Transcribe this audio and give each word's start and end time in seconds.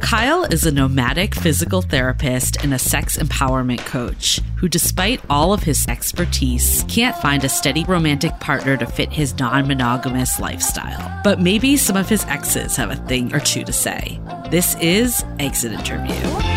Kyle 0.00 0.44
is 0.44 0.66
a 0.66 0.72
nomadic 0.72 1.34
physical 1.34 1.82
therapist 1.82 2.64
and 2.64 2.74
a 2.74 2.78
sex 2.78 3.16
empowerment 3.16 3.78
coach 3.86 4.40
who, 4.56 4.68
despite 4.68 5.20
all 5.30 5.52
of 5.52 5.62
his 5.62 5.86
expertise, 5.86 6.84
can't 6.88 7.16
find 7.16 7.44
a 7.44 7.48
steady 7.48 7.84
romantic 7.84 8.38
partner 8.40 8.76
to 8.76 8.86
fit 8.86 9.12
his 9.12 9.38
non 9.38 9.68
monogamous 9.68 10.40
lifestyle. 10.40 11.20
But 11.22 11.40
maybe 11.40 11.76
some 11.76 11.96
of 11.96 12.08
his 12.08 12.24
exes 12.24 12.76
have 12.76 12.90
a 12.90 12.96
thing 12.96 13.34
or 13.34 13.40
two 13.40 13.62
to 13.64 13.72
say. 13.72 14.20
This 14.50 14.74
is 14.80 15.24
Exit 15.38 15.72
Interview. 15.72 16.49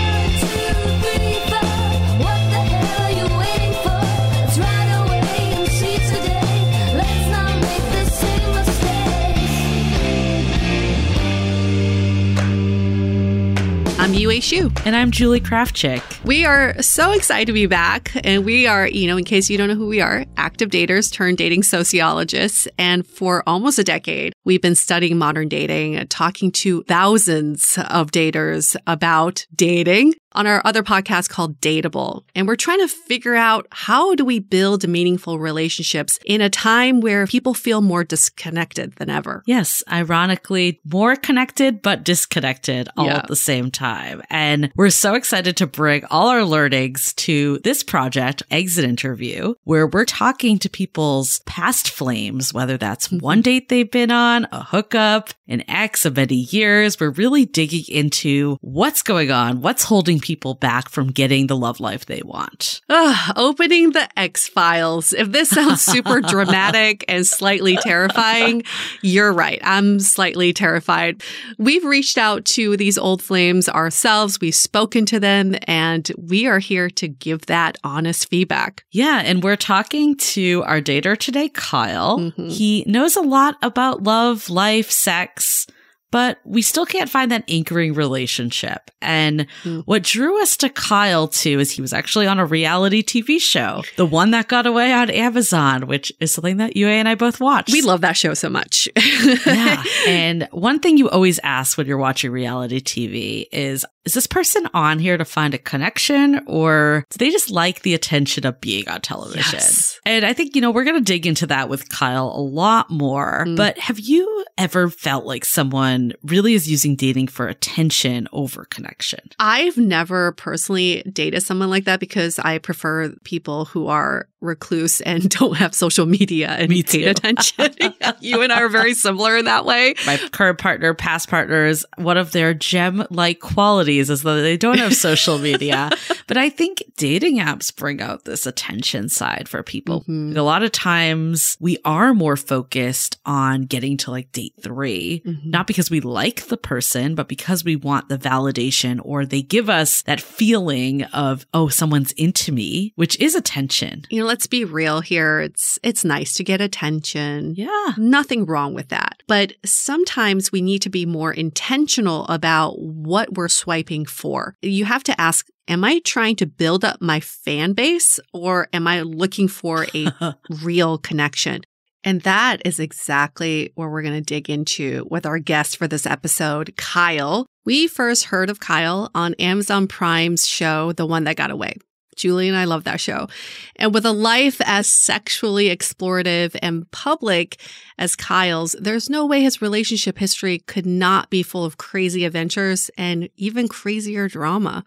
Xu. 14.26 14.86
And 14.86 14.96
I'm 14.96 15.12
Julie 15.12 15.42
Krafchick. 15.42 16.02
We 16.24 16.46
are 16.46 16.82
so 16.82 17.12
excited 17.12 17.48
to 17.48 17.54
be 17.54 17.66
back. 17.66 18.12
And 18.24 18.46
we 18.46 18.68
are, 18.68 18.88
you 18.88 19.08
know, 19.08 19.18
in 19.18 19.24
case 19.24 19.50
you 19.50 19.58
don't 19.58 19.68
know 19.68 19.76
who 19.76 19.88
we 19.88 20.02
are, 20.02 20.26
active 20.38 20.70
daters 20.70 21.12
turned 21.12 21.38
dating 21.38 21.64
sociologists. 21.64 22.68
And 22.78 23.06
for 23.06 23.44
almost 23.48 23.80
a 23.80 23.84
decade, 23.84 24.34
we've 24.46 24.62
been 24.62 24.76
studying 24.76 25.18
modern 25.18 25.50
dating, 25.50 26.08
talking 26.08 26.52
to 26.54 26.84
thousands 26.84 27.78
of 27.90 28.12
daters 28.12 28.76
about 28.88 29.46
dating 29.56 30.14
on 30.34 30.48
our 30.48 30.62
other 30.66 30.84
podcast 30.84 31.30
called 31.30 31.60
Dateable. 31.62 32.24
And 32.36 32.48
we're 32.48 32.56
trying 32.56 32.80
to 32.80 32.88
figure 32.88 33.36
out 33.36 33.68
how 33.72 34.16
do 34.16 34.26
we 34.26 34.40
build 34.40 34.88
meaningful 34.88 35.40
relationships 35.40 36.20
in 36.26 36.42
a 36.42 36.50
time 36.50 37.02
where 37.02 37.28
people 37.28 37.54
feel 37.54 37.82
more 37.82 38.04
disconnected 38.04 38.96
than 38.96 39.10
ever. 39.10 39.44
Yes, 39.46 39.84
ironically, 39.92 40.80
more 40.86 41.16
connected, 41.16 41.82
but 41.82 42.04
disconnected 42.04 42.90
all 42.98 43.06
Yeah. 43.06 43.18
at 43.18 43.28
the 43.28 43.36
same 43.36 43.72
time. 43.72 44.22
And 44.30 44.72
we're 44.76 44.90
so 44.90 45.16
excited 45.16 45.58
to 45.58 45.68
bring 45.68 46.06
all 46.06 46.28
our 46.28 46.44
learnings 46.44 47.14
to 47.14 47.60
this 47.64 47.84
project, 47.84 48.44
Exit 48.52 48.86
Interview, 48.86 49.56
where 49.64 49.88
we're 49.88 50.06
talking 50.06 50.60
to 50.60 50.70
people's 50.70 51.40
past 51.46 51.90
flames, 51.90 52.54
whether 52.54 52.78
that's 52.78 53.08
mm-hmm. 53.08 53.20
one 53.20 53.42
date 53.42 53.70
they've 53.70 53.90
been 53.90 54.12
on, 54.12 54.48
a 54.52 54.64
hookup, 54.64 55.30
an 55.48 55.64
X 55.70 56.06
of 56.06 56.16
many 56.16 56.36
years. 56.36 57.00
We're 57.00 57.10
really 57.10 57.46
digging 57.46 57.84
into 57.90 58.58
what's 58.62 59.02
going 59.04 59.30
on, 59.32 59.62
what's 59.62 59.84
holding 59.84 60.20
people 60.20 60.54
back 60.54 60.90
from 60.90 61.08
getting 61.12 61.48
the 61.48 61.56
love 61.58 61.80
life 61.80 62.06
they 62.06 62.22
want. 62.24 62.80
Ugh, 62.90 63.34
opening 63.36 63.92
the 63.92 64.08
X 64.18 64.48
Files. 64.48 65.12
If 65.14 65.32
this 65.32 65.50
sounds 65.50 65.82
super 65.82 66.22
dramatic 66.34 67.04
and 67.08 67.26
slightly 67.28 67.78
terrifying, 67.78 68.64
you're 69.02 69.34
right. 69.34 69.60
I'm 69.64 70.00
slightly 70.00 70.54
terrified. 70.54 71.22
We've 71.58 71.84
reached 71.84 72.18
out 72.18 72.46
to 72.46 72.78
these 72.78 72.98
old 72.98 73.22
flames 73.22 73.68
ourselves. 73.68 74.40
We've 74.40 74.56
spoken 74.56 75.06
to 75.08 75.20
them 75.20 75.56
and 75.68 76.10
we 76.18 76.48
are 76.48 76.60
here 76.60 76.90
to 76.92 77.08
give 77.08 77.48
that 77.48 77.78
honest 77.84 78.30
feedback. 78.30 78.86
Yeah, 78.92 79.22
and 79.26 79.44
we're 79.44 79.56
talking 79.58 80.16
to 80.18 80.64
our 80.66 80.80
dater 80.82 81.18
today, 81.18 81.50
Kyle. 81.50 82.20
Mhm. 82.20 82.52
He 82.52 82.84
knows 82.88 83.16
a 83.16 83.22
lot 83.22 83.58
about 83.62 84.04
love, 84.04 84.50
life, 84.50 84.90
sex, 84.90 85.33
sex 85.40 85.73
but 86.14 86.38
we 86.46 86.62
still 86.62 86.86
can't 86.86 87.10
find 87.10 87.32
that 87.32 87.44
anchoring 87.50 87.96
relationship. 87.96 88.92
And 89.02 89.48
Mm. 89.64 89.82
what 89.86 90.04
drew 90.04 90.40
us 90.44 90.56
to 90.58 90.70
Kyle 90.70 91.28
too 91.28 91.60
is 91.60 91.72
he 91.72 91.82
was 91.82 91.92
actually 91.92 92.28
on 92.28 92.38
a 92.38 92.46
reality 92.46 93.02
TV 93.02 93.40
show, 93.40 93.82
the 93.98 94.06
one 94.06 94.30
that 94.30 94.48
got 94.48 94.68
away 94.68 94.94
on 94.94 95.10
Amazon, 95.10 95.88
which 95.88 96.14
is 96.20 96.32
something 96.32 96.58
that 96.58 96.78
Yue 96.78 96.88
and 96.88 97.10
I 97.10 97.16
both 97.16 97.40
watched. 97.40 97.72
We 97.74 97.82
love 97.82 98.02
that 98.02 98.16
show 98.16 98.36
so 98.36 98.48
much. 98.48 98.88
yeah. 99.48 99.84
And 100.08 100.48
one 100.52 100.80
thing 100.80 101.00
you 101.00 101.10
always 101.10 101.40
ask 101.44 101.80
when 101.80 101.88
you're 101.88 101.98
watching 101.98 102.30
reality 102.32 102.80
TV 102.80 103.48
is, 103.52 103.84
is 104.06 104.14
this 104.14 104.28
person 104.28 104.68
on 104.74 105.00
here 105.00 105.18
to 105.18 105.26
find 105.26 105.54
a 105.56 105.58
connection 105.58 106.42
or 106.46 107.06
do 107.10 107.18
they 107.18 107.32
just 107.32 107.50
like 107.50 107.82
the 107.82 107.94
attention 107.96 108.46
of 108.46 108.62
being 108.62 108.88
on 108.88 109.02
television? 109.02 109.54
Yes. 109.54 110.00
And 110.06 110.26
I 110.26 110.34
think, 110.34 110.56
you 110.56 110.62
know, 110.62 110.70
we're 110.72 110.84
going 110.84 110.98
to 111.04 111.12
dig 111.14 111.26
into 111.26 111.48
that 111.48 111.70
with 111.70 111.90
Kyle 111.90 112.28
a 112.36 112.42
lot 112.42 112.92
more. 112.92 113.46
Mm. 113.48 113.56
But 113.56 113.80
have 113.80 114.00
you 114.00 114.46
ever 114.58 114.90
felt 114.90 115.26
like 115.26 115.46
someone 115.46 116.03
really 116.24 116.54
is 116.54 116.70
using 116.70 116.96
dating 116.96 117.28
for 117.28 117.48
attention 117.48 118.28
over 118.34 118.66
connection? 118.66 119.20
I've 119.40 119.78
never 119.78 120.34
personally 120.34 121.04
dated 121.04 121.44
someone 121.44 121.70
like 121.70 121.86
that 121.86 122.00
because 122.00 122.40
I 122.40 122.58
prefer 122.58 123.14
people 123.24 123.66
who 123.66 123.88
are 123.88 124.28
recluse 124.44 125.02
and 125.02 125.30
don't 125.30 125.58
have 125.58 125.74
social 125.74 126.06
media 126.06 126.50
and 126.50 126.70
Me 126.70 126.82
attention. 126.82 127.74
you 128.20 128.42
and 128.42 128.52
I 128.52 128.62
are 128.62 128.70
very 128.70 128.94
similar 128.94 129.38
in 129.38 129.46
that 129.46 129.66
way. 129.66 129.96
My 130.06 130.18
current 130.32 130.58
partner, 130.60 130.94
past 130.94 131.30
partners, 131.30 131.86
one 131.98 132.18
of 132.18 132.32
their 132.32 132.54
gem 132.54 133.06
like 133.10 133.40
qualities 133.40 134.10
is 134.10 134.24
that 134.24 134.42
they 134.42 134.58
don't 134.58 134.78
have 134.80 134.96
social 134.96 135.38
media. 135.40 135.90
but 136.28 136.38
I 136.38 136.50
think 136.50 136.84
dating 136.98 137.40
apps 137.40 137.76
bring 137.76 138.02
out 138.02 138.26
this 138.26 138.46
attention 138.46 139.10
side 139.10 139.48
for 139.50 139.64
people. 139.64 140.04
Mhm. 140.08 140.36
A 140.38 140.42
lot 140.42 140.64
of 140.64 140.72
times 140.72 141.58
we 141.60 141.78
are 141.86 142.14
more 142.14 142.36
focused 142.38 143.18
on 143.26 143.62
getting 143.64 143.98
to 143.98 144.12
like 144.12 144.32
date 144.32 144.54
3 144.62 145.22
Mhm. 145.26 145.46
not 145.46 145.68
because 145.68 145.90
we 145.90 146.00
like 146.02 146.48
the 146.48 146.58
person, 146.58 147.16
but 147.16 147.28
because 147.28 147.64
we 147.64 147.76
want 147.76 148.10
the 148.10 148.18
validation 148.18 149.00
or 149.04 149.26
they 149.26 149.42
give 149.42 149.70
us 149.70 150.02
that 150.04 150.20
feeling 150.22 151.04
of, 151.04 151.46
oh, 151.54 151.68
someone's 151.70 152.12
into 152.14 152.52
me, 152.52 152.92
which 152.96 153.20
is 153.20 153.36
attention. 153.36 154.04
You 154.10 154.22
know, 154.22 154.28
let's 154.34 154.48
be 154.48 154.66
real 154.66 155.00
here. 155.00 155.42
It's 155.42 155.78
it's 155.84 156.04
nice 156.04 156.34
to 156.34 156.44
get 156.44 156.60
attention. 156.60 157.54
Yeah. 157.56 157.94
Nothing 157.98 158.48
wrong 158.48 158.74
with 158.74 158.90
that. 158.90 159.22
But 159.28 159.54
sometimes 159.64 160.52
we 160.52 160.60
need 160.60 160.82
to 160.82 160.90
be 160.90 161.06
more 161.06 161.32
intentional 161.32 162.26
about 162.26 162.82
what 162.82 163.36
we're 163.36 163.48
swiping 163.48 164.08
for. 164.08 164.56
You 164.64 164.86
have 164.86 165.04
to 165.04 165.22
ask, 165.22 165.46
am 165.68 165.84
I 165.84 166.00
trying 166.00 166.36
to 166.38 166.48
build 166.48 166.84
up 166.84 167.00
my 167.00 167.20
fan 167.20 167.74
base 167.74 168.20
or 168.34 168.70
am 168.74 168.88
I 168.88 169.02
looking 169.04 169.48
for 169.48 169.86
a 169.94 170.12
real 170.64 170.98
connection? 170.98 171.62
And 172.04 172.22
that 172.22 172.64
is 172.66 172.80
exactly 172.80 173.72
where 173.76 173.88
we're 173.88 174.02
going 174.02 174.16
to 174.16 174.34
dig 174.34 174.50
into 174.50 175.06
with 175.12 175.28
our 175.28 175.38
guest 175.38 175.78
for 175.78 175.88
this 175.88 176.08
episode, 176.08 176.76
Kyle. 176.76 177.46
We 177.66 177.86
first 177.86 178.26
heard 178.26 178.50
of 178.50 178.60
Kyle 178.60 179.12
on 179.14 179.36
Amazon 179.36 179.88
Prime's 179.88 180.48
show, 180.48 180.92
The 180.92 181.06
One 181.06 181.26
That 181.26 181.36
Got 181.36 181.52
Away. 181.52 181.76
Julie 182.16 182.48
and 182.48 182.58
I 182.58 182.66
love 182.66 182.84
that 182.84 183.00
show. 183.00 183.28
And 183.76 183.94
with 183.94 184.06
a 184.06 184.12
life 184.12 184.62
as 184.66 184.88
sexually 184.88 185.76
explorative 185.76 186.58
and 186.62 186.90
public 186.92 187.58
as 187.98 188.16
Kyle's, 188.16 188.76
there's 188.80 189.10
no 189.10 189.26
way 189.26 189.42
his 189.42 189.62
relationship 189.62 190.18
history 190.18 190.60
could 190.60 190.86
not 190.86 191.30
be 191.30 191.44
full 191.44 191.66
of 191.66 191.78
crazy 191.78 192.26
adventures 192.26 192.90
and 192.98 193.30
even 193.36 193.68
crazier 193.68 194.28
drama. 194.28 194.84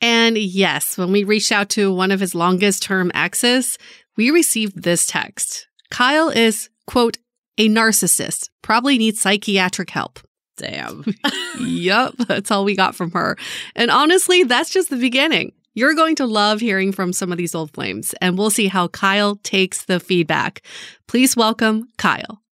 And 0.00 0.38
yes, 0.38 0.96
when 0.96 1.12
we 1.12 1.24
reached 1.24 1.52
out 1.52 1.68
to 1.70 1.92
one 1.92 2.10
of 2.10 2.20
his 2.20 2.34
longest 2.34 2.82
term 2.82 3.10
exes, 3.14 3.76
we 4.16 4.30
received 4.30 4.82
this 4.82 5.06
text. 5.06 5.66
Kyle 5.90 6.30
is, 6.30 6.70
quote, 6.86 7.18
a 7.58 7.68
narcissist, 7.68 8.48
probably 8.62 8.96
needs 8.96 9.20
psychiatric 9.20 9.90
help. 9.90 10.20
Damn. 10.56 11.04
yep, 11.60 12.14
that's 12.28 12.50
all 12.50 12.64
we 12.64 12.76
got 12.76 12.94
from 12.94 13.10
her. 13.12 13.36
And 13.74 13.90
honestly, 13.90 14.44
that's 14.44 14.70
just 14.70 14.90
the 14.90 14.96
beginning. 14.96 15.52
You're 15.80 15.94
going 15.94 16.16
to 16.16 16.26
love 16.26 16.60
hearing 16.60 16.92
from 16.92 17.14
some 17.14 17.32
of 17.32 17.38
these 17.38 17.54
old 17.54 17.72
flames, 17.72 18.14
and 18.20 18.36
we'll 18.36 18.50
see 18.50 18.66
how 18.66 18.88
Kyle 18.88 19.36
takes 19.36 19.86
the 19.86 19.98
feedback. 19.98 20.60
Please 21.08 21.34
welcome 21.34 21.88
Kyle. 21.96 22.42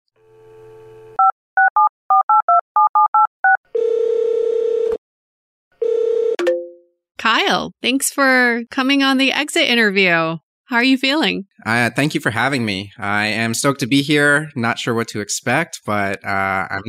Kyle, 7.19 7.71
thanks 7.83 8.11
for 8.11 8.63
coming 8.71 9.03
on 9.03 9.19
the 9.19 9.31
exit 9.31 9.67
interview. 9.67 10.09
How 10.65 10.75
are 10.75 10.83
you 10.83 10.97
feeling? 10.97 11.45
Uh, 11.67 11.91
thank 11.95 12.15
you 12.15 12.19
for 12.19 12.31
having 12.31 12.65
me. 12.65 12.91
I 12.97 13.27
am 13.27 13.53
stoked 13.53 13.81
to 13.81 13.87
be 13.87 14.01
here. 14.01 14.49
Not 14.55 14.79
sure 14.79 14.95
what 14.95 15.07
to 15.09 15.19
expect, 15.19 15.81
but 15.85 16.25
uh, 16.25 16.67
I'm 16.71 16.81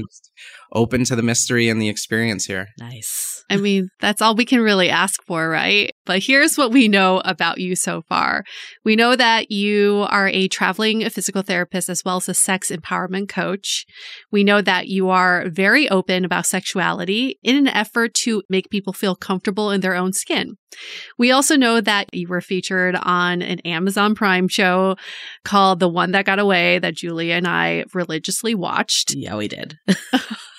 open 0.73 1.05
to 1.05 1.17
the 1.17 1.23
mystery 1.23 1.69
and 1.69 1.81
the 1.81 1.89
experience 1.89 2.47
here. 2.47 2.69
Nice. 2.79 3.45
I 3.51 3.57
mean, 3.57 3.89
that's 4.01 4.23
all 4.23 4.37
we 4.37 4.45
can 4.45 4.61
really 4.61 4.89
ask 4.89 5.21
for, 5.27 5.49
right? 5.49 5.91
But 6.07 6.23
here's 6.23 6.57
what 6.57 6.71
we 6.71 6.87
know 6.87 7.21
about 7.25 7.59
you 7.59 7.75
so 7.75 8.03
far. 8.09 8.45
We 8.85 8.95
know 8.95 9.17
that 9.17 9.51
you 9.51 10.07
are 10.09 10.29
a 10.29 10.47
traveling 10.47 11.09
physical 11.11 11.43
therapist 11.43 11.89
as 11.89 12.03
well 12.05 12.19
as 12.19 12.29
a 12.29 12.35
sex 12.35 12.71
empowerment 12.71 13.29
coach. 13.29 13.87
We 14.31 14.45
know 14.45 14.61
that 14.63 14.87
you 14.87 15.09
are 15.09 15.49
very 15.49 15.89
open 15.91 16.25
about 16.25 16.47
sexuality 16.47 17.41
in 17.43 17.57
an 17.57 17.67
effort 17.67 18.15
to 18.23 18.45
make 18.49 18.71
people 18.71 18.93
feel 18.93 19.17
comfortable 19.17 19.73
in 19.73 19.81
their 19.81 19.97
own 19.97 20.13
skin. 20.13 20.57
We 21.19 21.33
also 21.33 21.57
know 21.57 21.81
that 21.81 22.15
you 22.15 22.29
were 22.29 22.41
featured 22.41 22.95
on 23.03 23.43
an 23.43 23.59
Amazon 23.61 24.15
Prime 24.15 24.47
show 24.47 24.97
called 25.45 25.81
The 25.81 25.89
One 25.89 26.13
That 26.13 26.25
Got 26.25 26.39
Away 26.39 26.79
that 26.79 26.95
Julia 26.95 27.35
and 27.35 27.49
I 27.49 27.85
religiously 27.93 28.55
watched. 28.55 29.15
Yeah, 29.17 29.37
we 29.37 29.49
did. 29.49 29.77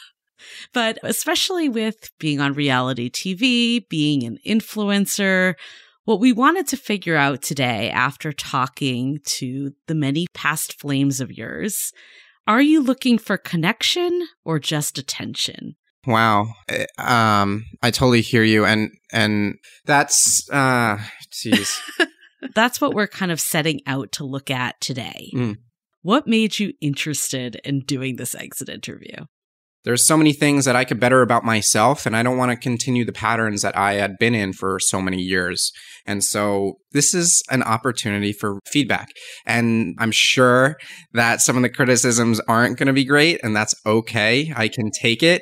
but 0.73 0.97
especially 1.03 1.69
with 1.69 2.11
being 2.19 2.39
on 2.39 2.53
reality 2.53 3.09
TV, 3.09 3.87
being 3.89 4.23
an 4.23 4.37
influencer, 4.45 5.55
what 6.05 6.19
we 6.19 6.33
wanted 6.33 6.67
to 6.67 6.77
figure 6.77 7.15
out 7.15 7.41
today 7.41 7.89
after 7.89 8.31
talking 8.31 9.19
to 9.25 9.73
the 9.87 9.95
many 9.95 10.27
past 10.33 10.79
flames 10.79 11.21
of 11.21 11.31
yours 11.31 11.91
are 12.47 12.61
you 12.61 12.81
looking 12.81 13.17
for 13.17 13.37
connection 13.37 14.27
or 14.43 14.59
just 14.59 14.97
attention? 14.97 15.75
Wow. 16.07 16.47
Eh, 16.67 16.85
um, 16.97 17.65
I 17.83 17.91
totally 17.91 18.21
hear 18.21 18.43
you. 18.43 18.65
And, 18.65 18.91
and 19.11 19.55
that's, 19.85 20.49
uh, 20.51 20.97
jeez. 21.31 21.79
that's 22.55 22.81
what 22.81 22.93
we're 22.93 23.07
kind 23.07 23.31
of 23.31 23.39
setting 23.39 23.81
out 23.85 24.11
to 24.13 24.23
look 24.23 24.49
at 24.49 24.81
today. 24.81 25.29
Mm. 25.35 25.57
What 26.01 26.25
made 26.25 26.57
you 26.57 26.73
interested 26.81 27.61
in 27.63 27.81
doing 27.81 28.15
this 28.15 28.33
exit 28.33 28.69
interview? 28.69 29.25
There's 29.83 30.07
so 30.07 30.15
many 30.15 30.31
things 30.31 30.65
that 30.65 30.75
I 30.75 30.85
could 30.85 30.99
better 30.99 31.21
about 31.21 31.43
myself, 31.43 32.05
and 32.05 32.15
I 32.15 32.21
don't 32.21 32.37
want 32.37 32.51
to 32.51 32.57
continue 32.57 33.03
the 33.03 33.11
patterns 33.11 33.63
that 33.63 33.75
I 33.75 33.93
had 33.93 34.17
been 34.19 34.35
in 34.35 34.53
for 34.53 34.79
so 34.79 35.01
many 35.01 35.17
years. 35.17 35.71
And 36.05 36.23
so 36.23 36.73
this 36.91 37.15
is 37.15 37.41
an 37.49 37.63
opportunity 37.63 38.31
for 38.31 38.59
feedback. 38.67 39.09
And 39.45 39.95
I'm 39.97 40.11
sure 40.11 40.77
that 41.13 41.41
some 41.41 41.55
of 41.55 41.63
the 41.63 41.69
criticisms 41.69 42.39
aren't 42.41 42.77
going 42.77 42.87
to 42.87 42.93
be 42.93 43.05
great, 43.05 43.39
and 43.43 43.55
that's 43.55 43.73
okay. 43.85 44.53
I 44.55 44.67
can 44.67 44.91
take 44.91 45.23
it. 45.23 45.41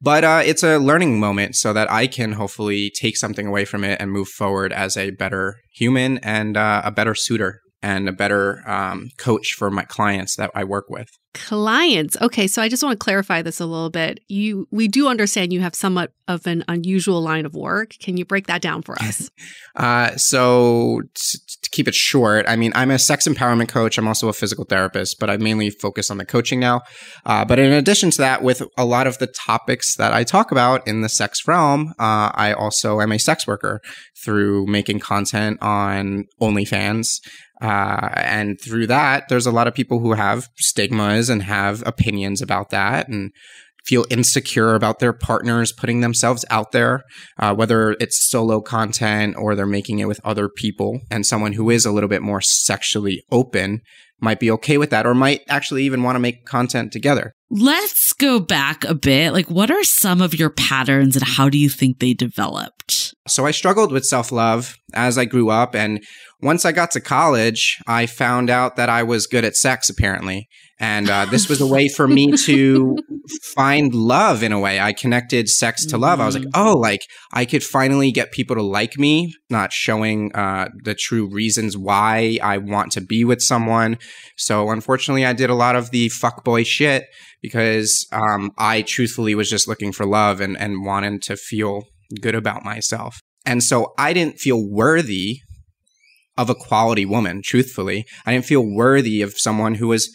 But 0.00 0.22
uh, 0.22 0.42
it's 0.44 0.62
a 0.62 0.78
learning 0.78 1.18
moment 1.18 1.56
so 1.56 1.72
that 1.72 1.90
I 1.90 2.06
can 2.06 2.32
hopefully 2.32 2.92
take 3.00 3.16
something 3.16 3.46
away 3.46 3.64
from 3.64 3.82
it 3.84 4.00
and 4.00 4.12
move 4.12 4.28
forward 4.28 4.72
as 4.72 4.96
a 4.96 5.10
better 5.10 5.56
human 5.72 6.18
and 6.18 6.56
uh, 6.56 6.82
a 6.84 6.92
better 6.92 7.14
suitor 7.14 7.60
and 7.82 8.08
a 8.08 8.12
better 8.12 8.68
um, 8.68 9.10
coach 9.18 9.54
for 9.54 9.70
my 9.70 9.84
clients 9.84 10.36
that 10.36 10.50
I 10.54 10.64
work 10.64 10.86
with. 10.88 11.08
Clients. 11.34 12.16
Okay, 12.20 12.46
so 12.46 12.62
I 12.62 12.68
just 12.68 12.82
want 12.82 12.98
to 12.98 13.04
clarify 13.04 13.42
this 13.42 13.60
a 13.60 13.66
little 13.66 13.90
bit. 13.90 14.18
You 14.28 14.66
we 14.72 14.88
do 14.88 15.06
understand 15.08 15.52
you 15.52 15.60
have 15.60 15.74
somewhat 15.74 16.10
of 16.26 16.46
an 16.46 16.64
unusual 16.66 17.20
line 17.20 17.46
of 17.46 17.54
work. 17.54 17.92
Can 18.00 18.16
you 18.16 18.24
break 18.24 18.46
that 18.46 18.60
down 18.60 18.82
for 18.82 18.94
us? 19.02 19.30
uh, 19.76 20.16
so 20.16 21.02
t- 21.14 21.38
to 21.62 21.70
keep 21.70 21.86
it 21.86 21.94
short, 21.94 22.46
I 22.48 22.56
mean, 22.56 22.72
I'm 22.74 22.90
a 22.90 22.98
sex 22.98 23.28
empowerment 23.28 23.68
coach. 23.68 23.98
I'm 23.98 24.08
also 24.08 24.28
a 24.28 24.32
physical 24.32 24.64
therapist, 24.64 25.20
but 25.20 25.30
I 25.30 25.36
mainly 25.36 25.70
focus 25.70 26.10
on 26.10 26.16
the 26.16 26.24
coaching 26.24 26.58
now. 26.58 26.80
Uh, 27.24 27.44
but 27.44 27.58
in 27.58 27.72
addition 27.72 28.10
to 28.12 28.18
that, 28.18 28.42
with 28.42 28.62
a 28.76 28.84
lot 28.84 29.06
of 29.06 29.18
the 29.18 29.26
topics 29.28 29.96
that 29.96 30.12
I 30.12 30.24
talk 30.24 30.50
about 30.50 30.86
in 30.88 31.02
the 31.02 31.08
sex 31.08 31.46
realm, 31.46 31.94
uh, 31.98 32.32
I 32.34 32.52
also 32.52 33.00
am 33.00 33.12
a 33.12 33.18
sex 33.18 33.46
worker 33.46 33.80
through 34.24 34.66
making 34.66 34.98
content 35.00 35.58
on 35.62 36.24
OnlyFans. 36.40 37.06
Uh, 37.60 38.10
and 38.14 38.60
through 38.60 38.86
that, 38.86 39.28
there's 39.28 39.46
a 39.46 39.52
lot 39.52 39.66
of 39.66 39.74
people 39.74 40.00
who 40.00 40.12
have 40.12 40.48
stigmas 40.56 41.28
and 41.28 41.42
have 41.42 41.82
opinions 41.86 42.40
about 42.40 42.70
that 42.70 43.08
and 43.08 43.32
feel 43.84 44.04
insecure 44.10 44.74
about 44.74 44.98
their 44.98 45.14
partners 45.14 45.72
putting 45.72 46.00
themselves 46.00 46.44
out 46.50 46.72
there, 46.72 47.02
uh, 47.38 47.54
whether 47.54 47.92
it's 48.00 48.28
solo 48.28 48.60
content 48.60 49.34
or 49.38 49.54
they're 49.54 49.66
making 49.66 49.98
it 49.98 50.06
with 50.06 50.20
other 50.24 50.48
people. 50.48 51.00
And 51.10 51.24
someone 51.24 51.54
who 51.54 51.70
is 51.70 51.86
a 51.86 51.90
little 51.90 52.08
bit 52.08 52.22
more 52.22 52.42
sexually 52.42 53.24
open 53.30 53.80
might 54.20 54.40
be 54.40 54.50
okay 54.50 54.78
with 54.78 54.90
that 54.90 55.06
or 55.06 55.14
might 55.14 55.42
actually 55.48 55.84
even 55.84 56.02
want 56.02 56.16
to 56.16 56.20
make 56.20 56.44
content 56.44 56.92
together. 56.92 57.32
Let's 57.50 58.12
go 58.12 58.40
back 58.40 58.84
a 58.84 58.94
bit. 58.94 59.32
Like, 59.32 59.48
what 59.48 59.70
are 59.70 59.84
some 59.84 60.20
of 60.20 60.38
your 60.38 60.50
patterns 60.50 61.16
and 61.16 61.24
how 61.24 61.48
do 61.48 61.56
you 61.56 61.70
think 61.70 61.98
they 61.98 62.12
developed? 62.12 63.07
So, 63.30 63.46
I 63.46 63.50
struggled 63.50 63.92
with 63.92 64.04
self 64.04 64.32
love 64.32 64.76
as 64.94 65.18
I 65.18 65.24
grew 65.24 65.50
up. 65.50 65.74
And 65.74 66.02
once 66.40 66.64
I 66.64 66.72
got 66.72 66.90
to 66.92 67.00
college, 67.00 67.78
I 67.86 68.06
found 68.06 68.48
out 68.50 68.76
that 68.76 68.88
I 68.88 69.02
was 69.02 69.26
good 69.26 69.44
at 69.44 69.56
sex, 69.56 69.90
apparently. 69.90 70.48
And 70.80 71.10
uh, 71.10 71.24
this 71.24 71.48
was 71.48 71.60
a 71.60 71.66
way 71.66 71.88
for 71.88 72.06
me 72.06 72.30
to 72.44 72.96
find 73.42 73.92
love 73.92 74.44
in 74.44 74.52
a 74.52 74.60
way. 74.60 74.78
I 74.78 74.92
connected 74.92 75.48
sex 75.48 75.84
to 75.86 75.98
love. 75.98 76.20
I 76.20 76.26
was 76.26 76.36
like, 76.36 76.44
Mm. 76.44 76.50
oh, 76.54 76.78
like 76.78 77.00
I 77.32 77.44
could 77.44 77.64
finally 77.64 78.12
get 78.12 78.30
people 78.30 78.54
to 78.54 78.62
like 78.62 78.96
me, 78.96 79.34
not 79.50 79.72
showing 79.72 80.30
uh, 80.36 80.68
the 80.84 80.94
true 80.94 81.28
reasons 81.28 81.76
why 81.76 82.38
I 82.40 82.58
want 82.58 82.92
to 82.92 83.00
be 83.00 83.24
with 83.24 83.42
someone. 83.42 83.98
So 84.36 84.70
unfortunately, 84.70 85.26
I 85.26 85.32
did 85.32 85.50
a 85.50 85.54
lot 85.54 85.74
of 85.74 85.90
the 85.90 86.08
fuckboy 86.10 86.64
shit 86.64 87.06
because 87.42 88.06
um, 88.12 88.52
I 88.56 88.82
truthfully 88.82 89.34
was 89.34 89.50
just 89.50 89.66
looking 89.66 89.90
for 89.92 90.06
love 90.06 90.40
and, 90.40 90.56
and 90.56 90.84
wanted 90.84 91.22
to 91.22 91.36
feel 91.36 91.82
good 92.20 92.34
about 92.34 92.64
myself. 92.64 93.20
And 93.44 93.62
so 93.62 93.92
I 93.98 94.12
didn't 94.12 94.38
feel 94.38 94.68
worthy 94.68 95.40
of 96.36 96.48
a 96.48 96.54
quality 96.54 97.04
woman, 97.04 97.42
truthfully. 97.44 98.06
I 98.24 98.32
didn't 98.32 98.44
feel 98.44 98.64
worthy 98.64 99.22
of 99.22 99.38
someone 99.38 99.74
who 99.74 99.88
was 99.88 100.14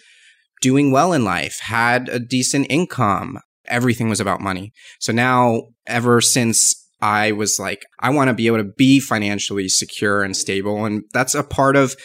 doing 0.61 0.91
well 0.91 1.11
in 1.13 1.25
life, 1.25 1.59
had 1.61 2.07
a 2.09 2.19
decent 2.19 2.67
income. 2.69 3.39
Everything 3.67 4.09
was 4.09 4.19
about 4.19 4.39
money. 4.39 4.71
So 4.99 5.11
now, 5.11 5.63
ever 5.87 6.21
since 6.21 6.73
I 7.01 7.33
was 7.33 7.59
like, 7.59 7.83
I 7.99 8.09
want 8.11 8.29
to 8.29 8.33
be 8.33 8.47
able 8.47 8.59
to 8.59 8.71
be 8.77 9.01
financially 9.01 9.67
secure 9.67 10.23
and 10.23 10.35
stable. 10.35 10.85
And 10.85 11.03
that's 11.13 11.35
a 11.35 11.43
part 11.43 11.75
of 11.75 11.95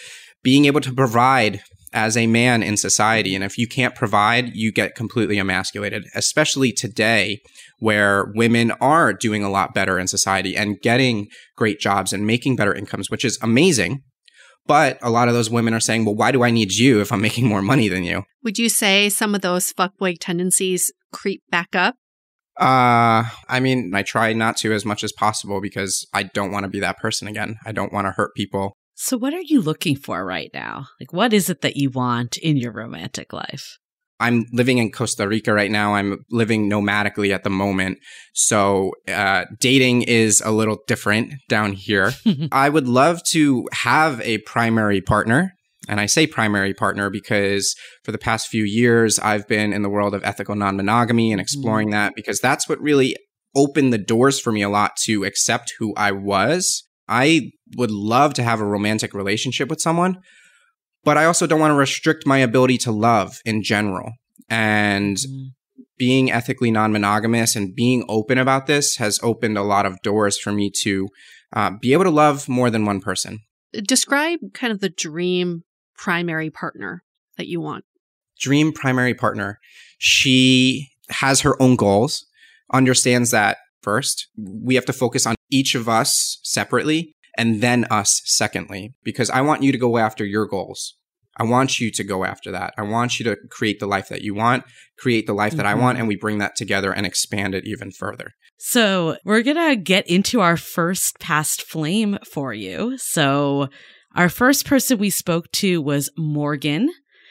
being 0.42 0.64
able 0.64 0.80
to 0.80 0.92
provide 0.92 1.60
as 1.92 2.16
a 2.16 2.26
man 2.26 2.62
in 2.62 2.76
society. 2.76 3.34
And 3.34 3.44
if 3.44 3.56
you 3.56 3.68
can't 3.68 3.94
provide, 3.94 4.54
you 4.54 4.72
get 4.72 4.96
completely 4.96 5.38
emasculated, 5.38 6.04
especially 6.14 6.72
today 6.72 7.40
where 7.78 8.32
women 8.34 8.72
are 8.80 9.12
doing 9.12 9.42
a 9.42 9.50
lot 9.50 9.74
better 9.74 9.98
in 9.98 10.08
society 10.08 10.56
and 10.56 10.80
getting 10.80 11.28
great 11.56 11.78
jobs 11.78 12.12
and 12.12 12.26
making 12.26 12.56
better 12.56 12.74
incomes, 12.74 13.10
which 13.10 13.24
is 13.24 13.38
amazing. 13.42 14.02
But 14.66 14.98
a 15.00 15.10
lot 15.10 15.28
of 15.28 15.34
those 15.34 15.48
women 15.48 15.72
are 15.72 15.80
saying, 15.80 16.04
well, 16.04 16.14
why 16.14 16.30
do 16.30 16.42
I 16.42 16.50
need 16.50 16.72
you 16.72 17.00
if 17.00 17.10
I'm 17.10 17.22
making 17.22 17.46
more 17.46 17.62
money 17.62 17.88
than 17.88 18.04
you? 18.04 18.24
Would 18.44 18.58
you 18.58 18.68
say 18.68 19.08
some 19.08 19.34
of 19.34 19.40
those 19.40 19.72
fuckboy 19.72 20.16
tendencies 20.20 20.92
creep 21.12 21.42
back 21.50 21.74
up? 21.74 21.96
Uh, 22.58 23.24
I 23.48 23.60
mean, 23.60 23.92
I 23.94 24.02
try 24.02 24.32
not 24.32 24.56
to 24.58 24.72
as 24.72 24.84
much 24.84 25.04
as 25.04 25.12
possible 25.12 25.60
because 25.60 26.06
I 26.12 26.24
don't 26.24 26.50
want 26.50 26.64
to 26.64 26.68
be 26.68 26.80
that 26.80 26.98
person 26.98 27.28
again. 27.28 27.56
I 27.64 27.72
don't 27.72 27.92
want 27.92 28.06
to 28.08 28.10
hurt 28.10 28.34
people. 28.34 28.76
So, 28.94 29.16
what 29.16 29.32
are 29.32 29.40
you 29.40 29.62
looking 29.62 29.94
for 29.94 30.26
right 30.26 30.50
now? 30.52 30.88
Like, 31.00 31.12
what 31.12 31.32
is 31.32 31.48
it 31.48 31.60
that 31.60 31.76
you 31.76 31.88
want 31.88 32.36
in 32.36 32.56
your 32.56 32.72
romantic 32.72 33.32
life? 33.32 33.78
I'm 34.20 34.46
living 34.52 34.78
in 34.78 34.90
Costa 34.90 35.28
Rica 35.28 35.52
right 35.52 35.70
now. 35.70 35.94
I'm 35.94 36.24
living 36.30 36.68
nomadically 36.68 37.32
at 37.32 37.44
the 37.44 37.50
moment. 37.50 37.98
So, 38.34 38.92
uh, 39.06 39.44
dating 39.60 40.02
is 40.02 40.40
a 40.44 40.50
little 40.50 40.78
different 40.86 41.34
down 41.48 41.72
here. 41.72 42.12
I 42.52 42.68
would 42.68 42.88
love 42.88 43.22
to 43.30 43.68
have 43.72 44.20
a 44.22 44.38
primary 44.38 45.00
partner. 45.00 45.52
And 45.88 46.00
I 46.00 46.06
say 46.06 46.26
primary 46.26 46.74
partner 46.74 47.08
because 47.08 47.74
for 48.04 48.12
the 48.12 48.18
past 48.18 48.48
few 48.48 48.64
years, 48.64 49.18
I've 49.18 49.48
been 49.48 49.72
in 49.72 49.82
the 49.82 49.88
world 49.88 50.14
of 50.14 50.24
ethical 50.24 50.54
non 50.54 50.76
monogamy 50.76 51.32
and 51.32 51.40
exploring 51.40 51.90
that 51.90 52.14
because 52.14 52.40
that's 52.40 52.68
what 52.68 52.80
really 52.80 53.16
opened 53.54 53.92
the 53.92 53.98
doors 53.98 54.38
for 54.38 54.52
me 54.52 54.62
a 54.62 54.68
lot 54.68 54.96
to 55.04 55.24
accept 55.24 55.72
who 55.78 55.94
I 55.96 56.12
was 56.12 56.82
I 57.08 57.52
would 57.76 57.90
love 57.90 58.34
to 58.34 58.42
have 58.42 58.60
a 58.60 58.66
romantic 58.66 59.14
relationship 59.14 59.68
with 59.68 59.80
someone, 59.80 60.18
but 61.08 61.16
I 61.16 61.24
also 61.24 61.46
don't 61.46 61.58
want 61.58 61.70
to 61.70 61.74
restrict 61.74 62.26
my 62.26 62.36
ability 62.36 62.76
to 62.84 62.92
love 62.92 63.38
in 63.46 63.62
general. 63.62 64.12
And 64.50 65.16
mm-hmm. 65.16 65.46
being 65.96 66.30
ethically 66.30 66.70
non 66.70 66.92
monogamous 66.92 67.56
and 67.56 67.74
being 67.74 68.04
open 68.10 68.36
about 68.36 68.66
this 68.66 68.96
has 68.96 69.18
opened 69.22 69.56
a 69.56 69.62
lot 69.62 69.86
of 69.86 70.02
doors 70.02 70.38
for 70.38 70.52
me 70.52 70.70
to 70.82 71.08
uh, 71.54 71.70
be 71.80 71.94
able 71.94 72.04
to 72.04 72.10
love 72.10 72.46
more 72.46 72.68
than 72.68 72.84
one 72.84 73.00
person. 73.00 73.38
Describe 73.72 74.40
kind 74.52 74.70
of 74.70 74.80
the 74.80 74.90
dream 74.90 75.64
primary 75.96 76.50
partner 76.50 77.02
that 77.38 77.48
you 77.48 77.58
want. 77.58 77.86
Dream 78.38 78.70
primary 78.70 79.14
partner. 79.14 79.60
She 79.96 80.90
has 81.08 81.40
her 81.40 81.56
own 81.62 81.76
goals, 81.76 82.26
understands 82.70 83.30
that 83.30 83.56
first. 83.80 84.28
We 84.36 84.74
have 84.74 84.84
to 84.84 84.92
focus 84.92 85.24
on 85.24 85.36
each 85.50 85.74
of 85.74 85.88
us 85.88 86.38
separately 86.42 87.14
and 87.38 87.62
then 87.62 87.86
us 87.90 88.20
secondly, 88.26 88.92
because 89.04 89.30
I 89.30 89.40
want 89.40 89.62
you 89.62 89.72
to 89.72 89.78
go 89.78 89.96
after 89.96 90.26
your 90.26 90.44
goals. 90.44 90.97
I 91.38 91.44
want 91.44 91.78
you 91.78 91.90
to 91.92 92.04
go 92.04 92.24
after 92.24 92.50
that. 92.52 92.74
I 92.76 92.82
want 92.82 93.18
you 93.18 93.24
to 93.24 93.36
create 93.50 93.80
the 93.80 93.86
life 93.86 94.08
that 94.08 94.22
you 94.22 94.34
want, 94.34 94.64
create 94.98 95.26
the 95.26 95.32
life 95.32 95.52
mm-hmm. 95.52 95.58
that 95.58 95.66
I 95.66 95.74
want, 95.74 95.94
mm-hmm. 95.94 96.00
and 96.00 96.08
we 96.08 96.16
bring 96.16 96.38
that 96.38 96.56
together 96.56 96.92
and 96.92 97.06
expand 97.06 97.54
it 97.54 97.66
even 97.66 97.90
further. 97.90 98.32
So, 98.58 99.16
we're 99.24 99.42
going 99.42 99.56
to 99.56 99.76
get 99.76 100.08
into 100.08 100.40
our 100.40 100.56
first 100.56 101.20
past 101.20 101.62
flame 101.62 102.18
for 102.24 102.52
you. 102.52 102.98
So, 102.98 103.68
our 104.16 104.28
first 104.28 104.66
person 104.66 104.98
we 104.98 105.10
spoke 105.10 105.50
to 105.52 105.80
was 105.80 106.10
Morgan. 106.16 106.90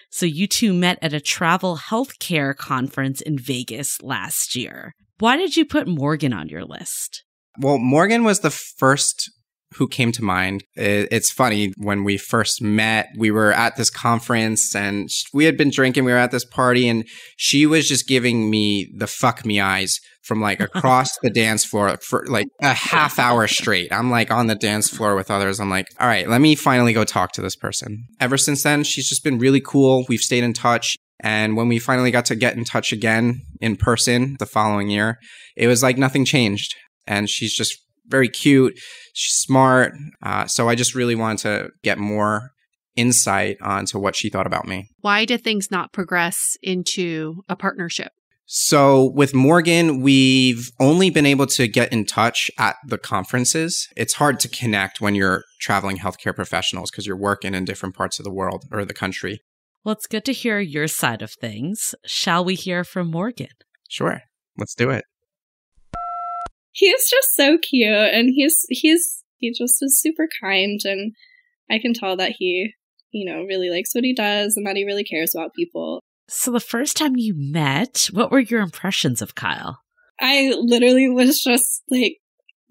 So, 0.09 0.25
you 0.25 0.47
two 0.47 0.73
met 0.73 0.99
at 1.01 1.13
a 1.13 1.19
travel 1.19 1.77
healthcare 1.77 2.55
conference 2.55 3.19
in 3.19 3.37
Vegas 3.37 4.01
last 4.01 4.55
year. 4.55 4.93
Why 5.19 5.35
did 5.35 5.57
you 5.57 5.65
put 5.65 5.87
Morgan 5.87 6.31
on 6.31 6.47
your 6.47 6.63
list? 6.63 7.23
Well, 7.59 7.77
Morgan 7.77 8.23
was 8.23 8.39
the 8.39 8.51
first 8.51 9.31
who 9.75 9.87
came 9.87 10.11
to 10.13 10.23
mind. 10.23 10.63
It's 10.75 11.29
funny 11.29 11.73
when 11.77 12.03
we 12.03 12.17
first 12.17 12.61
met, 12.61 13.09
we 13.17 13.31
were 13.31 13.51
at 13.51 13.75
this 13.75 13.89
conference 13.89 14.73
and 14.73 15.09
we 15.33 15.45
had 15.45 15.57
been 15.57 15.69
drinking. 15.69 16.05
We 16.05 16.11
were 16.11 16.17
at 16.17 16.31
this 16.31 16.45
party 16.45 16.87
and 16.87 17.05
she 17.35 17.65
was 17.65 17.87
just 17.87 18.07
giving 18.07 18.49
me 18.49 18.89
the 18.95 19.07
fuck 19.07 19.45
me 19.45 19.59
eyes 19.59 19.99
from 20.23 20.41
like 20.41 20.59
across 20.75 21.09
the 21.21 21.29
dance 21.29 21.65
floor 21.65 21.97
for 22.01 22.25
like 22.27 22.47
a 22.61 22.73
half 22.73 23.19
hour 23.19 23.47
straight. 23.47 23.91
I'm 23.91 24.09
like 24.09 24.31
on 24.31 24.47
the 24.47 24.55
dance 24.55 24.89
floor 24.89 25.15
with 25.15 25.29
others. 25.29 25.59
I'm 25.59 25.69
like, 25.69 25.87
all 25.99 26.07
right, 26.07 26.29
let 26.29 26.41
me 26.41 26.55
finally 26.55 26.93
go 26.93 27.03
talk 27.03 27.33
to 27.33 27.41
this 27.41 27.55
person. 27.55 28.05
Ever 28.19 28.37
since 28.37 28.63
then, 28.63 28.83
she's 28.83 29.09
just 29.09 29.23
been 29.23 29.37
really 29.37 29.61
cool. 29.61 30.05
We've 30.07 30.19
stayed 30.19 30.43
in 30.43 30.53
touch. 30.53 30.95
And 31.19 31.57
when 31.57 31.67
we 31.67 31.79
finally 31.79 32.11
got 32.11 32.25
to 32.25 32.35
get 32.35 32.55
in 32.55 32.63
touch 32.63 32.93
again 32.93 33.41
in 33.59 33.75
person 33.75 34.35
the 34.39 34.45
following 34.45 34.89
year, 34.89 35.17
it 35.55 35.67
was 35.67 35.81
like 35.81 35.97
nothing 35.97 36.25
changed. 36.25 36.75
And 37.07 37.29
she's 37.29 37.55
just 37.55 37.75
very 38.07 38.29
cute. 38.29 38.79
She's 39.13 39.35
smart. 39.35 39.93
Uh, 40.23 40.47
so 40.47 40.69
I 40.69 40.75
just 40.75 40.95
really 40.95 41.15
wanted 41.15 41.39
to 41.39 41.69
get 41.83 41.97
more 41.97 42.51
insight 42.95 43.57
onto 43.61 43.99
what 43.99 44.15
she 44.15 44.29
thought 44.29 44.47
about 44.47 44.67
me. 44.67 44.89
Why 45.01 45.25
did 45.25 45.43
things 45.43 45.69
not 45.69 45.93
progress 45.93 46.57
into 46.61 47.43
a 47.47 47.55
partnership? 47.55 48.11
So 48.49 49.11
with 49.13 49.33
Morgan, 49.33 50.01
we've 50.01 50.71
only 50.79 51.09
been 51.09 51.25
able 51.25 51.47
to 51.47 51.67
get 51.67 51.91
in 51.91 52.05
touch 52.05 52.49
at 52.57 52.77
the 52.85 52.97
conferences. 52.97 53.89
It's 53.97 54.13
hard 54.13 54.39
to 54.39 54.47
connect 54.47 55.01
when 55.01 55.15
you're 55.15 55.43
traveling 55.59 55.97
healthcare 55.97 56.33
professionals 56.33 56.89
because 56.89 57.05
you're 57.05 57.17
working 57.17 57.53
in 57.53 57.65
different 57.65 57.93
parts 57.93 58.19
of 58.19 58.23
the 58.25 58.33
world 58.33 58.63
or 58.71 58.85
the 58.85 58.93
country. 58.93 59.41
Well, 59.83 59.93
it's 59.93 60.07
good 60.07 60.23
to 60.25 60.33
hear 60.33 60.59
your 60.59 60.87
side 60.87 61.21
of 61.21 61.31
things. 61.31 61.93
Shall 62.05 62.43
we 62.43 62.55
hear 62.55 62.85
from 62.85 63.11
Morgan? 63.11 63.49
Sure. 63.89 64.21
Let's 64.57 64.75
do 64.75 64.89
it 64.89 65.03
he's 66.77 67.09
just 67.09 67.35
so 67.35 67.57
cute 67.57 67.89
and 67.89 68.29
he's 68.33 68.65
he's 68.69 69.23
he 69.37 69.51
just 69.51 69.77
is 69.81 69.99
super 69.99 70.27
kind 70.41 70.79
and 70.85 71.13
I 71.69 71.79
can 71.79 71.93
tell 71.93 72.15
that 72.17 72.33
he, 72.37 72.71
you 73.11 73.29
know, 73.29 73.43
really 73.43 73.69
likes 73.69 73.93
what 73.93 74.03
he 74.03 74.13
does 74.13 74.55
and 74.55 74.65
that 74.65 74.75
he 74.75 74.85
really 74.85 75.03
cares 75.03 75.35
about 75.35 75.53
people. 75.53 76.01
So 76.29 76.51
the 76.51 76.59
first 76.59 76.97
time 76.97 77.15
you 77.15 77.33
met, 77.35 78.09
what 78.11 78.31
were 78.31 78.39
your 78.39 78.61
impressions 78.61 79.21
of 79.21 79.35
Kyle? 79.35 79.81
I 80.19 80.53
literally 80.57 81.09
was 81.09 81.41
just 81.41 81.83
like 81.89 82.17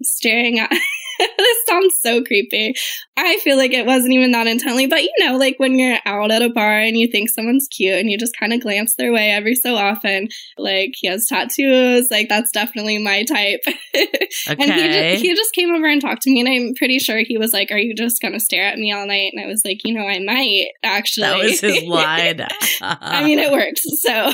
staring 0.01 0.59
at 0.59 0.71
this 1.37 1.57
sounds 1.67 1.95
so 2.01 2.23
creepy. 2.23 2.73
I 3.17 3.37
feel 3.39 3.57
like 3.57 3.73
it 3.73 3.85
wasn't 3.85 4.13
even 4.13 4.31
that 4.31 4.47
intently, 4.47 4.87
but 4.87 5.03
you 5.03 5.11
know, 5.19 5.37
like 5.37 5.55
when 5.57 5.77
you're 5.79 5.97
out 6.05 6.31
at 6.31 6.41
a 6.41 6.49
bar 6.49 6.77
and 6.77 6.97
you 6.97 7.07
think 7.07 7.29
someone's 7.29 7.67
cute 7.75 7.97
and 7.97 8.09
you 8.09 8.17
just 8.17 8.37
kind 8.39 8.53
of 8.53 8.61
glance 8.61 8.95
their 8.95 9.11
way 9.11 9.31
every 9.31 9.55
so 9.55 9.75
often, 9.75 10.27
like 10.57 10.91
he 10.95 11.07
has 11.07 11.25
tattoos, 11.27 12.09
like 12.11 12.29
that's 12.29 12.51
definitely 12.51 12.97
my 12.97 13.23
type. 13.23 13.61
okay. 13.65 14.07
and 14.47 14.61
he 14.61 14.87
just, 14.87 15.23
he 15.23 15.35
just 15.35 15.53
came 15.53 15.73
over 15.73 15.87
and 15.87 16.01
talked 16.01 16.21
to 16.23 16.29
me, 16.29 16.41
and 16.41 16.49
I'm 16.49 16.73
pretty 16.75 16.99
sure 16.99 17.17
he 17.19 17.37
was 17.37 17.53
like, 17.53 17.71
"Are 17.71 17.77
you 17.77 17.95
just 17.95 18.21
gonna 18.21 18.39
stare 18.39 18.65
at 18.65 18.77
me 18.77 18.91
all 18.91 19.07
night?" 19.07 19.31
And 19.33 19.43
I 19.43 19.47
was 19.47 19.61
like, 19.65 19.79
"You 19.83 19.93
know, 19.93 20.07
I 20.07 20.19
might 20.19 20.67
actually." 20.83 21.27
That 21.27 21.39
was 21.39 21.59
his 21.59 21.83
line. 21.87 22.45
I 22.81 23.23
mean, 23.23 23.39
it 23.39 23.51
works. 23.51 23.81
So 24.01 24.31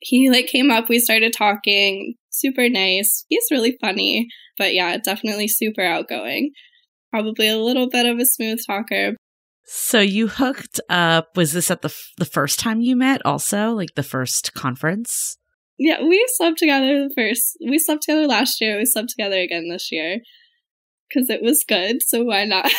he 0.00 0.30
like 0.30 0.46
came 0.46 0.70
up, 0.70 0.88
we 0.88 0.98
started 0.98 1.32
talking, 1.36 2.14
super 2.30 2.68
nice. 2.68 3.24
He's 3.28 3.46
really 3.50 3.76
funny. 3.80 4.28
But 4.58 4.74
yeah, 4.74 4.96
definitely 4.98 5.48
super 5.48 5.82
outgoing. 5.82 6.52
Probably 7.10 7.48
a 7.48 7.58
little 7.58 7.88
bit 7.88 8.06
of 8.06 8.18
a 8.18 8.26
smooth 8.26 8.60
talker. 8.66 9.16
So 9.64 10.00
you 10.00 10.28
hooked 10.28 10.80
up. 10.88 11.36
Was 11.36 11.52
this 11.52 11.70
at 11.70 11.82
the 11.82 11.88
f- 11.88 12.12
the 12.18 12.24
first 12.24 12.60
time 12.60 12.80
you 12.80 12.94
met? 12.94 13.24
Also, 13.24 13.70
like 13.72 13.94
the 13.96 14.02
first 14.02 14.54
conference? 14.54 15.36
Yeah, 15.78 16.02
we 16.02 16.24
slept 16.36 16.58
together 16.58 17.08
the 17.08 17.14
first. 17.14 17.56
We 17.60 17.78
slept 17.78 18.02
together 18.02 18.26
last 18.26 18.60
year. 18.60 18.78
We 18.78 18.86
slept 18.86 19.10
together 19.10 19.38
again 19.38 19.68
this 19.68 19.90
year 19.90 20.20
because 21.08 21.28
it 21.28 21.42
was 21.42 21.64
good. 21.66 22.02
So 22.02 22.22
why 22.22 22.44
not? 22.44 22.70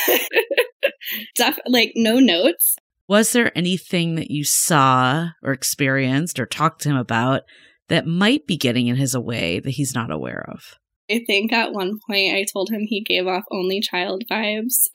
Def- 1.35 1.59
like 1.67 1.91
no 1.95 2.19
notes. 2.19 2.77
Was 3.07 3.31
there 3.31 3.57
anything 3.57 4.15
that 4.15 4.31
you 4.31 4.43
saw 4.43 5.29
or 5.43 5.51
experienced 5.51 6.39
or 6.39 6.45
talked 6.45 6.81
to 6.81 6.89
him 6.89 6.97
about 6.97 7.43
that 7.87 8.05
might 8.05 8.47
be 8.47 8.57
getting 8.57 8.87
in 8.87 8.95
his 8.95 9.17
way 9.17 9.59
that 9.59 9.71
he's 9.71 9.93
not 9.93 10.11
aware 10.11 10.45
of? 10.49 10.77
I 11.09 11.23
think 11.25 11.53
at 11.53 11.71
one 11.71 11.99
point 12.07 12.35
I 12.35 12.45
told 12.51 12.69
him 12.69 12.81
he 12.81 13.01
gave 13.01 13.27
off 13.27 13.45
only 13.51 13.79
child 13.79 14.23
vibes. 14.29 14.87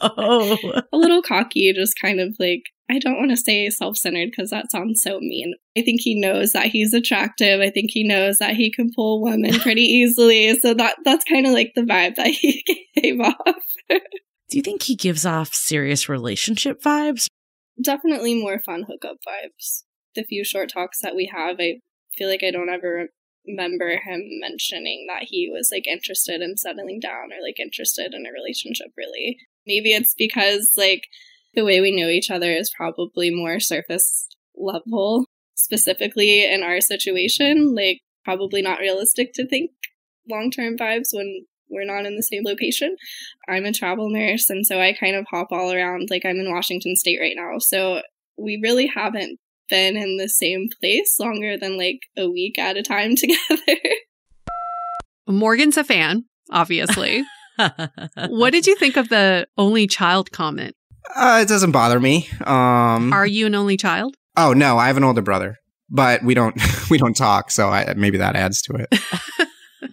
oh. 0.00 0.56
A 0.92 0.96
little 0.96 1.22
cocky, 1.22 1.72
just 1.72 1.98
kind 2.00 2.20
of 2.20 2.36
like, 2.38 2.62
I 2.90 2.98
don't 2.98 3.18
want 3.18 3.30
to 3.30 3.36
say 3.36 3.68
self 3.70 3.96
centered 3.96 4.30
because 4.30 4.50
that 4.50 4.70
sounds 4.70 5.02
so 5.02 5.18
mean. 5.20 5.54
I 5.76 5.82
think 5.82 6.00
he 6.00 6.18
knows 6.18 6.52
that 6.52 6.66
he's 6.66 6.94
attractive. 6.94 7.60
I 7.60 7.70
think 7.70 7.90
he 7.90 8.04
knows 8.06 8.38
that 8.38 8.54
he 8.54 8.70
can 8.70 8.90
pull 8.94 9.22
women 9.22 9.52
pretty 9.60 9.82
easily. 9.82 10.58
So 10.58 10.74
that 10.74 10.96
that's 11.04 11.24
kind 11.24 11.46
of 11.46 11.52
like 11.52 11.72
the 11.74 11.82
vibe 11.82 12.16
that 12.16 12.28
he 12.28 12.64
gave 12.96 13.20
off. 13.20 13.34
Do 13.88 14.56
you 14.56 14.62
think 14.62 14.82
he 14.82 14.94
gives 14.94 15.26
off 15.26 15.52
serious 15.52 16.08
relationship 16.08 16.80
vibes? 16.80 17.26
Definitely 17.82 18.40
more 18.40 18.60
fun 18.64 18.84
hookup 18.88 19.18
vibes. 19.28 19.82
The 20.14 20.24
few 20.24 20.44
short 20.44 20.70
talks 20.72 21.00
that 21.02 21.14
we 21.14 21.30
have, 21.32 21.56
I 21.60 21.80
feel 22.16 22.28
like 22.28 22.42
I 22.42 22.50
don't 22.50 22.70
ever 22.70 23.08
remember 23.48 23.90
him 23.90 24.22
mentioning 24.40 25.06
that 25.08 25.24
he 25.24 25.50
was 25.50 25.70
like 25.72 25.86
interested 25.86 26.40
in 26.40 26.56
settling 26.56 27.00
down 27.00 27.32
or 27.32 27.42
like 27.42 27.58
interested 27.58 28.14
in 28.14 28.26
a 28.26 28.32
relationship 28.32 28.88
really. 28.96 29.38
Maybe 29.66 29.92
it's 29.92 30.14
because 30.16 30.72
like 30.76 31.08
the 31.54 31.64
way 31.64 31.80
we 31.80 31.94
know 31.94 32.08
each 32.08 32.30
other 32.30 32.50
is 32.52 32.70
probably 32.70 33.30
more 33.30 33.58
surface 33.58 34.28
level, 34.56 35.26
specifically 35.54 36.44
in 36.44 36.62
our 36.62 36.80
situation, 36.80 37.74
like 37.74 38.00
probably 38.24 38.62
not 38.62 38.80
realistic 38.80 39.32
to 39.34 39.46
think 39.46 39.70
long 40.28 40.50
term 40.50 40.76
vibes 40.76 41.08
when 41.12 41.46
we're 41.70 41.84
not 41.84 42.06
in 42.06 42.16
the 42.16 42.22
same 42.22 42.44
location. 42.44 42.96
I'm 43.48 43.64
a 43.64 43.72
travel 43.72 44.10
nurse, 44.10 44.48
and 44.48 44.66
so 44.66 44.80
I 44.80 44.94
kind 44.98 45.16
of 45.16 45.26
hop 45.30 45.48
all 45.50 45.72
around. 45.72 46.08
Like, 46.10 46.24
I'm 46.24 46.38
in 46.38 46.50
Washington 46.50 46.96
State 46.96 47.20
right 47.20 47.34
now. 47.36 47.58
So 47.58 48.02
we 48.38 48.58
really 48.62 48.86
haven't 48.86 49.38
been 49.68 49.96
in 49.96 50.16
the 50.16 50.28
same 50.28 50.68
place 50.80 51.16
longer 51.18 51.56
than 51.56 51.76
like 51.76 52.00
a 52.16 52.28
week 52.28 52.58
at 52.58 52.76
a 52.76 52.82
time 52.82 53.14
together. 53.16 53.80
Morgan's 55.26 55.76
a 55.76 55.84
fan, 55.84 56.24
obviously. 56.50 57.24
what 58.28 58.50
did 58.50 58.66
you 58.66 58.76
think 58.76 58.96
of 58.96 59.08
the 59.08 59.46
only 59.56 59.86
child 59.86 60.30
comment? 60.32 60.74
Uh, 61.14 61.40
it 61.42 61.48
doesn't 61.48 61.72
bother 61.72 62.00
me. 62.00 62.28
Um, 62.44 63.12
Are 63.12 63.26
you 63.26 63.46
an 63.46 63.54
only 63.54 63.76
child? 63.76 64.14
Oh 64.36 64.52
no, 64.52 64.78
I 64.78 64.86
have 64.86 64.96
an 64.96 65.04
older 65.04 65.22
brother, 65.22 65.56
but 65.90 66.22
we 66.22 66.34
don't 66.34 66.56
we 66.90 66.98
don't 66.98 67.16
talk, 67.16 67.50
so 67.50 67.68
I, 67.68 67.94
maybe 67.94 68.18
that 68.18 68.36
adds 68.36 68.62
to 68.62 68.74
it. 68.74 69.00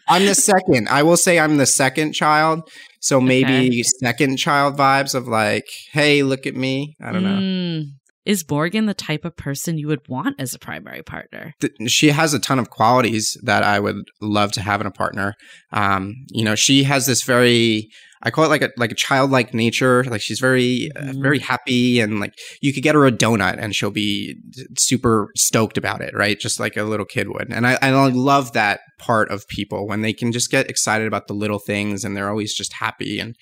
I'm 0.08 0.26
the 0.26 0.36
second. 0.36 0.88
I 0.90 1.04
will 1.04 1.18
say 1.18 1.40
I'm 1.40 1.58
the 1.58 1.66
second 1.66 2.14
child, 2.14 2.70
so 3.00 3.20
maybe 3.20 3.68
okay. 3.68 3.84
second 3.84 4.38
child 4.38 4.78
vibes 4.78 5.16
of 5.16 5.28
like, 5.28 5.66
hey, 5.92 6.24
look 6.24 6.46
at 6.46 6.56
me. 6.56 6.96
I 7.02 7.12
don't 7.12 7.24
know. 7.24 7.40
Mm. 7.40 7.84
Is 8.26 8.44
Morgan 8.50 8.86
the 8.88 8.94
type 8.94 9.24
of 9.26 9.36
person 9.38 9.78
you 9.78 9.88
would 9.88 10.08
want 10.08 10.36
as 10.40 10.54
a 10.54 10.60
primary 10.60 11.04
partner? 11.04 11.54
She 11.88 12.10
has 12.10 12.34
a 12.34 12.40
ton 12.40 12.60
of 12.60 12.70
qualities 12.70 13.38
that 13.44 13.64
I 13.64 13.80
would 13.80 14.04
love 14.22 14.52
to 14.54 14.62
have 14.62 14.82
in 14.82 14.88
a 14.88 14.92
partner. 14.92 15.36
Um, 15.72 16.16
you 16.32 16.44
know, 16.44 16.56
she 16.56 16.84
has 16.84 17.06
this 17.06 17.24
very 17.24 17.90
I 18.24 18.32
call 18.32 18.46
it 18.46 18.50
like 18.50 18.64
a 18.64 18.72
like 18.76 18.92
a 18.92 18.96
childlike 18.96 19.54
nature. 19.54 20.04
Like 20.06 20.22
she's 20.22 20.40
very 20.40 20.90
uh, 20.96 21.02
Mhm. 21.12 21.22
very 21.22 21.38
happy 21.38 22.00
and 22.00 22.20
like 22.20 22.34
you 22.60 22.74
could 22.74 22.82
get 22.82 22.96
her 22.96 23.06
a 23.06 23.12
donut 23.12 23.58
and 23.60 23.76
she'll 23.76 23.92
be 23.92 24.36
super 24.80 25.28
stoked 25.38 25.78
about 25.78 26.02
it, 26.02 26.16
right? 26.16 26.40
Just 26.40 26.60
like 26.60 26.76
a 26.76 26.84
little 26.84 27.06
kid 27.06 27.28
would. 27.30 27.52
And 27.52 27.68
I 27.68 27.74
and 27.84 27.96
I 27.96 28.08
love 28.08 28.54
that 28.54 28.80
part 28.98 29.30
of 29.30 29.48
people 29.48 29.88
when 29.88 30.02
they 30.02 30.14
can 30.14 30.32
just 30.32 30.50
get 30.50 30.70
excited 30.72 31.06
about 31.06 31.28
the 31.28 31.36
little 31.36 31.60
things 31.60 32.04
and 32.04 32.18
they're 32.18 32.30
always 32.30 32.56
just 32.56 32.74
happy 32.74 33.20
and 33.20 33.36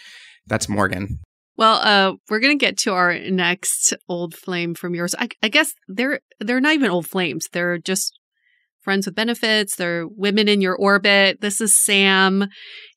that's 0.48 0.68
Morgan. 0.68 1.20
Well, 1.56 1.76
uh, 1.76 2.16
we're 2.30 2.40
gonna 2.40 2.56
get 2.56 2.78
to 2.80 2.94
our 2.94 3.18
next 3.20 3.94
old 4.10 4.34
flame 4.34 4.74
from 4.74 4.96
yours. 4.96 5.14
I, 5.18 5.30
I 5.42 5.50
guess 5.50 5.74
they're 5.88 6.20
they're 6.40 6.62
not 6.62 6.74
even 6.74 6.90
old 6.90 7.08
flames. 7.08 7.48
They're 7.52 7.78
just 7.78 8.18
friends 8.82 9.06
with 9.06 9.16
benefits. 9.16 9.76
They're 9.76 10.08
women 10.08 10.48
in 10.48 10.62
your 10.62 10.76
orbit. 10.76 11.42
This 11.42 11.62
is 11.62 11.76
Sam. 11.76 12.48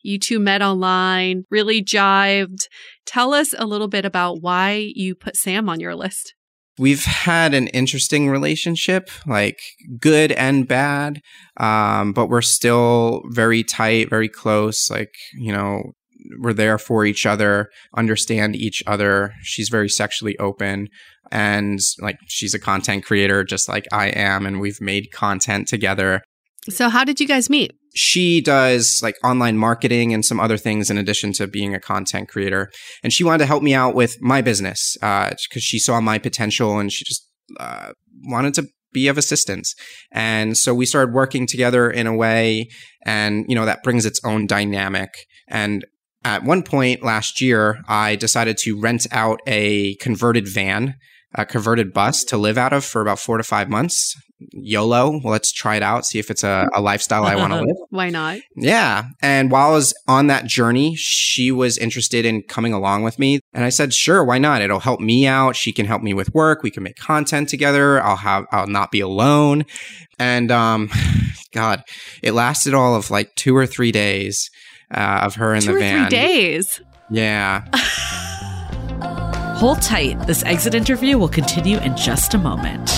You 0.03 0.19
two 0.19 0.39
met 0.39 0.63
online, 0.63 1.45
really 1.51 1.83
jived. 1.83 2.67
Tell 3.07 3.33
us 3.33 3.55
a 3.57 3.67
little 3.67 3.89
bit 3.89 4.05
about 4.05 4.43
why 4.43 4.91
you 4.95 5.15
put 5.15 5.37
Sam 5.37 5.69
on 5.69 5.81
your 5.81 5.95
list. 5.95 6.35
We've 6.79 7.05
had 7.05 7.55
an 7.55 7.69
interesting 7.69 8.29
relationship, 8.29 9.09
like 9.27 9.59
good 9.99 10.33
and 10.33 10.69
bad, 10.69 11.23
um, 11.57 12.13
but 12.13 12.29
we're 12.29 12.43
still 12.43 13.23
very 13.31 13.65
tight, 13.65 14.11
very 14.11 14.29
close. 14.29 14.91
Like, 14.91 15.15
you 15.33 15.53
know, 15.53 15.93
we're 16.39 16.53
there 16.53 16.79
for 16.79 17.05
each 17.05 17.27
other, 17.27 17.69
understand 17.97 18.57
each 18.57 18.83
other. 18.87 19.33
She's 19.43 19.69
very 19.69 19.89
sexually 19.89 20.37
open 20.39 20.89
and 21.31 21.81
like 22.01 22.19
she's 22.27 22.55
a 22.55 22.59
content 22.59 23.05
creator 23.05 23.45
just 23.45 23.69
like 23.69 23.87
I 23.93 24.09
am, 24.09 24.47
and 24.47 24.61
we've 24.61 24.81
made 24.81 25.11
content 25.13 25.69
together. 25.69 26.23
So, 26.69 26.89
how 26.89 27.05
did 27.05 27.21
you 27.21 27.27
guys 27.27 27.49
meet? 27.49 27.73
She 27.95 28.41
does 28.41 29.01
like 29.03 29.17
online 29.25 29.57
marketing 29.57 30.13
and 30.13 30.25
some 30.25 30.39
other 30.39 30.57
things 30.57 30.91
in 30.91 30.99
addition 30.99 31.33
to 31.35 31.47
being 31.47 31.75
a 31.75 31.81
content 31.81 32.29
creator. 32.29 32.71
And 33.03 33.13
she 33.13 33.25
wanted 33.25 33.39
to 33.39 33.47
help 33.47 33.63
me 33.63 33.75
out 33.75 33.95
with 33.95 34.21
my 34.21 34.43
business 34.43 34.97
because 35.01 35.63
she 35.63 35.79
saw 35.79 36.01
my 36.01 36.19
potential 36.19 36.79
and 36.79 36.93
she 36.93 37.05
just 37.05 37.27
uh, 37.59 37.93
wanted 38.25 38.53
to 38.55 38.69
be 38.93 39.09
of 39.09 39.17
assistance. 39.17 39.75
And 40.13 40.57
so 40.57 40.75
we 40.75 40.87
started 40.87 41.15
working 41.15 41.47
together 41.47 41.91
in 41.91 42.07
a 42.07 42.15
way, 42.15 42.69
and 43.05 43.45
you 43.49 43.55
know 43.55 43.65
that 43.65 43.83
brings 43.83 44.05
its 44.05 44.21
own 44.25 44.47
dynamic. 44.47 45.11
And 45.49 45.87
at 46.25 46.45
one 46.45 46.63
point 46.63 47.03
last 47.03 47.41
year, 47.41 47.83
I 47.89 48.17
decided 48.17 48.59
to 48.59 48.79
rent 48.81 49.07
out 49.11 49.41
a 49.47 49.95
converted 49.97 50.49
van, 50.49 50.97
a 51.35 51.45
converted 51.45 51.93
bus 51.93 52.25
to 52.25 52.37
live 52.37 52.59
out 52.59 52.73
of 52.73 52.85
for 52.85 53.01
about 53.01 53.19
four 53.19 53.39
to 53.39 53.45
five 53.45 53.69
months. 53.69 54.15
YOLO, 54.53 55.21
well, 55.23 55.33
let's 55.33 55.51
try 55.51 55.77
it 55.77 55.83
out, 55.83 56.05
see 56.05 56.19
if 56.19 56.31
it's 56.31 56.45
a, 56.45 56.69
a 56.75 56.81
lifestyle 56.81 57.25
I 57.25 57.37
want 57.37 57.55
to 57.55 57.61
live. 57.61 57.77
Why 57.91 58.11
not? 58.11 58.41
Yeah. 58.55 59.07
And 59.23 59.51
while 59.51 59.71
I 59.71 59.73
was 59.73 59.95
on 60.07 60.27
that 60.27 60.45
journey, 60.45 60.95
she 60.95 61.51
was 61.51 61.79
interested 61.79 62.27
in 62.27 62.43
coming 62.43 62.75
along 62.75 63.03
with 63.03 63.19
me. 63.19 63.41
And 63.55 63.65
I 63.65 63.71
said, 63.71 63.95
sure, 63.95 64.23
why 64.23 64.37
not? 64.37 64.61
It'll 64.61 64.81
help 64.81 65.01
me 65.01 65.27
out. 65.27 65.57
She 65.57 65.73
can 65.73 65.87
help 65.87 66.03
me 66.03 66.13
with 66.13 66.35
work. 66.35 66.63
We 66.63 66.71
can 66.71 66.83
make 66.83 66.97
content 66.97 67.49
together. 67.49 68.03
I'll 68.03 68.17
have, 68.17 68.45
I'll 68.53 68.67
not 68.67 68.91
be 68.91 69.01
alone. 69.01 69.65
And, 70.19 70.51
um, 70.51 70.91
God, 71.53 71.83
it 72.23 72.33
lasted 72.33 72.75
all 72.75 72.95
of 72.95 73.11
like 73.11 73.35
two 73.37 73.57
or 73.57 73.67
three 73.67 73.93
days, 73.93 74.51
uh, 74.93 75.21
of 75.25 75.35
her 75.37 75.55
in 75.55 75.63
Two 75.63 75.73
the 75.73 75.77
or 75.77 75.81
van. 75.81 76.09
three 76.09 76.19
days. 76.19 76.81
Yeah. 77.11 77.65
Hold 79.57 79.81
tight. 79.81 80.27
This 80.27 80.43
exit 80.45 80.75
interview 80.75 81.17
will 81.19 81.29
continue 81.29 81.79
in 81.79 81.97
just 81.97 82.35
a 82.35 82.39
moment. 82.39 82.91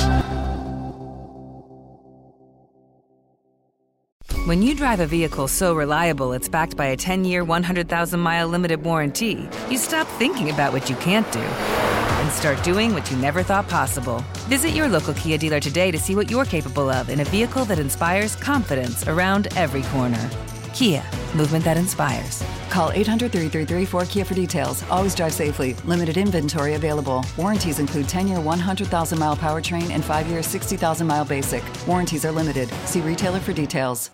When 4.46 4.62
you 4.62 4.74
drive 4.74 5.00
a 5.00 5.06
vehicle 5.06 5.46
so 5.46 5.74
reliable 5.74 6.32
it's 6.32 6.48
backed 6.48 6.74
by 6.76 6.86
a 6.86 6.96
10 6.96 7.24
year, 7.24 7.44
100,000 7.44 8.18
mile 8.20 8.48
limited 8.48 8.82
warranty, 8.82 9.48
you 9.70 9.76
stop 9.76 10.06
thinking 10.18 10.48
about 10.50 10.72
what 10.72 10.88
you 10.88 10.96
can't 10.96 11.30
do 11.32 11.38
and 11.40 12.32
start 12.32 12.62
doing 12.64 12.94
what 12.94 13.10
you 13.10 13.16
never 13.18 13.42
thought 13.42 13.68
possible. 13.68 14.24
Visit 14.48 14.70
your 14.70 14.88
local 14.88 15.12
Kia 15.14 15.36
dealer 15.38 15.60
today 15.60 15.90
to 15.90 15.98
see 15.98 16.16
what 16.16 16.30
you're 16.30 16.46
capable 16.46 16.88
of 16.88 17.10
in 17.10 17.20
a 17.20 17.24
vehicle 17.24 17.64
that 17.66 17.78
inspires 17.78 18.36
confidence 18.36 19.06
around 19.06 19.48
every 19.56 19.82
corner. 19.84 20.30
Kia, 20.68 21.02
movement 21.34 21.64
that 21.64 21.76
inspires. 21.76 22.42
Call 22.70 22.90
800 22.92 23.32
333 23.32 23.86
4KIA 23.86 24.26
for 24.26 24.34
details. 24.34 24.82
Always 24.90 25.14
drive 25.14 25.32
safely. 25.32 25.74
Limited 25.84 26.16
inventory 26.16 26.74
available. 26.74 27.24
Warranties 27.36 27.78
include 27.78 28.08
10 28.08 28.28
year 28.28 28.40
100,000 28.40 29.18
mile 29.18 29.36
powertrain 29.36 29.90
and 29.90 30.04
5 30.04 30.26
year 30.28 30.42
60,000 30.42 31.06
mile 31.06 31.24
basic. 31.24 31.62
Warranties 31.86 32.24
are 32.24 32.32
limited. 32.32 32.68
See 32.86 33.00
retailer 33.00 33.40
for 33.40 33.52
details. 33.52 34.10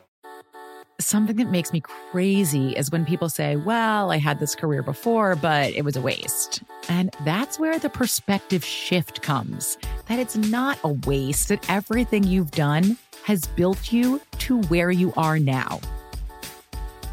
Something 1.00 1.36
that 1.36 1.50
makes 1.50 1.73
me 1.73 1.80
crazy 1.80 2.71
is 2.71 2.93
when 2.93 3.04
people 3.04 3.28
say, 3.28 3.56
Well, 3.56 4.12
I 4.12 4.19
had 4.19 4.38
this 4.38 4.54
career 4.54 4.82
before, 4.82 5.34
but 5.34 5.73
it 5.73 5.84
was 5.84 5.97
a 5.97 6.00
waste. 6.00 6.62
And 6.88 7.14
that's 7.25 7.58
where 7.58 7.80
the 7.80 7.90
perspective 7.90 8.64
shift 8.64 9.21
comes 9.21 9.76
that 10.06 10.19
it's 10.19 10.36
not 10.36 10.78
a 10.84 10.88
waste, 11.06 11.49
that 11.49 11.69
everything 11.69 12.25
you've 12.25 12.50
done 12.50 12.97
has 13.25 13.47
built 13.47 13.93
you 13.93 14.21
to 14.38 14.60
where 14.62 14.90
you 14.90 15.12
are 15.17 15.38
now. 15.38 15.80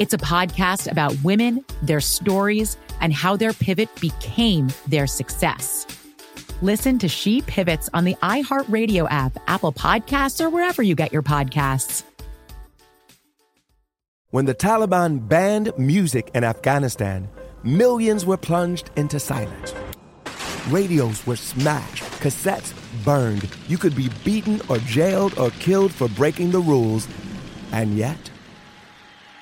It's 0.00 0.14
a 0.14 0.18
podcast 0.18 0.90
about 0.90 1.14
women, 1.22 1.62
their 1.82 2.00
stories, 2.00 2.78
and 3.02 3.12
how 3.12 3.36
their 3.36 3.52
pivot 3.52 3.94
became 4.00 4.70
their 4.86 5.06
success. 5.06 5.86
Listen 6.62 6.98
to 7.00 7.06
She 7.06 7.42
Pivots 7.42 7.90
on 7.92 8.04
the 8.04 8.14
iHeartRadio 8.22 9.06
app, 9.10 9.36
Apple 9.46 9.74
Podcasts, 9.74 10.42
or 10.42 10.48
wherever 10.48 10.82
you 10.82 10.94
get 10.94 11.12
your 11.12 11.22
podcasts. 11.22 12.02
When 14.30 14.46
the 14.46 14.54
Taliban 14.54 15.28
banned 15.28 15.74
music 15.76 16.30
in 16.32 16.44
Afghanistan, 16.44 17.28
millions 17.62 18.24
were 18.24 18.38
plunged 18.38 18.90
into 18.96 19.20
silence. 19.20 19.74
Radios 20.70 21.26
were 21.26 21.36
smashed, 21.36 22.04
cassettes 22.22 22.72
burned. 23.04 23.46
You 23.68 23.76
could 23.76 23.94
be 23.94 24.08
beaten 24.24 24.62
or 24.70 24.78
jailed 24.78 25.38
or 25.38 25.50
killed 25.50 25.92
for 25.92 26.08
breaking 26.08 26.52
the 26.52 26.60
rules. 26.60 27.06
And 27.72 27.98
yet, 27.98 28.30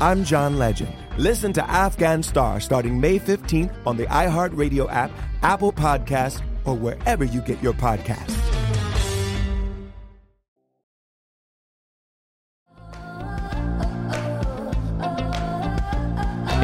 I'm 0.00 0.24
John 0.24 0.58
Legend. 0.58 0.92
Listen 1.16 1.52
to 1.54 1.70
Afghan 1.70 2.22
Star 2.22 2.60
starting 2.60 3.00
May 3.00 3.18
15th 3.18 3.72
on 3.86 3.96
the 3.96 4.06
iHeartRadio 4.06 4.90
app, 4.92 5.10
Apple 5.42 5.72
Podcasts, 5.72 6.42
or 6.64 6.74
wherever 6.74 7.24
you 7.24 7.40
get 7.42 7.62
your 7.62 7.72
podcasts. 7.72 8.34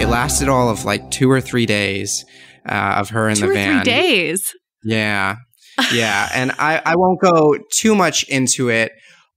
It 0.00 0.08
lasted 0.08 0.48
all 0.48 0.68
of 0.68 0.84
like 0.84 1.10
two 1.12 1.30
or 1.30 1.40
three 1.40 1.64
days 1.66 2.24
uh, 2.68 2.96
of 2.98 3.10
her 3.10 3.28
in 3.28 3.36
Two 3.36 3.42
the 3.42 3.50
or 3.50 3.54
van. 3.54 3.84
three 3.84 3.92
days. 3.92 4.52
Yeah. 4.82 5.36
Yeah. 5.92 6.28
and 6.34 6.50
I, 6.58 6.82
I 6.84 6.96
won't 6.96 7.20
go 7.20 7.56
too 7.72 7.94
much 7.94 8.24
into 8.24 8.68
it, 8.68 8.90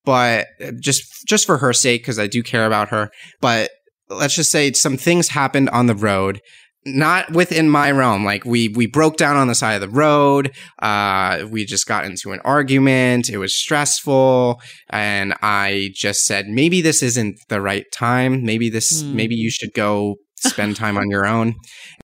but 0.05 0.47
just 0.79 1.03
just 1.27 1.45
for 1.45 1.57
her 1.57 1.73
sake, 1.73 2.01
because 2.03 2.19
I 2.19 2.27
do 2.27 2.43
care 2.43 2.65
about 2.65 2.89
her. 2.89 3.09
But 3.41 3.71
let's 4.09 4.35
just 4.35 4.51
say 4.51 4.71
some 4.73 4.97
things 4.97 5.29
happened 5.29 5.69
on 5.69 5.87
the 5.87 5.95
road 5.95 6.39
not 6.87 7.31
within 7.31 7.67
my 7.67 7.89
realm. 7.89 8.23
Like 8.23 8.45
we 8.45 8.69
we 8.69 8.85
broke 8.85 9.17
down 9.17 9.35
on 9.35 9.47
the 9.47 9.55
side 9.55 9.73
of 9.73 9.81
the 9.81 9.89
road. 9.89 10.51
Uh, 10.81 11.45
we 11.49 11.65
just 11.65 11.87
got 11.87 12.05
into 12.05 12.31
an 12.31 12.39
argument. 12.45 13.27
It 13.29 13.37
was 13.39 13.57
stressful, 13.59 14.61
and 14.89 15.33
I 15.41 15.89
just 15.95 16.25
said 16.25 16.47
maybe 16.47 16.81
this 16.81 17.01
isn't 17.01 17.39
the 17.49 17.59
right 17.61 17.85
time. 17.91 18.43
Maybe 18.43 18.69
this 18.69 19.01
Hmm. 19.01 19.15
maybe 19.15 19.35
you 19.35 19.49
should 19.49 19.73
go 19.73 20.17
spend 20.35 20.75
time 20.83 20.97
on 20.97 21.09
your 21.09 21.25
own. 21.25 21.55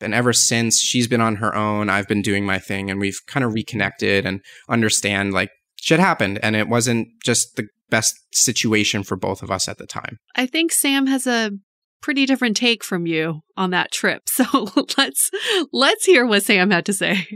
And 0.02 0.16
ever 0.16 0.34
since 0.34 0.80
she's 0.80 1.08
been 1.08 1.22
on 1.22 1.36
her 1.36 1.56
own, 1.56 1.90
I've 1.90 2.08
been 2.08 2.24
doing 2.24 2.44
my 2.46 2.58
thing, 2.58 2.90
and 2.90 3.00
we've 3.00 3.20
kind 3.28 3.44
of 3.46 3.54
reconnected 3.54 4.26
and 4.26 4.42
understand 4.68 5.32
like 5.32 5.52
shit 5.80 6.00
happened, 6.00 6.40
and 6.42 6.56
it 6.56 6.68
wasn't 6.68 7.08
just 7.24 7.56
the 7.56 7.68
best 7.92 8.16
situation 8.34 9.04
for 9.04 9.16
both 9.16 9.44
of 9.44 9.52
us 9.52 9.68
at 9.68 9.78
the 9.78 9.86
time. 9.86 10.18
I 10.36 10.48
think 10.48 10.72
Sam 10.72 11.06
has 11.06 11.28
a 11.28 11.52
pretty 12.02 12.26
different 12.26 12.58
take 12.58 12.84
from 12.84 13.06
you 13.06 13.42
on 13.56 13.70
that 13.70 13.92
trip. 13.92 14.24
So 14.32 14.70
let's 14.98 15.30
let's 15.72 16.06
hear 16.06 16.26
what 16.26 16.44
Sam 16.44 16.72
had 16.72 16.86
to 16.86 16.94
say. 16.94 17.28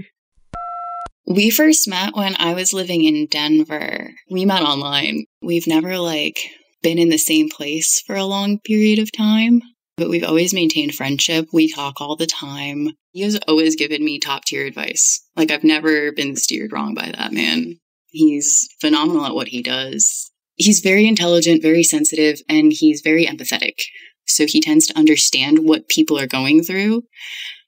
We 1.27 1.49
first 1.49 1.87
met 1.87 2.15
when 2.15 2.35
I 2.39 2.53
was 2.53 2.73
living 2.73 3.03
in 3.03 3.27
Denver. 3.27 4.11
We 4.31 4.45
met 4.45 4.63
online. 4.63 5.25
We've 5.41 5.67
never 5.67 5.99
like 5.99 6.39
been 6.81 6.97
in 6.97 7.09
the 7.09 7.17
same 7.17 7.49
place 7.49 8.01
for 8.07 8.15
a 8.15 8.25
long 8.25 8.59
period 8.59 8.99
of 8.99 9.11
time, 9.11 9.61
but 9.97 10.09
we've 10.09 10.23
always 10.23 10.53
maintained 10.53 10.95
friendship. 10.95 11.47
We 11.51 11.71
talk 11.71 11.99
all 11.99 12.15
the 12.15 12.27
time. 12.27 12.91
He 13.11 13.21
has 13.21 13.39
always 13.47 13.75
given 13.75 14.03
me 14.03 14.19
top 14.19 14.45
tier 14.45 14.65
advice. 14.65 15.19
Like 15.35 15.51
I've 15.51 15.63
never 15.63 16.11
been 16.11 16.35
steered 16.35 16.71
wrong 16.71 16.95
by 16.95 17.11
that 17.15 17.33
man. 17.33 17.75
He's 18.07 18.67
phenomenal 18.79 19.25
at 19.25 19.35
what 19.35 19.49
he 19.49 19.61
does. 19.61 20.31
He's 20.55 20.79
very 20.79 21.07
intelligent, 21.07 21.61
very 21.61 21.83
sensitive, 21.83 22.41
and 22.47 22.71
he's 22.71 23.01
very 23.01 23.25
empathetic. 23.25 23.81
So 24.25 24.45
he 24.47 24.61
tends 24.61 24.87
to 24.87 24.97
understand 24.97 25.59
what 25.59 25.89
people 25.89 26.19
are 26.19 26.27
going 26.27 26.63
through. 26.63 27.03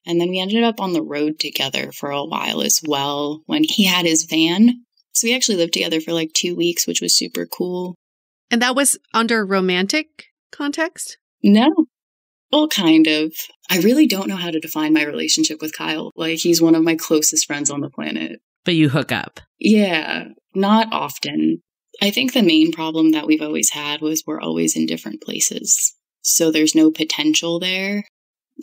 And 0.05 0.21
then 0.21 0.29
we 0.29 0.39
ended 0.39 0.63
up 0.63 0.79
on 0.79 0.93
the 0.93 1.03
road 1.03 1.39
together 1.39 1.91
for 1.91 2.11
a 2.11 2.23
while 2.23 2.61
as 2.61 2.81
well 2.87 3.41
when 3.45 3.63
he 3.63 3.85
had 3.85 4.05
his 4.05 4.23
van. 4.23 4.83
So 5.11 5.27
we 5.27 5.35
actually 5.35 5.57
lived 5.57 5.73
together 5.73 5.99
for 5.99 6.13
like 6.13 6.31
two 6.33 6.55
weeks, 6.55 6.87
which 6.87 7.01
was 7.01 7.17
super 7.17 7.45
cool. 7.45 7.95
And 8.49 8.61
that 8.61 8.75
was 8.75 8.97
under 9.13 9.45
romantic 9.45 10.07
context? 10.51 11.17
No. 11.43 11.67
Well, 12.51 12.69
kind 12.69 13.07
of. 13.07 13.33
I 13.69 13.79
really 13.79 14.07
don't 14.07 14.29
know 14.29 14.37
how 14.37 14.51
to 14.51 14.59
define 14.59 14.93
my 14.93 15.03
relationship 15.03 15.61
with 15.61 15.75
Kyle. 15.75 16.11
Like, 16.15 16.37
he's 16.37 16.61
one 16.61 16.75
of 16.75 16.83
my 16.83 16.95
closest 16.95 17.45
friends 17.45 17.69
on 17.69 17.81
the 17.81 17.89
planet. 17.89 18.39
But 18.63 18.75
you 18.75 18.87
hook 18.87 19.11
up. 19.11 19.41
Yeah, 19.59 20.29
not 20.55 20.87
often. 20.93 21.61
I 22.01 22.11
think 22.11 22.33
the 22.33 22.43
main 22.43 22.71
problem 22.71 23.11
that 23.11 23.25
we've 23.25 23.41
always 23.41 23.71
had 23.71 24.01
was 24.01 24.23
we're 24.25 24.41
always 24.41 24.75
in 24.75 24.85
different 24.85 25.21
places. 25.21 25.95
So 26.21 26.51
there's 26.51 26.75
no 26.75 26.91
potential 26.91 27.59
there. 27.59 28.03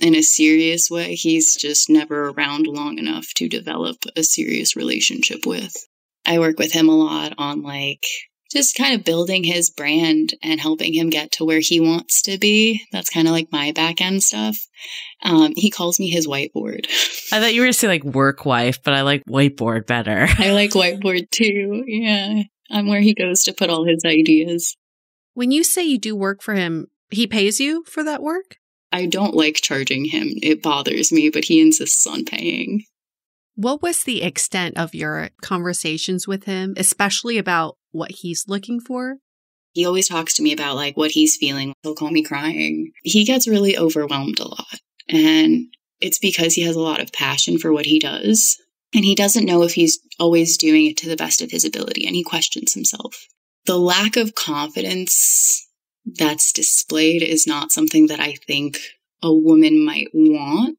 In 0.00 0.14
a 0.14 0.22
serious 0.22 0.90
way, 0.90 1.14
he's 1.14 1.54
just 1.54 1.88
never 1.88 2.28
around 2.28 2.66
long 2.66 2.98
enough 2.98 3.28
to 3.36 3.48
develop 3.48 3.96
a 4.16 4.24
serious 4.24 4.76
relationship 4.76 5.46
with. 5.46 5.74
I 6.26 6.38
work 6.38 6.58
with 6.58 6.72
him 6.72 6.88
a 6.88 6.96
lot 6.96 7.34
on 7.38 7.62
like 7.62 8.04
just 8.54 8.76
kind 8.76 8.94
of 8.94 9.04
building 9.04 9.44
his 9.44 9.70
brand 9.70 10.34
and 10.42 10.60
helping 10.60 10.94
him 10.94 11.10
get 11.10 11.32
to 11.32 11.44
where 11.44 11.60
he 11.60 11.80
wants 11.80 12.22
to 12.22 12.38
be. 12.38 12.82
That's 12.92 13.10
kind 13.10 13.26
of 13.26 13.32
like 13.32 13.48
my 13.50 13.72
back 13.72 14.00
end 14.00 14.22
stuff. 14.22 14.56
Um, 15.22 15.52
he 15.56 15.70
calls 15.70 15.98
me 15.98 16.08
his 16.08 16.26
whiteboard. 16.26 16.86
I 17.32 17.40
thought 17.40 17.54
you 17.54 17.60
were 17.60 17.66
going 17.66 17.72
to 17.72 17.78
say 17.78 17.88
like 17.88 18.04
work 18.04 18.44
wife, 18.44 18.82
but 18.82 18.94
I 18.94 19.02
like 19.02 19.24
whiteboard 19.24 19.86
better. 19.86 20.26
I 20.38 20.52
like 20.52 20.70
whiteboard 20.70 21.30
too. 21.30 21.84
Yeah. 21.86 22.42
I'm 22.70 22.88
where 22.88 23.00
he 23.00 23.14
goes 23.14 23.44
to 23.44 23.52
put 23.52 23.70
all 23.70 23.84
his 23.84 24.04
ideas. 24.04 24.76
When 25.34 25.50
you 25.50 25.64
say 25.64 25.82
you 25.84 25.98
do 25.98 26.14
work 26.16 26.42
for 26.42 26.54
him, 26.54 26.88
he 27.10 27.26
pays 27.26 27.60
you 27.60 27.84
for 27.86 28.04
that 28.04 28.22
work? 28.22 28.56
I 28.92 29.06
don't 29.06 29.34
like 29.34 29.56
charging 29.56 30.04
him. 30.04 30.34
It 30.42 30.62
bothers 30.62 31.10
me, 31.10 31.28
but 31.28 31.44
he 31.44 31.60
insists 31.60 32.06
on 32.06 32.24
paying. 32.24 32.84
What 33.56 33.82
was 33.82 34.04
the 34.04 34.22
extent 34.22 34.76
of 34.78 34.94
your 34.94 35.30
conversations 35.42 36.26
with 36.26 36.44
him, 36.44 36.74
especially 36.76 37.38
about 37.38 37.76
what 37.92 38.10
he's 38.10 38.48
looking 38.48 38.80
for? 38.80 39.16
He 39.72 39.84
always 39.84 40.08
talks 40.08 40.34
to 40.34 40.42
me 40.42 40.52
about 40.52 40.76
like 40.76 40.96
what 40.96 41.10
he's 41.10 41.36
feeling. 41.36 41.72
He'll 41.82 41.94
call 41.94 42.10
me 42.10 42.22
crying. 42.22 42.92
He 43.02 43.24
gets 43.24 43.48
really 43.48 43.76
overwhelmed 43.76 44.38
a 44.38 44.48
lot. 44.48 44.80
And 45.08 45.66
it's 46.00 46.18
because 46.18 46.54
he 46.54 46.62
has 46.62 46.76
a 46.76 46.80
lot 46.80 47.00
of 47.00 47.12
passion 47.12 47.58
for 47.58 47.72
what 47.72 47.86
he 47.86 47.98
does. 47.98 48.60
And 48.94 49.04
he 49.04 49.14
doesn't 49.14 49.46
know 49.46 49.62
if 49.62 49.74
he's 49.74 49.98
always 50.20 50.56
doing 50.56 50.86
it 50.86 50.96
to 50.98 51.08
the 51.08 51.16
best 51.16 51.42
of 51.42 51.50
his 51.50 51.64
ability 51.64 52.06
and 52.06 52.14
he 52.14 52.22
questions 52.22 52.74
himself. 52.74 53.26
The 53.66 53.76
lack 53.76 54.16
of 54.16 54.34
confidence 54.34 55.66
that's 56.06 56.52
displayed 56.52 57.22
is 57.22 57.46
not 57.46 57.72
something 57.72 58.06
that 58.08 58.20
I 58.20 58.34
think 58.46 58.78
a 59.22 59.32
woman 59.32 59.84
might 59.84 60.08
want. 60.12 60.78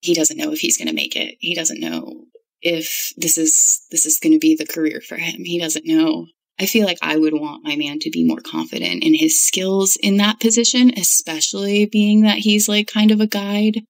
He 0.00 0.14
doesn't 0.14 0.36
know 0.36 0.52
if 0.52 0.58
he's 0.58 0.76
going 0.76 0.88
to 0.88 0.94
make 0.94 1.16
it. 1.16 1.36
He 1.40 1.54
doesn't 1.54 1.80
know 1.80 2.24
if 2.60 3.12
this 3.16 3.38
is 3.38 3.82
this 3.90 4.04
is 4.04 4.18
going 4.18 4.32
to 4.32 4.38
be 4.38 4.56
the 4.56 4.66
career 4.66 5.00
for 5.00 5.16
him. 5.16 5.44
He 5.44 5.58
doesn't 5.58 5.86
know. 5.86 6.26
I 6.60 6.66
feel 6.66 6.86
like 6.86 6.98
I 7.02 7.16
would 7.16 7.34
want 7.34 7.64
my 7.64 7.76
man 7.76 8.00
to 8.00 8.10
be 8.10 8.24
more 8.24 8.40
confident 8.40 9.04
in 9.04 9.14
his 9.14 9.46
skills 9.46 9.96
in 10.02 10.16
that 10.16 10.40
position, 10.40 10.92
especially 10.98 11.86
being 11.86 12.22
that 12.22 12.38
he's 12.38 12.68
like 12.68 12.88
kind 12.88 13.12
of 13.12 13.20
a 13.20 13.28
guide. 13.28 13.82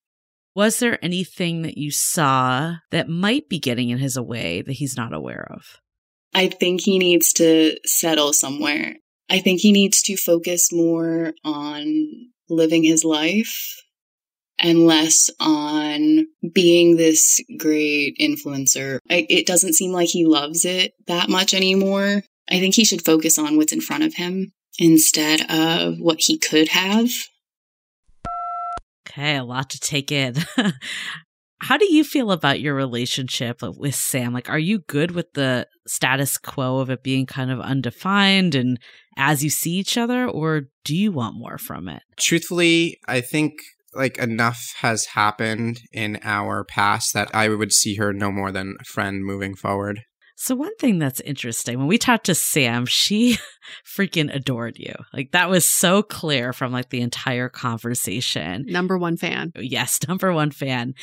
Was 0.55 0.79
there 0.79 1.03
anything 1.05 1.63
that 1.63 1.79
you 1.79 1.91
saw 1.91 2.77
that 2.91 3.09
might 3.09 3.49
be 3.49 3.59
getting 3.59 3.91
in 3.91 3.99
his 3.99 4.19
way 4.19 4.63
that 4.63 4.73
he's 4.73 4.97
not 4.97 5.13
aware 5.13 5.47
of? 5.51 5.81
I 6.35 6.49
think 6.49 6.83
he 6.83 6.99
needs 6.99 7.33
to 7.35 7.77
settle 7.85 8.33
somewhere. 8.33 8.97
I 9.31 9.39
think 9.39 9.61
he 9.61 9.73
needs 9.73 10.03
to 10.03 10.17
focus 10.17 10.73
more 10.73 11.33
on 11.45 12.31
living 12.49 12.83
his 12.83 13.05
life 13.05 13.77
and 14.59 14.87
less 14.87 15.31
on 15.39 16.27
being 16.53 16.97
this 16.97 17.41
great 17.59 18.17
influencer. 18.21 18.99
I, 19.09 19.27
it 19.29 19.47
doesn't 19.47 19.75
seem 19.75 19.93
like 19.93 20.09
he 20.09 20.27
loves 20.27 20.65
it 20.65 20.93
that 21.07 21.29
much 21.29 21.55
anymore. 21.55 22.23
I 22.51 22.59
think 22.59 22.75
he 22.75 22.85
should 22.85 23.05
focus 23.05 23.39
on 23.39 23.57
what's 23.57 23.73
in 23.73 23.81
front 23.81 24.05
of 24.05 24.15
him 24.15 24.53
instead 24.79 25.43
of 25.51 25.99
what 25.99 26.21
he 26.21 26.39
could 26.39 26.69
have. 26.69 27.11
Okay, 29.09 29.37
a 29.37 29.45
lot 29.45 29.71
to 29.71 29.81
take 29.81 30.13
in. 30.13 30.35
How 31.61 31.77
do 31.77 31.93
you 31.93 32.05
feel 32.05 32.31
about 32.31 32.61
your 32.61 32.75
relationship 32.75 33.63
with 33.63 33.95
Sam? 33.95 34.33
Like, 34.33 34.49
are 34.49 34.59
you 34.59 34.81
good 34.81 35.11
with 35.11 35.33
the 35.33 35.67
status 35.89 36.39
quo 36.39 36.79
of 36.79 36.89
it 36.89 37.03
being 37.03 37.27
kind 37.27 37.51
of 37.51 37.59
undefined 37.59 38.55
and 38.55 38.79
as 39.17 39.43
you 39.43 39.51
see 39.51 39.73
each 39.73 39.99
other, 39.99 40.27
or 40.29 40.69
do 40.85 40.97
you 40.97 41.11
want 41.11 41.37
more 41.37 41.59
from 41.59 41.89
it? 41.89 42.03
Truthfully, 42.17 43.01
I 43.09 43.21
think 43.21 43.55
like 43.93 44.17
enough 44.19 44.75
has 44.79 45.07
happened 45.07 45.81
in 45.93 46.21
our 46.23 46.63
past 46.63 47.15
that 47.15 47.35
I 47.35 47.49
would 47.49 47.73
see 47.73 47.97
her 47.97 48.13
no 48.13 48.31
more 48.31 48.53
than 48.53 48.77
a 48.81 48.85
friend 48.85 49.25
moving 49.25 49.57
forward. 49.57 50.03
So 50.41 50.55
one 50.55 50.77
thing 50.77 51.01
that's 51.01 51.21
interesting 51.23 51.79
when 51.79 51.89
we 51.89 51.99
talked 51.99 52.27
to 52.27 52.35
Sam, 52.35 52.87
she 52.87 53.39
freaking 53.85 54.33
adored 54.33 54.79
you. 54.79 54.95
Like 55.13 55.33
that 55.33 55.51
was 55.51 55.69
so 55.69 56.01
clear 56.01 56.53
from 56.53 56.71
like 56.71 56.91
the 56.91 57.01
entire 57.01 57.49
conversation. 57.49 58.65
Number 58.69 58.97
one 58.97 59.17
fan. 59.17 59.51
Yes, 59.57 59.99
number 60.09 60.33
one 60.33 60.53
fan. 60.53 60.95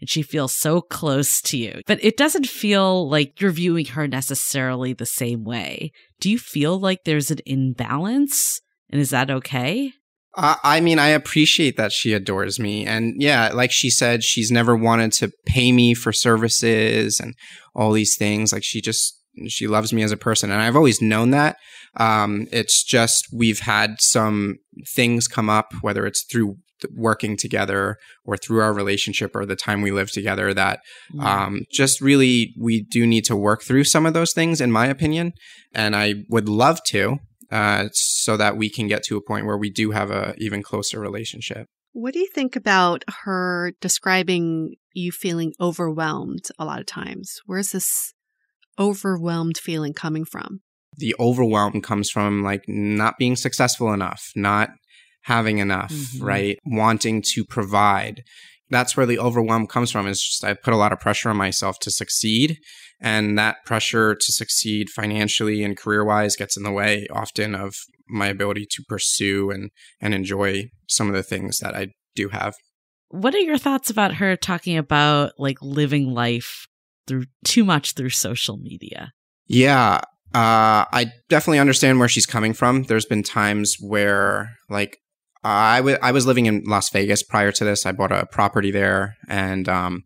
And 0.00 0.08
she 0.08 0.22
feels 0.22 0.52
so 0.52 0.80
close 0.80 1.42
to 1.42 1.58
you. 1.58 1.82
But 1.88 2.04
it 2.04 2.16
doesn't 2.16 2.46
feel 2.46 3.08
like 3.08 3.40
you're 3.40 3.50
viewing 3.50 3.86
her 3.86 4.06
necessarily 4.06 4.92
the 4.92 5.06
same 5.06 5.42
way. 5.42 5.90
Do 6.20 6.30
you 6.30 6.38
feel 6.38 6.78
like 6.78 7.02
there's 7.02 7.32
an 7.32 7.40
imbalance? 7.46 8.60
And 8.90 9.00
is 9.00 9.10
that 9.10 9.28
okay? 9.28 9.92
Uh, 10.36 10.56
I 10.64 10.80
mean, 10.80 10.98
I 10.98 11.08
appreciate 11.08 11.76
that 11.76 11.92
she 11.92 12.12
adores 12.12 12.58
me. 12.58 12.86
And 12.86 13.20
yeah, 13.20 13.50
like 13.52 13.70
she 13.70 13.90
said, 13.90 14.24
she's 14.24 14.50
never 14.50 14.74
wanted 14.74 15.12
to 15.14 15.30
pay 15.46 15.70
me 15.72 15.94
for 15.94 16.12
services 16.12 17.20
and 17.20 17.34
all 17.74 17.92
these 17.92 18.16
things. 18.16 18.52
Like 18.52 18.64
she 18.64 18.80
just, 18.80 19.20
she 19.48 19.66
loves 19.66 19.92
me 19.92 20.02
as 20.02 20.12
a 20.12 20.16
person. 20.16 20.50
And 20.50 20.60
I've 20.60 20.76
always 20.76 21.00
known 21.00 21.30
that. 21.30 21.56
Um, 21.96 22.48
it's 22.50 22.82
just 22.82 23.28
we've 23.32 23.60
had 23.60 23.96
some 24.00 24.56
things 24.94 25.28
come 25.28 25.48
up, 25.48 25.72
whether 25.80 26.06
it's 26.06 26.24
through 26.24 26.56
working 26.94 27.36
together 27.36 27.96
or 28.24 28.36
through 28.36 28.60
our 28.60 28.72
relationship 28.72 29.34
or 29.34 29.46
the 29.46 29.56
time 29.56 29.80
we 29.80 29.90
live 29.90 30.10
together 30.10 30.52
that 30.52 30.80
um, 31.20 31.62
just 31.70 32.00
really 32.00 32.52
we 32.60 32.82
do 32.82 33.06
need 33.06 33.24
to 33.24 33.36
work 33.36 33.62
through 33.62 33.84
some 33.84 34.06
of 34.06 34.12
those 34.12 34.32
things 34.32 34.60
in 34.60 34.70
my 34.70 34.86
opinion 34.86 35.32
and 35.72 35.96
i 35.96 36.14
would 36.28 36.48
love 36.48 36.82
to 36.84 37.16
uh, 37.50 37.88
so 37.92 38.36
that 38.36 38.56
we 38.56 38.70
can 38.70 38.86
get 38.88 39.02
to 39.04 39.16
a 39.16 39.22
point 39.22 39.46
where 39.46 39.58
we 39.58 39.70
do 39.70 39.90
have 39.92 40.10
a 40.10 40.34
even 40.38 40.62
closer 40.62 41.00
relationship. 41.00 41.66
What 41.92 42.12
do 42.12 42.18
you 42.18 42.28
think 42.34 42.56
about 42.56 43.04
her 43.24 43.72
describing 43.80 44.74
you 44.92 45.12
feeling 45.12 45.52
overwhelmed 45.60 46.46
a 46.58 46.64
lot 46.64 46.80
of 46.80 46.86
times? 46.86 47.40
Where's 47.46 47.70
this 47.70 48.12
overwhelmed 48.78 49.58
feeling 49.58 49.92
coming 49.92 50.24
from? 50.24 50.60
The 50.96 51.14
overwhelm 51.18 51.80
comes 51.82 52.10
from 52.10 52.42
like 52.42 52.64
not 52.68 53.18
being 53.18 53.36
successful 53.36 53.92
enough, 53.92 54.30
not 54.36 54.70
having 55.22 55.58
enough, 55.58 55.90
Mm-hmm. 55.92 56.24
right? 56.24 56.58
Wanting 56.66 57.22
to 57.34 57.44
provide. 57.44 58.22
That's 58.70 58.96
where 58.96 59.06
the 59.06 59.18
overwhelm 59.18 59.66
comes 59.66 59.90
from. 59.90 60.06
Is 60.06 60.22
just 60.22 60.44
I 60.44 60.54
put 60.54 60.74
a 60.74 60.76
lot 60.76 60.92
of 60.92 61.00
pressure 61.00 61.30
on 61.30 61.36
myself 61.36 61.78
to 61.80 61.90
succeed, 61.90 62.58
and 63.00 63.38
that 63.38 63.64
pressure 63.64 64.14
to 64.14 64.32
succeed 64.32 64.88
financially 64.90 65.62
and 65.62 65.76
career 65.76 66.04
wise 66.04 66.36
gets 66.36 66.56
in 66.56 66.62
the 66.62 66.72
way 66.72 67.06
often 67.12 67.54
of 67.54 67.74
my 68.08 68.28
ability 68.28 68.66
to 68.70 68.82
pursue 68.88 69.50
and 69.50 69.70
and 70.00 70.14
enjoy 70.14 70.70
some 70.88 71.08
of 71.08 71.14
the 71.14 71.22
things 71.22 71.58
that 71.58 71.74
I 71.74 71.88
do 72.14 72.28
have. 72.28 72.54
what 73.10 73.34
are 73.34 73.38
your 73.38 73.58
thoughts 73.58 73.90
about 73.90 74.14
her 74.14 74.36
talking 74.36 74.76
about 74.76 75.32
like 75.38 75.58
living 75.62 76.12
life 76.12 76.66
through 77.06 77.24
too 77.44 77.64
much 77.64 77.92
through 77.92 78.10
social 78.10 78.56
media? 78.56 79.12
Yeah, 79.46 80.00
uh, 80.34 80.84
I 80.90 81.12
definitely 81.28 81.60
understand 81.60 81.98
where 81.98 82.08
she's 82.08 82.26
coming 82.26 82.54
from. 82.54 82.84
There's 82.84 83.04
been 83.04 83.22
times 83.22 83.76
where, 83.78 84.56
like, 84.68 84.98
I, 85.44 85.76
w- 85.78 85.98
I 86.02 86.10
was 86.10 86.26
living 86.26 86.46
in 86.46 86.64
Las 86.66 86.88
Vegas 86.90 87.22
prior 87.22 87.52
to 87.52 87.64
this. 87.64 87.86
I 87.86 87.92
bought 87.92 88.10
a 88.10 88.26
property 88.26 88.70
there, 88.70 89.16
and 89.28 89.68
um, 89.68 90.02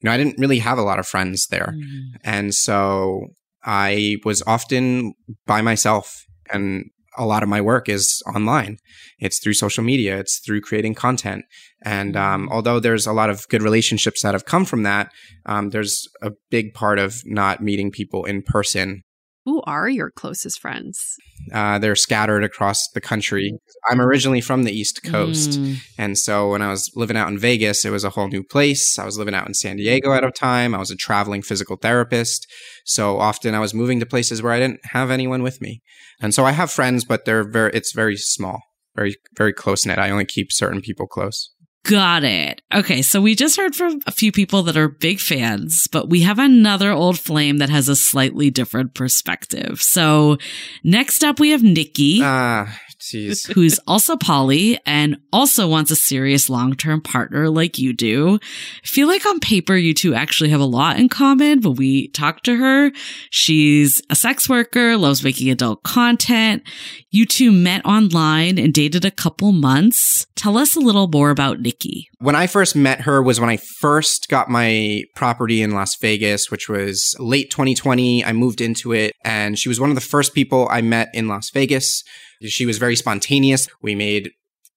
you 0.00 0.08
know, 0.08 0.12
I 0.12 0.16
didn't 0.16 0.38
really 0.38 0.58
have 0.58 0.78
a 0.78 0.82
lot 0.82 0.98
of 0.98 1.06
friends 1.06 1.46
there, 1.48 1.74
Mm. 1.76 2.18
and 2.24 2.54
so 2.54 3.26
I 3.64 4.16
was 4.24 4.42
often 4.46 5.14
by 5.46 5.60
myself. 5.62 6.24
And 6.52 6.86
a 7.18 7.26
lot 7.26 7.42
of 7.42 7.48
my 7.48 7.60
work 7.60 7.88
is 7.88 8.22
online. 8.34 8.78
It's 9.18 9.38
through 9.40 9.54
social 9.54 9.84
media. 9.84 10.18
It's 10.18 10.38
through 10.44 10.62
creating 10.62 10.94
content. 10.94 11.44
And 11.84 12.16
um, 12.16 12.48
although 12.50 12.80
there's 12.80 13.06
a 13.06 13.12
lot 13.12 13.30
of 13.30 13.46
good 13.48 13.62
relationships 13.62 14.22
that 14.22 14.32
have 14.34 14.46
come 14.46 14.64
from 14.64 14.82
that, 14.84 15.12
um, 15.46 15.70
there's 15.70 16.08
a 16.22 16.32
big 16.50 16.72
part 16.72 16.98
of 16.98 17.20
not 17.26 17.60
meeting 17.62 17.90
people 17.90 18.24
in 18.24 18.42
person 18.42 19.02
Who 19.44 19.62
are 19.62 19.88
your 19.88 20.10
closest 20.10 20.60
friends? 20.60 21.16
Uh, 21.52 21.78
they're 21.78 21.96
scattered 21.96 22.44
across 22.44 22.88
the 22.94 23.00
country. 23.00 23.52
I'm 23.88 24.00
originally 24.00 24.40
from 24.40 24.64
the 24.64 24.72
East 24.72 25.02
Coast. 25.02 25.52
Mm. 25.52 25.76
And 25.98 26.18
so 26.18 26.50
when 26.50 26.62
I 26.62 26.70
was 26.70 26.90
living 26.94 27.16
out 27.16 27.28
in 27.28 27.38
Vegas, 27.38 27.84
it 27.84 27.90
was 27.90 28.04
a 28.04 28.10
whole 28.10 28.28
new 28.28 28.42
place. 28.42 28.98
I 28.98 29.04
was 29.04 29.18
living 29.18 29.34
out 29.34 29.48
in 29.48 29.54
San 29.54 29.76
Diego 29.76 30.12
at 30.12 30.24
a 30.24 30.30
time. 30.30 30.74
I 30.74 30.78
was 30.78 30.90
a 30.90 30.96
traveling 30.96 31.42
physical 31.42 31.76
therapist. 31.76 32.46
So 32.84 33.18
often 33.18 33.54
I 33.54 33.60
was 33.60 33.74
moving 33.74 34.00
to 34.00 34.06
places 34.06 34.42
where 34.42 34.52
I 34.52 34.58
didn't 34.58 34.80
have 34.86 35.10
anyone 35.10 35.42
with 35.42 35.60
me. 35.60 35.82
And 36.20 36.34
so 36.34 36.44
I 36.44 36.52
have 36.52 36.70
friends, 36.70 37.04
but 37.04 37.24
they're 37.24 37.48
very, 37.48 37.72
it's 37.72 37.92
very 37.92 38.16
small, 38.16 38.60
very, 38.94 39.16
very 39.36 39.52
close 39.52 39.86
knit. 39.86 39.98
I 39.98 40.10
only 40.10 40.26
keep 40.26 40.52
certain 40.52 40.80
people 40.80 41.06
close. 41.06 41.52
Got 41.84 42.24
it. 42.24 42.60
Okay, 42.74 43.00
so 43.00 43.22
we 43.22 43.34
just 43.34 43.56
heard 43.56 43.74
from 43.74 44.00
a 44.06 44.12
few 44.12 44.32
people 44.32 44.62
that 44.64 44.76
are 44.76 44.88
big 44.88 45.18
fans, 45.18 45.88
but 45.90 46.10
we 46.10 46.20
have 46.22 46.38
another 46.38 46.92
old 46.92 47.18
flame 47.18 47.56
that 47.58 47.70
has 47.70 47.88
a 47.88 47.96
slightly 47.96 48.50
different 48.50 48.94
perspective. 48.94 49.80
So 49.80 50.36
next 50.84 51.24
up, 51.24 51.40
we 51.40 51.50
have 51.50 51.62
Nicki. 51.62 52.20
Ah, 52.22 52.78
jeez. 53.00 53.52
who's 53.54 53.78
also 53.86 54.16
poly 54.16 54.78
and 54.86 55.16
also 55.32 55.68
wants 55.68 55.90
a 55.90 55.96
serious 55.96 56.48
long-term 56.48 57.00
partner 57.00 57.48
like 57.48 57.78
you 57.78 57.92
do. 57.92 58.38
I 58.82 58.86
feel 58.86 59.08
like 59.08 59.26
on 59.26 59.40
paper 59.40 59.76
you 59.76 59.94
two 59.94 60.14
actually 60.14 60.50
have 60.50 60.60
a 60.60 60.64
lot 60.64 60.98
in 60.98 61.08
common, 61.08 61.60
but 61.60 61.72
we 61.72 62.08
talked 62.08 62.44
to 62.44 62.56
her. 62.56 62.92
She's 63.30 64.02
a 64.10 64.14
sex 64.14 64.48
worker, 64.48 64.96
loves 64.96 65.24
making 65.24 65.50
adult 65.50 65.82
content. 65.82 66.62
You 67.10 67.26
two 67.26 67.52
met 67.52 67.84
online 67.84 68.58
and 68.58 68.72
dated 68.72 69.04
a 69.04 69.10
couple 69.10 69.52
months. 69.52 70.26
Tell 70.36 70.56
us 70.56 70.76
a 70.76 70.80
little 70.80 71.08
more 71.08 71.30
about 71.30 71.60
Nicki. 71.60 72.08
When 72.18 72.36
I 72.36 72.46
first 72.46 72.76
met 72.76 73.02
her 73.02 73.22
was 73.22 73.40
when 73.40 73.50
I 73.50 73.56
first 73.56 74.28
got 74.28 74.48
my 74.48 75.02
property 75.14 75.62
in 75.62 75.72
Las 75.72 75.96
Vegas, 76.00 76.50
which 76.50 76.68
was 76.68 77.14
late 77.18 77.50
2020. 77.50 78.24
I 78.24 78.32
moved 78.32 78.60
into 78.60 78.92
it 78.92 79.14
and 79.24 79.58
she 79.58 79.68
was 79.68 79.80
one 79.80 79.90
of 79.90 79.94
the 79.94 80.00
first 80.00 80.34
people 80.34 80.68
I 80.70 80.80
met 80.80 81.08
in 81.14 81.28
Las 81.28 81.50
Vegas. 81.50 82.02
She 82.42 82.66
was 82.66 82.78
very 82.78 82.96
spontaneous. 82.96 83.68
We 83.82 83.94
made 83.94 84.30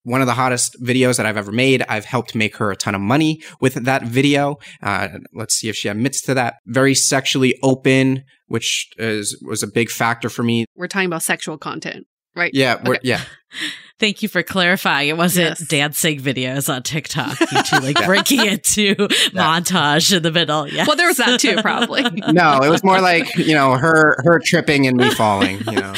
one 0.06 0.19
of 0.21 0.28
the 0.28 0.34
hottest 0.34 0.76
videos 0.84 1.15
that 1.17 1.26
I've 1.26 1.38
ever 1.38 1.52
made. 1.52 1.82
I've 1.88 2.04
helped 2.06 2.36
make 2.36 2.58
her 2.58 2.71
a 2.71 2.76
ton 2.76 2.93
of 2.93 2.99
money 3.02 3.41
with 3.62 3.76
that 3.86 4.04
video. 4.04 4.58
Uh, 4.82 5.08
let's 5.34 5.56
see 5.56 5.69
if 5.69 5.76
she 5.78 5.88
admits 5.88 6.21
to 6.23 6.34
that. 6.34 6.56
Very 6.65 6.93
sexually 6.93 7.58
open, 7.63 8.23
which 8.47 8.89
is 8.97 9.41
was 9.45 9.63
a 9.63 9.67
big 9.67 9.89
factor 9.89 10.30
for 10.30 10.43
me. 10.43 10.65
We're 10.76 10.88
talking 10.89 11.08
about 11.08 11.23
sexual 11.23 11.58
content, 11.58 12.06
right? 12.36 12.52
Yeah, 12.54 12.82
we're, 12.86 12.95
Okay. 12.95 13.08
yeah. 13.08 13.21
Thank 14.04 14.22
you 14.22 14.28
for 14.28 14.44
clarifying. 14.44 15.08
It 15.08 15.16
wasn't 15.16 15.58
Yes. 15.62 15.68
dancing 15.70 16.20
videos 16.20 16.68
on 16.68 16.84
TikTok. 16.84 17.39
You 17.39 17.63
two 17.63 17.78
like 17.78 18.06
breaking 18.06 18.46
into 18.46 18.96
montage 19.32 20.13
in 20.13 20.22
the 20.24 20.32
middle. 20.32 20.68
Yeah. 20.68 20.84
Well, 20.86 20.98
there 20.98 21.08
was 21.08 21.16
that 21.16 21.39
too, 21.39 21.56
probably. 21.62 22.04
No, 22.34 22.60
it 22.62 22.68
was 22.70 22.84
more 22.84 23.00
like 23.00 23.34
you 23.38 23.54
know 23.54 23.78
her 23.78 24.18
her 24.26 24.42
tripping 24.44 24.88
and 24.88 24.98
me 24.98 25.10
falling. 25.12 25.60
You 25.60 25.80
know. 25.80 25.94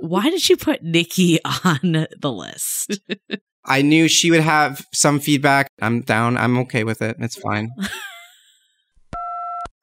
Why 0.00 0.30
did 0.30 0.48
you 0.48 0.56
put 0.56 0.82
Nicki 0.82 1.38
on 1.44 2.06
the 2.18 2.32
list? 2.32 2.98
I 3.66 3.82
knew 3.82 4.08
she 4.08 4.30
would 4.30 4.40
have 4.40 4.86
some 4.94 5.20
feedback. 5.20 5.68
I'm 5.82 6.00
down. 6.00 6.38
I'm 6.38 6.56
okay 6.60 6.84
with 6.84 7.02
it. 7.02 7.16
It's 7.20 7.36
fine. 7.36 7.68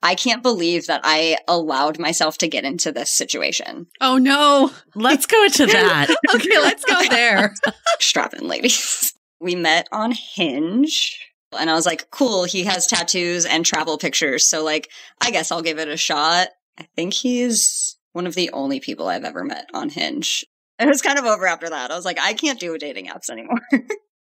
I 0.07 0.15
can't 0.15 0.41
believe 0.41 0.87
that 0.87 1.01
I 1.03 1.35
allowed 1.49 1.99
myself 1.99 2.37
to 2.37 2.47
get 2.47 2.63
into 2.63 2.93
this 2.93 3.11
situation. 3.11 3.87
Oh 3.99 4.17
no. 4.17 4.71
Let's 4.95 5.25
go 5.25 5.43
into 5.43 5.65
that. 5.65 6.09
okay, 6.33 6.59
let's 6.59 6.85
go 6.85 7.09
there. 7.09 7.53
Strap 7.99 8.33
in, 8.33 8.47
ladies. 8.47 9.13
We 9.41 9.55
met 9.55 9.89
on 9.91 10.13
Hinge. 10.13 11.19
And 11.59 11.69
I 11.69 11.73
was 11.73 11.85
like, 11.85 12.09
cool, 12.09 12.45
he 12.45 12.63
has 12.63 12.87
tattoos 12.87 13.45
and 13.45 13.65
travel 13.65 13.97
pictures. 13.97 14.47
So, 14.47 14.63
like, 14.63 14.89
I 15.19 15.29
guess 15.29 15.51
I'll 15.51 15.61
give 15.61 15.77
it 15.77 15.89
a 15.89 15.97
shot. 15.97 16.47
I 16.79 16.87
think 16.95 17.13
he's 17.13 17.97
one 18.13 18.27
of 18.27 18.35
the 18.35 18.49
only 18.51 18.79
people 18.79 19.09
I've 19.09 19.25
ever 19.25 19.43
met 19.43 19.69
on 19.73 19.89
Hinge. 19.89 20.45
It 20.79 20.87
was 20.87 21.01
kind 21.01 21.19
of 21.19 21.25
over 21.25 21.45
after 21.47 21.69
that. 21.69 21.91
I 21.91 21.95
was 21.97 22.05
like, 22.05 22.19
I 22.19 22.31
can't 22.31 22.61
do 22.61 22.77
dating 22.77 23.07
apps 23.07 23.29
anymore. 23.29 23.59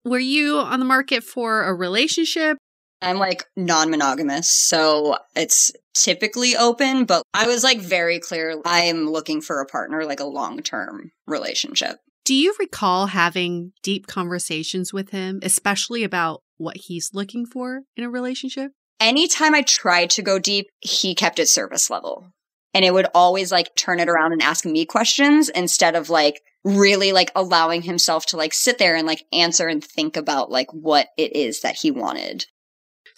Were 0.04 0.18
you 0.18 0.56
on 0.58 0.80
the 0.80 0.86
market 0.86 1.22
for 1.22 1.62
a 1.62 1.74
relationship? 1.74 2.58
I'm 3.00 3.18
like 3.18 3.44
non 3.56 3.90
monogamous, 3.90 4.52
so 4.52 5.16
it's 5.36 5.72
typically 5.94 6.56
open, 6.56 7.04
but 7.04 7.22
I 7.34 7.46
was 7.46 7.62
like 7.62 7.80
very 7.80 8.18
clear 8.18 8.60
I'm 8.64 9.08
looking 9.08 9.40
for 9.40 9.60
a 9.60 9.66
partner, 9.66 10.04
like 10.04 10.20
a 10.20 10.24
long 10.24 10.62
term 10.62 11.12
relationship. 11.26 11.98
Do 12.24 12.34
you 12.34 12.54
recall 12.58 13.06
having 13.06 13.72
deep 13.82 14.06
conversations 14.06 14.92
with 14.92 15.10
him, 15.10 15.40
especially 15.42 16.04
about 16.04 16.42
what 16.58 16.76
he's 16.76 17.14
looking 17.14 17.46
for 17.46 17.82
in 17.96 18.04
a 18.04 18.10
relationship? 18.10 18.72
Anytime 19.00 19.54
I 19.54 19.62
tried 19.62 20.10
to 20.10 20.22
go 20.22 20.38
deep, 20.38 20.68
he 20.80 21.14
kept 21.14 21.38
it 21.38 21.48
surface 21.48 21.88
level. 21.88 22.32
And 22.74 22.84
it 22.84 22.92
would 22.92 23.06
always 23.14 23.50
like 23.50 23.74
turn 23.76 23.98
it 23.98 24.08
around 24.08 24.32
and 24.32 24.42
ask 24.42 24.66
me 24.66 24.84
questions 24.84 25.48
instead 25.48 25.96
of 25.96 26.10
like 26.10 26.42
really 26.64 27.12
like 27.12 27.30
allowing 27.34 27.82
himself 27.82 28.26
to 28.26 28.36
like 28.36 28.52
sit 28.52 28.78
there 28.78 28.94
and 28.94 29.06
like 29.06 29.24
answer 29.32 29.68
and 29.68 29.82
think 29.82 30.16
about 30.16 30.50
like 30.50 30.70
what 30.72 31.08
it 31.16 31.34
is 31.34 31.62
that 31.62 31.76
he 31.76 31.90
wanted. 31.90 32.44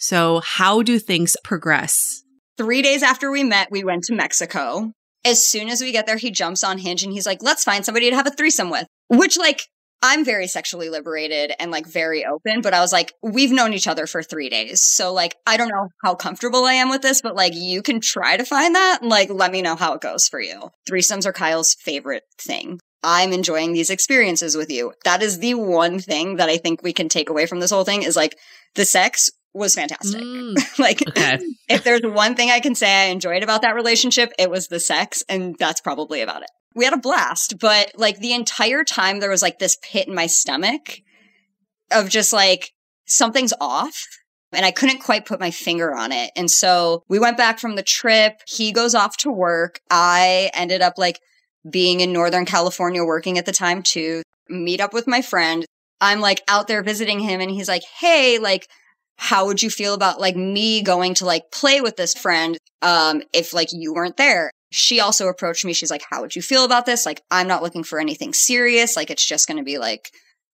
So, 0.01 0.41
how 0.43 0.81
do 0.81 0.97
things 0.97 1.37
progress? 1.43 2.23
Three 2.57 2.81
days 2.81 3.03
after 3.03 3.29
we 3.29 3.43
met, 3.43 3.69
we 3.69 3.83
went 3.83 4.03
to 4.05 4.15
Mexico. 4.15 4.93
As 5.23 5.45
soon 5.47 5.69
as 5.69 5.79
we 5.79 5.91
get 5.91 6.07
there, 6.07 6.17
he 6.17 6.31
jumps 6.31 6.63
on 6.63 6.79
Hinge 6.79 7.03
and 7.03 7.13
he's 7.13 7.27
like, 7.27 7.43
let's 7.43 7.63
find 7.63 7.85
somebody 7.85 8.09
to 8.09 8.15
have 8.15 8.25
a 8.25 8.31
threesome 8.31 8.71
with. 8.71 8.87
Which, 9.09 9.37
like, 9.37 9.67
I'm 10.01 10.25
very 10.25 10.47
sexually 10.47 10.89
liberated 10.89 11.53
and 11.59 11.69
like 11.69 11.85
very 11.85 12.25
open, 12.25 12.61
but 12.61 12.73
I 12.73 12.79
was 12.79 12.91
like, 12.91 13.13
we've 13.21 13.51
known 13.51 13.73
each 13.73 13.87
other 13.87 14.07
for 14.07 14.23
three 14.23 14.49
days. 14.49 14.81
So, 14.81 15.13
like, 15.13 15.35
I 15.45 15.55
don't 15.55 15.69
know 15.69 15.89
how 16.03 16.15
comfortable 16.15 16.65
I 16.65 16.73
am 16.73 16.89
with 16.89 17.03
this, 17.03 17.21
but 17.21 17.35
like, 17.35 17.53
you 17.53 17.83
can 17.83 18.01
try 18.01 18.37
to 18.37 18.43
find 18.43 18.73
that. 18.73 19.03
Like, 19.03 19.29
let 19.29 19.51
me 19.51 19.61
know 19.61 19.75
how 19.75 19.93
it 19.93 20.01
goes 20.01 20.27
for 20.27 20.41
you. 20.41 20.71
Threesomes 20.89 21.27
are 21.27 21.33
Kyle's 21.33 21.75
favorite 21.75 22.23
thing. 22.39 22.79
I'm 23.03 23.33
enjoying 23.33 23.73
these 23.73 23.91
experiences 23.91 24.57
with 24.57 24.71
you. 24.71 24.93
That 25.05 25.21
is 25.21 25.37
the 25.37 25.53
one 25.53 25.99
thing 25.99 26.37
that 26.37 26.49
I 26.49 26.57
think 26.57 26.81
we 26.81 26.93
can 26.93 27.07
take 27.07 27.29
away 27.29 27.45
from 27.45 27.59
this 27.59 27.71
whole 27.71 27.83
thing 27.83 28.01
is 28.01 28.15
like, 28.15 28.35
the 28.75 28.85
sex 28.85 29.29
was 29.53 29.75
fantastic. 29.75 30.21
Mm. 30.21 30.55
like, 30.79 31.07
Okay. 31.07 31.39
if 31.67 31.83
there's 31.83 32.01
one 32.03 32.35
thing 32.35 32.49
I 32.49 32.59
can 32.59 32.75
say 32.75 33.03
I 33.03 33.05
enjoyed 33.11 33.43
about 33.43 33.61
that 33.63 33.75
relationship, 33.75 34.31
it 34.39 34.49
was 34.49 34.67
the 34.67 34.79
sex, 34.79 35.23
and 35.27 35.55
that's 35.59 35.81
probably 35.81 36.21
about 36.21 36.41
it. 36.43 36.49
We 36.73 36.85
had 36.85 36.93
a 36.93 36.97
blast, 36.97 37.59
but 37.59 37.91
like 37.95 38.19
the 38.19 38.33
entire 38.33 38.83
time 38.85 39.19
there 39.19 39.29
was 39.29 39.41
like 39.41 39.59
this 39.59 39.77
pit 39.81 40.07
in 40.07 40.15
my 40.15 40.27
stomach 40.27 40.99
of 41.91 42.07
just 42.07 42.31
like 42.31 42.71
something's 43.05 43.53
off. 43.59 44.05
And 44.53 44.65
I 44.65 44.71
couldn't 44.71 44.99
quite 44.99 45.25
put 45.25 45.39
my 45.39 45.49
finger 45.51 45.95
on 45.95 46.11
it. 46.11 46.31
And 46.35 46.51
so 46.51 47.03
we 47.07 47.19
went 47.19 47.37
back 47.37 47.57
from 47.57 47.75
the 47.77 47.83
trip. 47.83 48.41
He 48.45 48.73
goes 48.73 48.93
off 48.93 49.15
to 49.17 49.31
work. 49.31 49.79
I 49.89 50.51
ended 50.53 50.81
up 50.81 50.95
like 50.97 51.19
being 51.69 52.01
in 52.01 52.11
Northern 52.11 52.43
California 52.43 53.03
working 53.03 53.37
at 53.37 53.45
the 53.45 53.53
time 53.53 53.81
too. 53.81 54.23
Meet 54.49 54.81
up 54.81 54.93
with 54.93 55.07
my 55.07 55.21
friend. 55.21 55.65
I'm 56.01 56.19
like 56.19 56.41
out 56.49 56.67
there 56.67 56.83
visiting 56.83 57.21
him 57.21 57.39
and 57.39 57.49
he's 57.49 57.69
like, 57.69 57.83
Hey, 57.99 58.39
like, 58.39 58.67
how 59.23 59.45
would 59.45 59.61
you 59.61 59.69
feel 59.69 59.93
about 59.93 60.19
like 60.19 60.35
me 60.35 60.81
going 60.81 61.13
to 61.13 61.25
like 61.25 61.51
play 61.51 61.79
with 61.79 61.95
this 61.95 62.15
friend 62.15 62.57
um 62.81 63.21
if 63.31 63.53
like 63.53 63.69
you 63.71 63.93
weren't 63.93 64.17
there? 64.17 64.49
She 64.71 64.99
also 64.99 65.27
approached 65.27 65.63
me. 65.63 65.73
She's 65.73 65.91
like 65.91 66.01
how 66.09 66.21
would 66.21 66.35
you 66.35 66.41
feel 66.41 66.65
about 66.65 66.87
this? 66.87 67.05
Like 67.05 67.21
i'm 67.29 67.47
not 67.47 67.61
looking 67.61 67.83
for 67.83 67.99
anything 67.99 68.33
serious. 68.33 68.95
Like 68.95 69.11
it's 69.11 69.23
just 69.23 69.47
going 69.47 69.59
to 69.59 69.63
be 69.63 69.77
like 69.77 70.09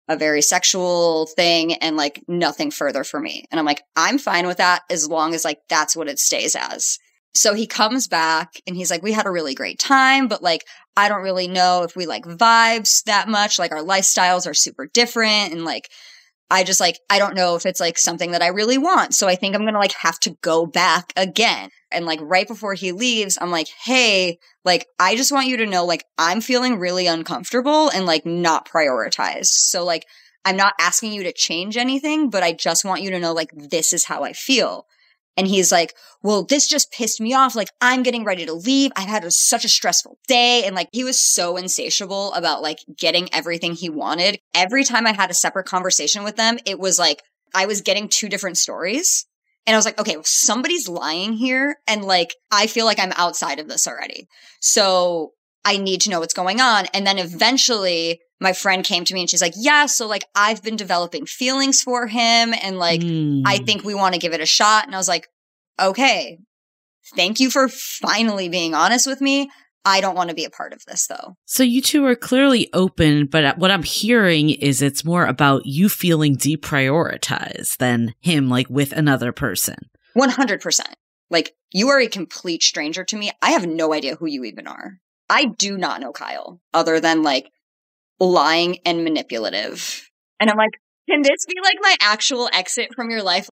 a 0.09 0.17
very 0.17 0.41
sexual 0.41 1.27
thing 1.27 1.75
and 1.75 1.95
like 1.95 2.21
nothing 2.27 2.69
further 2.69 3.05
for 3.05 3.21
me. 3.21 3.45
And 3.51 3.59
i'm 3.59 3.65
like 3.65 3.83
i'm 3.95 4.17
fine 4.17 4.45
with 4.45 4.57
that 4.57 4.81
as 4.89 5.07
long 5.07 5.33
as 5.33 5.45
like 5.45 5.59
that's 5.69 5.95
what 5.95 6.09
it 6.09 6.19
stays 6.19 6.53
as. 6.53 6.99
So 7.33 7.53
he 7.53 7.67
comes 7.67 8.09
back 8.09 8.55
and 8.67 8.75
he's 8.75 8.91
like 8.91 9.01
we 9.01 9.13
had 9.13 9.27
a 9.27 9.31
really 9.31 9.55
great 9.55 9.79
time 9.79 10.27
but 10.27 10.43
like 10.43 10.65
i 10.97 11.07
don't 11.07 11.23
really 11.23 11.47
know 11.47 11.83
if 11.83 11.95
we 11.95 12.05
like 12.05 12.25
vibes 12.25 13.01
that 13.05 13.29
much. 13.29 13.59
Like 13.59 13.71
our 13.71 13.83
lifestyles 13.83 14.45
are 14.45 14.53
super 14.53 14.87
different 14.93 15.53
and 15.53 15.63
like 15.63 15.89
I 16.49 16.63
just 16.63 16.79
like, 16.79 16.99
I 17.09 17.19
don't 17.19 17.35
know 17.35 17.55
if 17.55 17.65
it's 17.65 17.79
like 17.79 17.97
something 17.97 18.31
that 18.31 18.41
I 18.41 18.47
really 18.47 18.77
want. 18.77 19.13
So 19.13 19.27
I 19.27 19.35
think 19.35 19.53
I'm 19.53 19.63
going 19.63 19.73
to 19.73 19.79
like 19.79 19.93
have 19.93 20.19
to 20.21 20.37
go 20.41 20.65
back 20.65 21.11
again. 21.17 21.69
And 21.91 22.05
like 22.05 22.19
right 22.21 22.47
before 22.47 22.73
he 22.73 22.91
leaves, 22.91 23.37
I'm 23.39 23.51
like, 23.51 23.67
Hey, 23.83 24.39
like, 24.63 24.87
I 24.99 25.15
just 25.15 25.31
want 25.31 25.47
you 25.47 25.57
to 25.57 25.65
know, 25.65 25.85
like, 25.85 26.05
I'm 26.17 26.41
feeling 26.41 26.79
really 26.79 27.07
uncomfortable 27.07 27.89
and 27.89 28.05
like 28.05 28.25
not 28.25 28.67
prioritized. 28.67 29.47
So 29.47 29.83
like, 29.83 30.05
I'm 30.45 30.55
not 30.55 30.73
asking 30.79 31.11
you 31.11 31.23
to 31.23 31.33
change 31.33 31.75
anything, 31.75 32.29
but 32.29 32.43
I 32.43 32.53
just 32.53 32.85
want 32.85 33.01
you 33.01 33.09
to 33.11 33.19
know, 33.19 33.33
like, 33.33 33.49
this 33.53 33.91
is 33.91 34.05
how 34.05 34.23
I 34.23 34.31
feel. 34.31 34.85
And 35.37 35.47
he's 35.47 35.71
like, 35.71 35.93
well, 36.23 36.43
this 36.43 36.67
just 36.67 36.91
pissed 36.91 37.21
me 37.21 37.33
off. 37.33 37.55
Like, 37.55 37.69
I'm 37.79 38.03
getting 38.03 38.25
ready 38.25 38.45
to 38.47 38.53
leave. 38.53 38.91
I've 38.95 39.07
had 39.07 39.23
a, 39.23 39.31
such 39.31 39.63
a 39.63 39.69
stressful 39.69 40.17
day. 40.27 40.63
And 40.65 40.75
like, 40.75 40.89
he 40.91 41.03
was 41.03 41.19
so 41.19 41.57
insatiable 41.57 42.33
about 42.33 42.63
like 42.63 42.79
getting 42.97 43.29
everything 43.31 43.73
he 43.73 43.89
wanted. 43.89 44.39
Every 44.55 44.83
time 44.83 45.05
I 45.05 45.13
had 45.13 45.29
a 45.29 45.35
separate 45.35 45.67
conversation 45.67 46.23
with 46.23 46.35
them, 46.35 46.57
it 46.65 46.79
was 46.79 46.97
like, 46.97 47.21
I 47.53 47.67
was 47.67 47.81
getting 47.81 48.09
two 48.09 48.29
different 48.29 48.57
stories. 48.57 49.25
And 49.67 49.75
I 49.75 49.77
was 49.77 49.85
like, 49.85 49.99
okay, 49.99 50.15
well, 50.15 50.23
somebody's 50.25 50.89
lying 50.89 51.33
here. 51.33 51.77
And 51.87 52.03
like, 52.03 52.33
I 52.51 52.67
feel 52.67 52.85
like 52.85 52.99
I'm 52.99 53.13
outside 53.15 53.59
of 53.59 53.67
this 53.67 53.87
already. 53.87 54.27
So 54.59 55.33
I 55.63 55.77
need 55.77 56.01
to 56.01 56.09
know 56.09 56.21
what's 56.21 56.33
going 56.33 56.61
on. 56.61 56.85
And 56.93 57.05
then 57.05 57.19
eventually 57.19 58.21
my 58.39 58.53
friend 58.53 58.83
came 58.83 59.03
to 59.05 59.13
me 59.13 59.21
and 59.21 59.29
she's 59.29 59.41
like, 59.41 59.53
yeah, 59.57 59.85
so 59.85 60.07
like 60.07 60.25
I've 60.35 60.63
been 60.63 60.75
developing 60.75 61.25
feelings 61.25 61.81
for 61.81 62.07
him 62.07 62.53
and 62.61 62.77
like 62.77 63.01
Hmm. 63.01 63.41
I 63.45 63.57
think 63.57 63.83
we 63.83 63.95
want 63.95 64.13
to 64.13 64.19
give 64.19 64.33
it 64.33 64.41
a 64.41 64.45
shot. 64.45 64.85
And 64.85 64.95
I 64.95 64.97
was 64.97 65.07
like, 65.07 65.27
okay, 65.79 66.39
thank 67.15 67.39
you 67.39 67.49
for 67.49 67.67
finally 67.67 68.49
being 68.49 68.73
honest 68.73 69.07
with 69.07 69.21
me. 69.21 69.49
I 69.85 70.01
don't 70.01 70.15
want 70.15 70.29
to 70.29 70.35
be 70.35 70.43
a 70.43 70.49
part 70.49 70.73
of 70.73 70.83
this 70.85 71.07
though. 71.07 71.37
So 71.45 71.63
you 71.63 71.81
two 71.81 72.05
are 72.05 72.15
clearly 72.15 72.69
open, 72.73 73.25
but 73.25 73.57
what 73.57 73.71
I'm 73.71 73.83
hearing 73.83 74.49
is 74.49 74.81
it's 74.81 75.05
more 75.05 75.25
about 75.25 75.65
you 75.65 75.87
feeling 75.87 76.35
deprioritized 76.35 77.77
than 77.77 78.13
him 78.19 78.49
like 78.49 78.69
with 78.69 78.91
another 78.91 79.31
person. 79.31 79.75
100%. 80.17 80.79
Like 81.29 81.55
you 81.71 81.89
are 81.89 81.99
a 81.99 82.07
complete 82.07 82.63
stranger 82.63 83.03
to 83.05 83.17
me. 83.17 83.31
I 83.41 83.51
have 83.51 83.65
no 83.65 83.93
idea 83.93 84.15
who 84.15 84.25
you 84.25 84.43
even 84.43 84.67
are. 84.67 84.99
I 85.29 85.45
do 85.45 85.77
not 85.77 86.01
know 86.01 86.11
Kyle 86.11 86.59
other 86.73 86.99
than 86.99 87.23
like 87.23 87.49
lying 88.19 88.79
and 88.85 89.03
manipulative. 89.03 90.09
And 90.39 90.49
I'm 90.49 90.57
like, 90.57 90.79
can 91.09 91.21
this 91.21 91.45
be 91.45 91.55
like 91.63 91.77
my 91.81 91.95
actual 92.01 92.49
exit 92.53 92.89
from 92.95 93.09
your 93.09 93.23
life? 93.23 93.49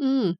Mm. 0.00 0.34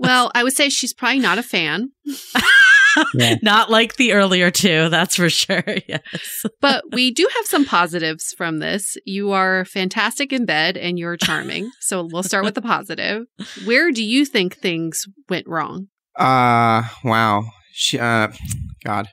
Well, 0.00 0.30
I 0.34 0.44
would 0.44 0.52
say 0.52 0.68
she's 0.68 0.94
probably 0.94 1.20
not 1.20 1.38
a 1.38 1.42
fan. 1.42 1.90
Not 3.42 3.70
like 3.70 3.96
the 3.96 4.12
earlier 4.12 4.50
two, 4.50 4.88
that's 4.88 5.16
for 5.16 5.28
sure. 5.28 5.62
Yes. 5.86 6.46
but 6.60 6.82
we 6.92 7.10
do 7.10 7.28
have 7.36 7.46
some 7.46 7.64
positives 7.64 8.32
from 8.36 8.58
this. 8.58 8.96
You 9.04 9.32
are 9.32 9.64
fantastic 9.66 10.32
in 10.32 10.46
bed 10.46 10.76
and 10.76 10.98
you're 10.98 11.16
charming. 11.16 11.70
So 11.80 12.08
we'll 12.10 12.22
start 12.22 12.44
with 12.44 12.54
the 12.54 12.62
positive. 12.62 13.26
Where 13.64 13.92
do 13.92 14.02
you 14.02 14.24
think 14.24 14.56
things 14.56 15.04
went 15.28 15.46
wrong? 15.46 15.88
Uh, 16.16 16.84
wow. 17.04 17.44
She, 17.72 17.98
uh, 17.98 18.28
God. 18.84 19.08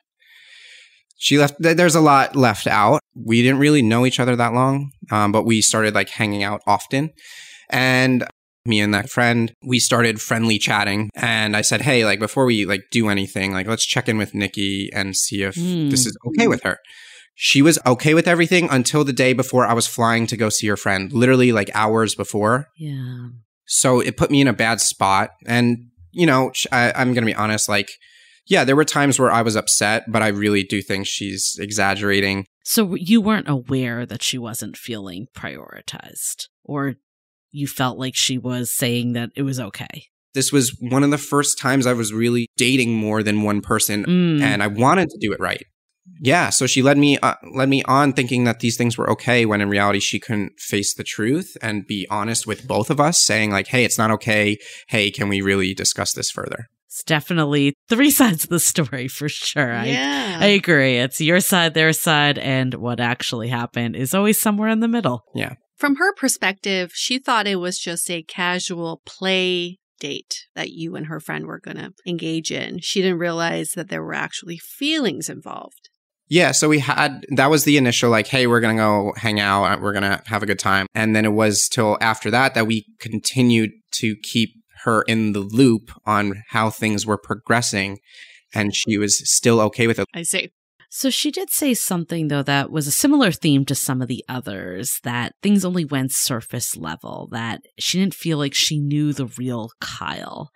She 1.23 1.37
left, 1.39 1.55
there's 1.57 1.95
a 1.95 2.01
lot 2.01 2.35
left 2.35 2.67
out. 2.67 2.99
We 3.15 3.41
didn't 3.41 3.59
really 3.59 3.81
know 3.81 4.05
each 4.05 4.19
other 4.19 4.35
that 4.35 4.53
long, 4.53 4.91
um, 5.09 5.31
but 5.31 5.45
we 5.45 5.61
started 5.61 5.95
like 5.95 6.09
hanging 6.09 6.43
out 6.43 6.59
often. 6.67 7.11
And 7.69 8.25
me 8.65 8.81
and 8.81 8.93
that 8.93 9.09
friend, 9.09 9.53
we 9.65 9.79
started 9.79 10.19
friendly 10.19 10.59
chatting. 10.59 11.09
And 11.15 11.55
I 11.55 11.61
said, 11.61 11.79
hey, 11.79 12.03
like 12.03 12.19
before 12.19 12.45
we 12.45 12.65
like 12.65 12.81
do 12.91 13.07
anything, 13.07 13.53
like 13.53 13.67
let's 13.67 13.85
check 13.85 14.09
in 14.09 14.17
with 14.17 14.33
Nicki 14.33 14.89
and 14.93 15.15
see 15.15 15.43
if 15.43 15.55
Hmm. 15.55 15.87
this 15.89 16.05
is 16.05 16.17
okay 16.27 16.49
with 16.49 16.63
her. 16.63 16.77
She 17.35 17.61
was 17.61 17.79
okay 17.85 18.13
with 18.13 18.27
everything 18.27 18.67
until 18.69 19.05
the 19.05 19.13
day 19.13 19.31
before 19.31 19.65
I 19.65 19.73
was 19.73 19.87
flying 19.87 20.27
to 20.27 20.35
go 20.35 20.49
see 20.49 20.67
her 20.67 20.75
friend, 20.75 21.13
literally 21.13 21.53
like 21.53 21.71
hours 21.73 22.15
before. 22.15 22.67
Yeah. 22.77 23.29
So 23.65 24.01
it 24.01 24.17
put 24.17 24.29
me 24.29 24.41
in 24.41 24.49
a 24.49 24.53
bad 24.53 24.81
spot. 24.81 25.29
And, 25.45 25.87
you 26.11 26.25
know, 26.25 26.51
I, 26.69 26.91
I'm 26.93 27.13
going 27.13 27.25
to 27.25 27.33
be 27.33 27.33
honest, 27.33 27.69
like, 27.69 27.89
yeah, 28.45 28.63
there 28.63 28.75
were 28.75 28.85
times 28.85 29.19
where 29.19 29.31
I 29.31 29.41
was 29.41 29.55
upset, 29.55 30.03
but 30.11 30.21
I 30.21 30.27
really 30.29 30.63
do 30.63 30.81
think 30.81 31.07
she's 31.07 31.55
exaggerating. 31.59 32.45
So 32.65 32.95
you 32.95 33.21
weren't 33.21 33.49
aware 33.49 34.05
that 34.05 34.23
she 34.23 34.37
wasn't 34.37 34.77
feeling 34.77 35.27
prioritized, 35.35 36.47
or 36.63 36.95
you 37.51 37.67
felt 37.67 37.97
like 37.97 38.15
she 38.15 38.37
was 38.37 38.75
saying 38.75 39.13
that 39.13 39.29
it 39.35 39.43
was 39.43 39.59
okay. 39.59 40.05
This 40.33 40.51
was 40.51 40.75
one 40.79 41.03
of 41.03 41.11
the 41.11 41.17
first 41.17 41.59
times 41.59 41.85
I 41.85 41.93
was 41.93 42.11
really 42.11 42.47
dating 42.57 42.93
more 42.95 43.21
than 43.21 43.43
one 43.43 43.61
person, 43.61 44.03
Mm. 44.05 44.41
and 44.41 44.63
I 44.63 44.67
wanted 44.67 45.09
to 45.09 45.17
do 45.19 45.31
it 45.31 45.39
right. 45.39 45.63
Yeah, 46.19 46.49
so 46.49 46.67
she 46.67 46.81
led 46.81 46.97
me 46.97 47.17
uh, 47.19 47.35
led 47.55 47.69
me 47.69 47.81
on 47.83 48.11
thinking 48.11 48.43
that 48.43 48.59
these 48.59 48.75
things 48.75 48.97
were 48.97 49.09
okay 49.11 49.45
when 49.45 49.61
in 49.61 49.69
reality 49.69 49.99
she 50.01 50.19
couldn't 50.19 50.59
face 50.59 50.93
the 50.93 51.03
truth 51.03 51.55
and 51.61 51.87
be 51.87 52.05
honest 52.09 52.45
with 52.45 52.67
both 52.67 52.89
of 52.89 52.99
us 52.99 53.23
saying 53.23 53.51
like, 53.51 53.67
"Hey, 53.67 53.85
it's 53.85 53.97
not 53.97 54.11
okay. 54.11 54.57
Hey, 54.89 55.11
can 55.11 55.29
we 55.29 55.39
really 55.41 55.73
discuss 55.73 56.11
this 56.13 56.29
further?" 56.29 56.67
It's 56.93 57.03
definitely 57.03 57.73
three 57.89 58.11
sides 58.21 58.43
of 58.43 58.51
the 58.51 58.59
story 58.59 59.07
for 59.07 59.27
sure. 59.27 59.81
Yeah. 59.83 60.37
I, 60.39 60.45
I 60.45 60.47
agree. 60.49 60.99
It's 60.99 61.19
your 61.19 61.39
side, 61.39 61.73
their 61.73 61.91
side, 61.91 62.37
and 62.37 62.75
what 62.75 62.99
actually 62.99 63.47
happened 63.47 63.95
is 63.95 64.13
always 64.13 64.39
somewhere 64.39 64.69
in 64.69 64.79
the 64.79 64.87
middle. 64.87 65.23
Yeah. 65.33 65.55
From 65.75 65.95
her 65.95 66.13
perspective, 66.13 66.91
she 66.93 67.17
thought 67.17 67.47
it 67.47 67.55
was 67.55 67.79
just 67.79 68.11
a 68.11 68.21
casual 68.21 69.01
play 69.07 69.79
date 69.99 70.45
that 70.53 70.69
you 70.69 70.95
and 70.95 71.07
her 71.07 71.19
friend 71.19 71.47
were 71.47 71.59
going 71.59 71.77
to 71.77 71.93
engage 72.05 72.51
in. 72.51 72.77
She 72.79 73.01
didn't 73.01 73.17
realize 73.17 73.71
that 73.71 73.89
there 73.89 74.03
were 74.03 74.13
actually 74.13 74.59
feelings 74.59 75.29
involved. 75.29 75.89
Yeah, 76.29 76.51
so 76.51 76.69
we 76.69 76.79
had 76.79 77.25
that 77.35 77.49
was 77.49 77.63
the 77.63 77.77
initial 77.77 78.09
like, 78.09 78.27
hey, 78.27 78.47
we're 78.47 78.61
gonna 78.61 78.77
go 78.77 79.13
hang 79.17 79.39
out, 79.39 79.81
we're 79.81 79.93
gonna 79.93 80.21
have 80.25 80.41
a 80.41 80.45
good 80.45 80.57
time, 80.57 80.87
and 80.95 81.15
then 81.15 81.25
it 81.25 81.33
was 81.33 81.67
till 81.67 81.97
after 82.01 82.31
that 82.31 82.55
that 82.55 82.65
we 82.65 82.85
continued 82.99 83.71
to 83.95 84.15
keep 84.23 84.62
her 84.83 85.03
in 85.03 85.33
the 85.33 85.39
loop 85.39 85.91
on 86.05 86.43
how 86.49 86.69
things 86.69 87.05
were 87.05 87.17
progressing, 87.17 87.99
and 88.53 88.75
she 88.75 88.97
was 88.97 89.21
still 89.29 89.59
okay 89.61 89.87
with 89.87 89.99
it. 89.99 90.07
I 90.13 90.23
see. 90.23 90.51
So 90.89 91.09
she 91.09 91.31
did 91.31 91.49
say 91.49 91.73
something 91.73 92.27
though 92.27 92.43
that 92.43 92.69
was 92.69 92.85
a 92.85 92.91
similar 92.91 93.31
theme 93.31 93.65
to 93.65 93.73
some 93.73 93.99
of 93.99 94.07
the 94.07 94.23
others 94.29 94.99
that 95.03 95.33
things 95.41 95.65
only 95.65 95.85
went 95.85 96.11
surface 96.11 96.77
level, 96.77 97.29
that 97.31 97.61
she 97.79 97.99
didn't 97.99 98.13
feel 98.13 98.37
like 98.37 98.53
she 98.53 98.79
knew 98.79 99.11
the 99.11 99.25
real 99.25 99.71
Kyle. 99.81 100.51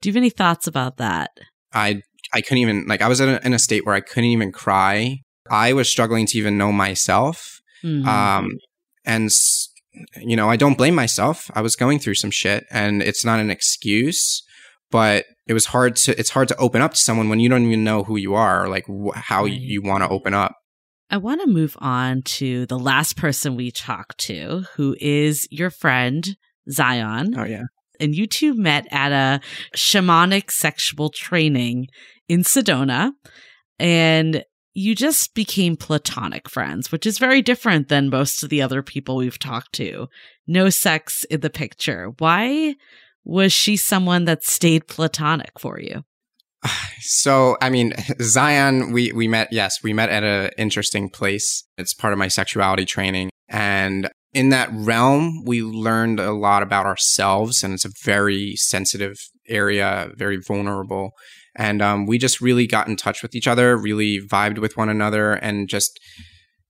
Do 0.00 0.08
you 0.08 0.12
have 0.12 0.16
any 0.16 0.30
thoughts 0.30 0.66
about 0.66 0.96
that? 0.96 1.30
I 1.72 2.02
I 2.34 2.40
couldn't 2.40 2.58
even 2.58 2.86
like 2.88 3.02
I 3.02 3.08
was 3.08 3.20
in 3.20 3.28
a, 3.28 3.40
in 3.44 3.52
a 3.52 3.58
state 3.58 3.86
where 3.86 3.94
I 3.94 4.00
couldn't 4.00 4.30
even 4.30 4.50
cry. 4.50 5.18
I 5.48 5.72
was 5.74 5.88
struggling 5.88 6.26
to 6.26 6.38
even 6.38 6.58
know 6.58 6.72
myself. 6.72 7.60
Mhm. 7.84 8.04
Um, 8.04 8.48
and 9.04 9.26
s- 9.26 9.68
you 10.20 10.36
know, 10.36 10.48
I 10.48 10.56
don't 10.56 10.78
blame 10.78 10.94
myself. 10.94 11.50
I 11.54 11.60
was 11.60 11.76
going 11.76 11.98
through 11.98 12.14
some 12.14 12.30
shit, 12.30 12.64
and 12.70 13.02
it's 13.02 13.24
not 13.24 13.40
an 13.40 13.50
excuse, 13.50 14.42
but 14.90 15.24
it 15.46 15.52
was 15.54 15.66
hard 15.66 15.96
to. 15.96 16.18
It's 16.18 16.30
hard 16.30 16.48
to 16.48 16.56
open 16.56 16.82
up 16.82 16.92
to 16.92 17.00
someone 17.00 17.28
when 17.28 17.40
you 17.40 17.48
don't 17.48 17.64
even 17.66 17.84
know 17.84 18.04
who 18.04 18.16
you 18.16 18.34
are, 18.34 18.64
or 18.64 18.68
like 18.68 18.86
wh- 18.86 19.16
how 19.16 19.44
Right. 19.44 19.52
you 19.52 19.82
want 19.82 20.02
to 20.04 20.08
open 20.08 20.34
up. 20.34 20.54
I 21.10 21.18
want 21.18 21.42
to 21.42 21.46
move 21.46 21.76
on 21.80 22.22
to 22.22 22.64
the 22.66 22.78
last 22.78 23.16
person 23.18 23.54
we 23.54 23.70
talked 23.70 24.16
to, 24.26 24.64
who 24.76 24.96
is 25.00 25.46
your 25.50 25.68
friend, 25.70 26.36
Zian. 26.70 27.34
Oh 27.36 27.44
yeah. 27.44 27.64
And 28.00 28.14
you 28.14 28.26
two 28.26 28.54
met 28.54 28.86
at 28.90 29.12
a 29.12 29.40
shamanic 29.76 30.50
sexual 30.50 31.10
training 31.10 31.88
in 32.28 32.42
Sedona. 32.44 33.12
And 33.78 34.44
you 34.74 34.94
just 34.94 35.34
became 35.34 35.76
platonic 35.76 36.48
friends, 36.48 36.90
which 36.90 37.06
is 37.06 37.18
very 37.18 37.42
different 37.42 37.88
than 37.88 38.08
most 38.10 38.42
of 38.42 38.48
the 38.48 38.62
other 38.62 38.82
people 38.82 39.16
we've 39.16 39.38
talked 39.38 39.72
to. 39.74 40.08
No 40.46 40.70
sex 40.70 41.24
in 41.24 41.40
the 41.40 41.50
picture. 41.50 42.12
Why 42.18 42.76
was 43.24 43.52
she 43.52 43.76
someone 43.76 44.24
that 44.24 44.44
stayed 44.44 44.88
platonic 44.88 45.58
for 45.58 45.80
you? 45.80 46.04
So, 47.04 47.56
I 47.60 47.68
mean, 47.68 47.90
Zian, 48.20 48.92
we, 48.92 49.10
we 49.10 49.26
met, 49.26 49.48
yes, 49.50 49.82
we 49.82 49.92
met 49.92 50.08
at 50.08 50.22
an 50.22 50.50
interesting 50.56 51.10
place. 51.10 51.64
It's 51.76 51.92
part 51.92 52.12
of 52.12 52.18
my 52.18 52.28
sexuality 52.28 52.84
training. 52.84 53.30
And 53.48 54.08
in 54.32 54.50
that 54.50 54.70
realm, 54.72 55.42
we 55.44 55.62
learned 55.62 56.20
a 56.20 56.30
lot 56.32 56.62
about 56.62 56.86
ourselves, 56.86 57.64
and 57.64 57.74
it's 57.74 57.84
a 57.84 57.90
very 58.04 58.54
sensitive 58.54 59.16
area, 59.48 60.12
very 60.16 60.36
vulnerable. 60.36 61.10
And 61.54 61.82
um, 61.82 62.06
we 62.06 62.18
just 62.18 62.40
really 62.40 62.66
got 62.66 62.88
in 62.88 62.96
touch 62.96 63.22
with 63.22 63.34
each 63.34 63.46
other, 63.46 63.76
really 63.76 64.20
vibed 64.20 64.58
with 64.58 64.76
one 64.76 64.88
another, 64.88 65.34
and 65.34 65.68
just 65.68 66.00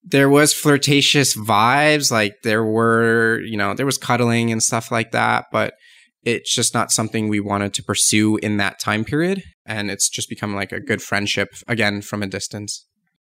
there 0.04 0.28
was 0.28 0.52
flirtatious 0.52 1.34
vibes. 1.34 2.10
Like 2.10 2.42
there 2.42 2.64
were, 2.64 3.40
you 3.42 3.56
know, 3.56 3.74
there 3.74 3.86
was 3.86 3.98
cuddling 3.98 4.50
and 4.50 4.62
stuff 4.62 4.90
like 4.90 5.12
that, 5.12 5.46
but 5.52 5.74
it's 6.24 6.54
just 6.54 6.74
not 6.74 6.90
something 6.90 7.28
we 7.28 7.40
wanted 7.40 7.74
to 7.74 7.82
pursue 7.82 8.36
in 8.38 8.56
that 8.56 8.80
time 8.80 9.04
period. 9.04 9.42
And 9.66 9.90
it's 9.90 10.08
just 10.08 10.28
become 10.28 10.54
like 10.54 10.72
a 10.72 10.80
good 10.80 11.02
friendship 11.02 11.50
again 11.68 12.02
from 12.02 12.22
a 12.22 12.26
distance. 12.26 12.86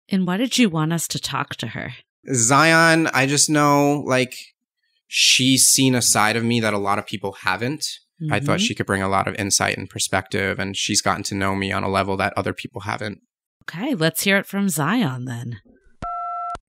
And 0.09 0.27
why 0.27 0.37
did 0.37 0.57
you 0.57 0.69
want 0.69 0.93
us 0.93 1.07
to 1.09 1.19
talk 1.19 1.55
to 1.57 1.67
her? 1.67 1.93
Zian, 2.31 3.09
I 3.13 3.25
just 3.25 3.49
know 3.49 4.03
like 4.05 4.35
she's 5.07 5.63
seen 5.63 5.95
a 5.95 6.01
side 6.01 6.35
of 6.35 6.43
me 6.43 6.59
that 6.59 6.73
a 6.73 6.79
lot 6.79 6.99
of 6.99 7.05
people 7.05 7.33
haven't. 7.33 7.85
I 8.31 8.39
thought 8.39 8.59
Mhm. 8.59 8.67
she 8.67 8.75
could 8.75 8.85
bring 8.85 9.01
a 9.01 9.09
lot 9.09 9.27
of 9.27 9.35
insight 9.35 9.77
and 9.77 9.89
perspective, 9.89 10.57
and 10.59 10.75
she's 10.77 11.01
gotten 11.01 11.23
to 11.23 11.35
know 11.35 11.53
me 11.55 11.71
on 11.71 11.83
a 11.83 11.89
level 11.89 12.15
that 12.17 12.33
other 12.37 12.53
people 12.53 12.81
haven't. 12.81 13.19
Okay, 13.63 13.93
let's 13.95 14.23
hear 14.23 14.37
it 14.37 14.45
from 14.45 14.67
Zian 14.67 15.25
then. 15.25 15.59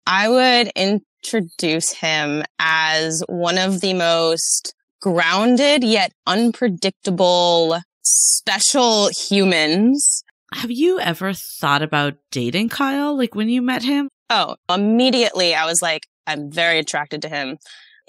I 0.06 0.28
would 0.28 0.72
introduce 0.76 1.92
him 1.92 2.42
as 2.58 3.22
one 3.28 3.58
of 3.58 3.80
the 3.80 3.94
most 3.94 4.74
grounded 5.00 5.82
yet 5.84 6.12
unpredictable 6.26 7.78
special 8.02 9.08
humans. 9.08 10.22
Have 10.54 10.70
you 10.70 10.98
ever 11.00 11.32
thought 11.32 11.82
about 11.82 12.14
dating 12.30 12.70
Kyle? 12.70 13.16
Like 13.16 13.34
when 13.34 13.48
you 13.48 13.62
met 13.62 13.82
him? 13.84 14.08
Oh, 14.28 14.56
immediately 14.68 15.54
I 15.54 15.64
was 15.66 15.80
like, 15.80 16.06
I'm 16.26 16.50
very 16.50 16.78
attracted 16.78 17.22
to 17.22 17.28
him. 17.28 17.58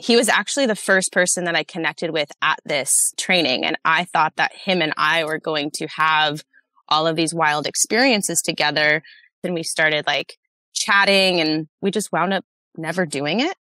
He 0.01 0.15
was 0.15 0.29
actually 0.29 0.65
the 0.65 0.75
first 0.75 1.11
person 1.11 1.45
that 1.45 1.55
I 1.55 1.63
connected 1.63 2.11
with 2.11 2.31
at 2.41 2.59
this 2.65 3.13
training. 3.17 3.63
And 3.65 3.77
I 3.85 4.05
thought 4.05 4.33
that 4.37 4.51
him 4.53 4.81
and 4.81 4.93
I 4.97 5.25
were 5.25 5.37
going 5.37 5.69
to 5.75 5.87
have 5.95 6.43
all 6.89 7.05
of 7.05 7.15
these 7.15 7.35
wild 7.35 7.67
experiences 7.67 8.41
together. 8.41 9.03
Then 9.43 9.53
we 9.53 9.61
started 9.61 10.07
like 10.07 10.37
chatting 10.73 11.39
and 11.39 11.67
we 11.81 11.91
just 11.91 12.11
wound 12.11 12.33
up 12.33 12.43
never 12.75 13.05
doing 13.05 13.41
it. 13.41 13.55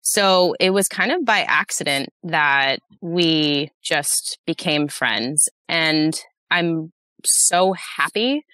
So 0.00 0.54
it 0.58 0.70
was 0.70 0.88
kind 0.88 1.12
of 1.12 1.26
by 1.26 1.40
accident 1.40 2.08
that 2.24 2.80
we 3.02 3.70
just 3.82 4.38
became 4.46 4.88
friends. 4.88 5.48
And 5.68 6.18
I'm 6.50 6.92
so 7.24 7.74
happy 7.96 8.44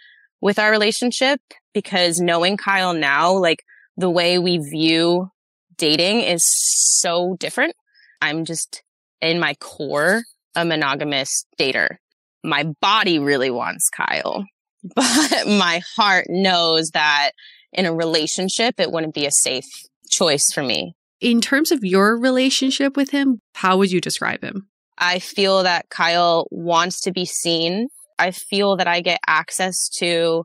with 0.41 0.59
our 0.59 0.70
relationship 0.70 1.41
because 1.72 2.20
knowing 2.20 2.57
Kyle 2.57 2.95
now, 2.95 3.32
like 3.32 3.62
the 3.97 4.11
way 4.11 4.39
we 4.39 4.59
view 4.59 5.30
dating 5.79 6.20
is 6.20 6.45
so 6.45 7.37
different. 7.39 7.74
I'm 8.20 8.45
just 8.45 8.83
in 9.20 9.41
my 9.41 9.55
core 9.55 10.22
a 10.55 10.64
monogamous 10.64 11.45
dater. 11.59 11.97
My 12.45 12.64
body 12.81 13.18
really 13.18 13.51
wants 13.51 13.89
Kyle, 13.91 14.45
but 14.95 15.47
my 15.47 15.81
heart 15.97 16.26
knows 16.29 16.91
that 16.91 17.31
in 17.72 17.87
a 17.87 17.95
relationship, 17.95 18.74
it 18.79 18.91
wouldn't 18.91 19.14
be 19.14 19.26
a 19.26 19.31
safe 19.31 19.66
choice 20.11 20.47
for 20.53 20.62
me. 20.62 20.95
In 21.20 21.41
terms 21.41 21.72
of 21.72 21.81
your 21.83 22.18
relationship 22.18 22.97
with 22.97 23.11
him, 23.11 23.41
how 23.55 23.76
would 23.76 23.91
you 23.91 24.01
describe 24.01 24.43
him? 24.43 24.68
I 24.97 25.18
feel 25.18 25.62
that 25.62 25.91
Kyle 25.91 26.47
wants 26.51 27.01
to 27.03 27.12
be 27.12 27.24
seen. 27.24 27.89
I 28.18 28.31
feel 28.31 28.76
that 28.76 28.89
I 28.89 29.01
get 29.01 29.20
access 29.26 29.89
to 29.99 30.45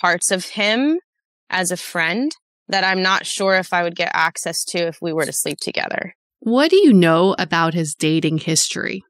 parts 0.00 0.30
of 0.30 0.44
him 0.44 0.98
as 1.48 1.70
a 1.70 1.76
friend 1.76 2.32
that 2.70 2.84
I'm 2.84 3.02
not 3.02 3.26
sure 3.26 3.54
if 3.54 3.72
I 3.72 3.82
would 3.82 3.96
get 3.96 4.10
access 4.14 4.64
to 4.66 4.78
if 4.78 4.98
we 5.00 5.12
were 5.12 5.26
to 5.26 5.32
sleep 5.32 5.58
together. 5.60 6.14
What 6.40 6.70
do 6.70 6.76
you 6.76 6.92
know 6.92 7.34
about 7.38 7.74
his 7.74 7.94
dating 7.94 8.38
history? 8.38 9.02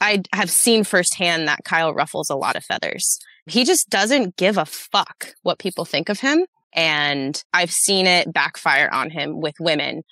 I 0.00 0.22
have 0.32 0.50
seen 0.50 0.84
firsthand 0.84 1.48
that 1.48 1.64
Kyle 1.64 1.92
ruffles 1.92 2.30
a 2.30 2.36
lot 2.36 2.56
of 2.56 2.64
feathers. 2.64 3.18
He 3.46 3.64
just 3.64 3.90
doesn't 3.90 4.36
give 4.36 4.56
a 4.56 4.64
fuck 4.64 5.34
what 5.42 5.58
people 5.58 5.84
think 5.84 6.08
of 6.08 6.20
him. 6.20 6.46
And 6.72 7.42
I've 7.52 7.72
seen 7.72 8.06
it 8.06 8.32
backfire 8.32 8.88
on 8.92 9.10
him 9.10 9.40
with 9.40 9.54
women 9.58 10.02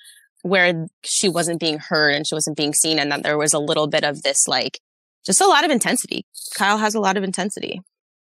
where 0.41 0.87
she 1.03 1.29
wasn't 1.29 1.59
being 1.59 1.79
heard 1.79 2.15
and 2.15 2.27
she 2.27 2.35
wasn't 2.35 2.57
being 2.57 2.73
seen. 2.73 2.99
And 2.99 3.11
that 3.11 3.23
there 3.23 3.37
was 3.37 3.53
a 3.53 3.59
little 3.59 3.87
bit 3.87 4.03
of 4.03 4.23
this, 4.23 4.47
like, 4.47 4.79
just 5.25 5.41
a 5.41 5.47
lot 5.47 5.65
of 5.65 5.71
intensity. 5.71 6.25
Kyle 6.55 6.77
has 6.77 6.95
a 6.95 6.99
lot 6.99 7.17
of 7.17 7.23
intensity. 7.23 7.81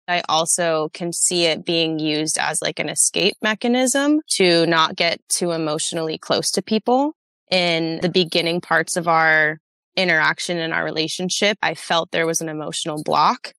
I 0.08 0.24
also 0.30 0.90
can 0.94 1.12
see 1.12 1.46
it 1.46 1.66
being 1.66 2.00
used 2.00 2.38
as 2.38 2.62
like 2.62 2.80
an 2.80 2.90
escape 2.90 3.36
mechanism 3.42 4.22
to 4.32 4.66
not 4.66 4.96
get 4.96 5.20
too 5.28 5.52
emotionally 5.52 6.18
close 6.18 6.50
to 6.52 6.62
people. 6.62 7.14
In 7.52 8.00
the 8.02 8.10
beginning 8.10 8.62
parts 8.62 8.98
of 8.98 9.08
our 9.08 9.60
interaction 9.96 10.58
in 10.58 10.72
our 10.72 10.84
relationship, 10.84 11.58
I 11.62 11.74
felt 11.74 12.12
there 12.12 12.28
was 12.28 12.42
an 12.42 12.50
emotional 12.50 13.04
block. 13.04 13.54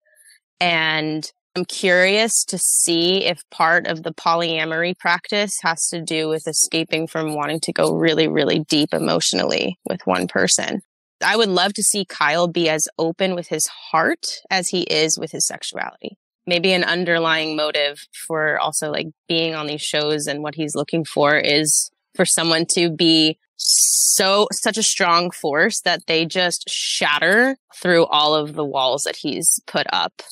And 0.61 1.30
I'm 1.57 1.64
curious 1.64 2.44
to 2.44 2.59
see 2.59 3.24
if 3.24 3.42
part 3.51 3.86
of 3.86 4.03
the 4.03 4.12
polyamory 4.12 4.96
practice 4.99 5.59
has 5.62 5.88
to 5.88 6.01
do 6.01 6.28
with 6.28 6.46
escaping 6.46 7.07
from 7.07 7.34
wanting 7.34 7.61
to 7.61 7.72
go 7.72 7.94
really, 7.94 8.28
really 8.28 8.61
deep 8.61 8.94
emotionally 8.94 9.78
with 9.88 10.01
one 10.07 10.28
person. 10.28 10.80
I 11.24 11.36
would 11.36 11.49
love 11.49 11.72
to 11.74 11.82
see 11.82 12.05
Kyle 12.05 12.46
be 12.46 12.68
as 12.68 12.88
open 12.99 13.34
with 13.34 13.49
his 13.49 13.66
heart 13.66 14.26
as 14.51 14.68
he 14.68 14.82
is 14.82 15.18
with 15.18 15.32
his 15.32 15.46
sexuality. 15.46 16.16
Maybe 16.49 16.72
an 16.72 16.82
underlying 16.82 17.57
motive 17.57 18.07
for 18.26 18.59
also 18.59 18.90
like 18.90 19.07
being 19.28 19.55
on 19.55 19.66
these 19.66 19.82
shows 19.82 20.26
and 20.26 20.42
what 20.42 20.55
he's 20.55 20.74
looking 20.74 21.05
for 21.05 21.36
is 21.36 21.90
for 22.14 22.24
someone 22.24 22.66
to 22.72 22.90
be 22.90 23.38
so 23.57 24.49
such 24.51 24.78
a 24.78 24.82
strong 24.82 25.30
force 25.30 25.80
that 25.82 26.07
they 26.07 26.24
just 26.24 26.68
shatter 26.68 27.57
through 27.76 28.07
all 28.07 28.34
of 28.34 28.55
the 28.55 28.64
walls 28.64 29.03
that 29.03 29.16
he's 29.16 29.61
put 29.66 29.86
up 29.92 30.22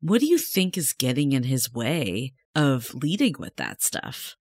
what 0.00 0.20
do 0.20 0.26
you 0.26 0.38
think 0.38 0.78
is 0.78 0.92
getting 0.92 1.32
in 1.32 1.42
his 1.42 1.72
way 1.72 2.32
of 2.54 2.94
leading 2.94 3.34
with 3.38 3.56
that 3.56 3.82
stuff? 3.82 4.36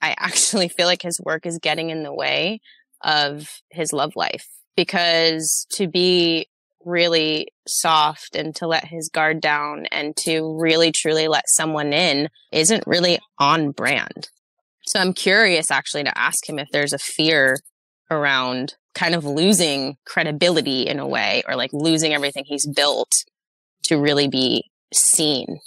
I 0.00 0.14
actually 0.18 0.68
feel 0.68 0.86
like 0.86 1.02
his 1.02 1.20
work 1.20 1.44
is 1.46 1.58
getting 1.58 1.90
in 1.90 2.02
the 2.02 2.14
way 2.14 2.60
of 3.02 3.60
his 3.70 3.92
love 3.92 4.16
life 4.16 4.46
because 4.76 5.66
to 5.72 5.86
be 5.86 6.48
really 6.88 7.48
soft 7.66 8.34
and 8.34 8.54
to 8.56 8.66
let 8.66 8.86
his 8.86 9.08
guard 9.08 9.40
down 9.40 9.86
and 9.92 10.16
to 10.16 10.58
really 10.58 10.90
truly 10.90 11.28
let 11.28 11.44
someone 11.48 11.92
in 11.92 12.28
isn't 12.52 12.84
really 12.86 13.18
on 13.38 13.70
brand. 13.70 14.28
So 14.86 14.98
I'm 14.98 15.12
curious 15.12 15.70
actually 15.70 16.04
to 16.04 16.18
ask 16.18 16.48
him 16.48 16.58
if 16.58 16.68
there's 16.72 16.94
a 16.94 16.98
fear 16.98 17.58
around 18.10 18.74
kind 18.94 19.14
of 19.14 19.24
losing 19.24 19.96
credibility 20.06 20.86
in 20.86 20.98
a 20.98 21.06
way 21.06 21.42
or 21.46 21.56
like 21.56 21.70
losing 21.72 22.14
everything 22.14 22.44
he's 22.46 22.66
built 22.66 23.12
to 23.84 23.98
really 23.98 24.28
be 24.28 24.64
seen. 24.92 25.58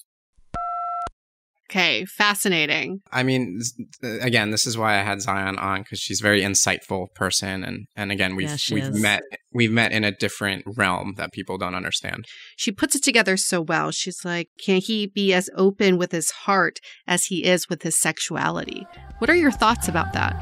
Okay, 1.71 2.03
fascinating. 2.03 2.99
I 3.13 3.23
mean, 3.23 3.61
again, 4.03 4.51
this 4.51 4.67
is 4.67 4.77
why 4.77 4.99
I 4.99 5.03
had 5.03 5.19
Zian 5.19 5.57
on 5.57 5.83
because 5.83 5.99
she's 5.99 6.19
a 6.19 6.23
very 6.23 6.41
insightful 6.41 7.07
person, 7.15 7.63
and 7.63 7.85
and 7.95 8.11
again, 8.11 8.35
we've 8.35 8.49
Yeah, 8.49 8.57
we've 8.73 8.93
is. 8.93 9.01
met 9.01 9.21
we've 9.53 9.71
met 9.71 9.93
in 9.93 10.03
a 10.03 10.11
different 10.11 10.65
realm 10.75 11.13
that 11.15 11.31
people 11.31 11.57
don't 11.57 11.73
understand. 11.73 12.25
She 12.57 12.73
puts 12.73 12.95
it 12.95 13.03
together 13.03 13.37
so 13.37 13.61
well. 13.61 13.91
She's 13.91 14.25
like, 14.25 14.49
can 14.61 14.81
he 14.81 15.07
be 15.07 15.33
as 15.33 15.49
open 15.55 15.97
with 15.97 16.11
his 16.11 16.29
heart 16.31 16.79
as 17.07 17.25
he 17.25 17.45
is 17.45 17.69
with 17.69 17.83
his 17.83 17.97
sexuality? 17.97 18.85
What 19.19 19.29
are 19.29 19.35
your 19.35 19.51
thoughts 19.51 19.87
about 19.87 20.11
that? 20.11 20.35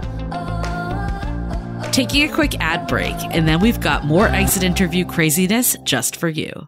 Taking 1.94 2.28
a 2.28 2.34
quick 2.34 2.60
ad 2.60 2.88
break, 2.88 3.16
and 3.30 3.48
then 3.48 3.60
we've 3.60 3.80
got 3.80 4.04
more 4.04 4.26
exit 4.26 4.64
interview 4.64 5.06
craziness 5.06 5.78
just 5.84 6.16
for 6.16 6.28
you. 6.28 6.68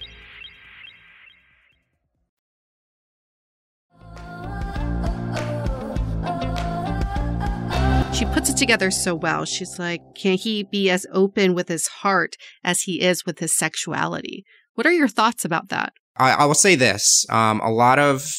She 8.13 8.25
puts 8.25 8.49
it 8.49 8.57
together 8.57 8.91
so 8.91 9.15
well. 9.15 9.45
She's 9.45 9.79
like, 9.79 10.01
can 10.15 10.37
he 10.37 10.63
be 10.63 10.89
as 10.89 11.07
open 11.11 11.55
with 11.55 11.69
his 11.69 11.87
heart 11.87 12.35
as 12.63 12.81
he 12.81 13.01
is 13.01 13.25
with 13.25 13.39
his 13.39 13.55
sexuality? 13.57 14.43
What 14.75 14.85
are 14.85 14.91
your 14.91 15.07
thoughts 15.07 15.43
about 15.43 15.69
that? 15.69 15.93
I, 16.17 16.31
I 16.31 16.45
will 16.45 16.53
say 16.53 16.75
this: 16.75 17.25
um, 17.29 17.61
a 17.61 17.71
lot 17.71 17.97
of 17.99 18.29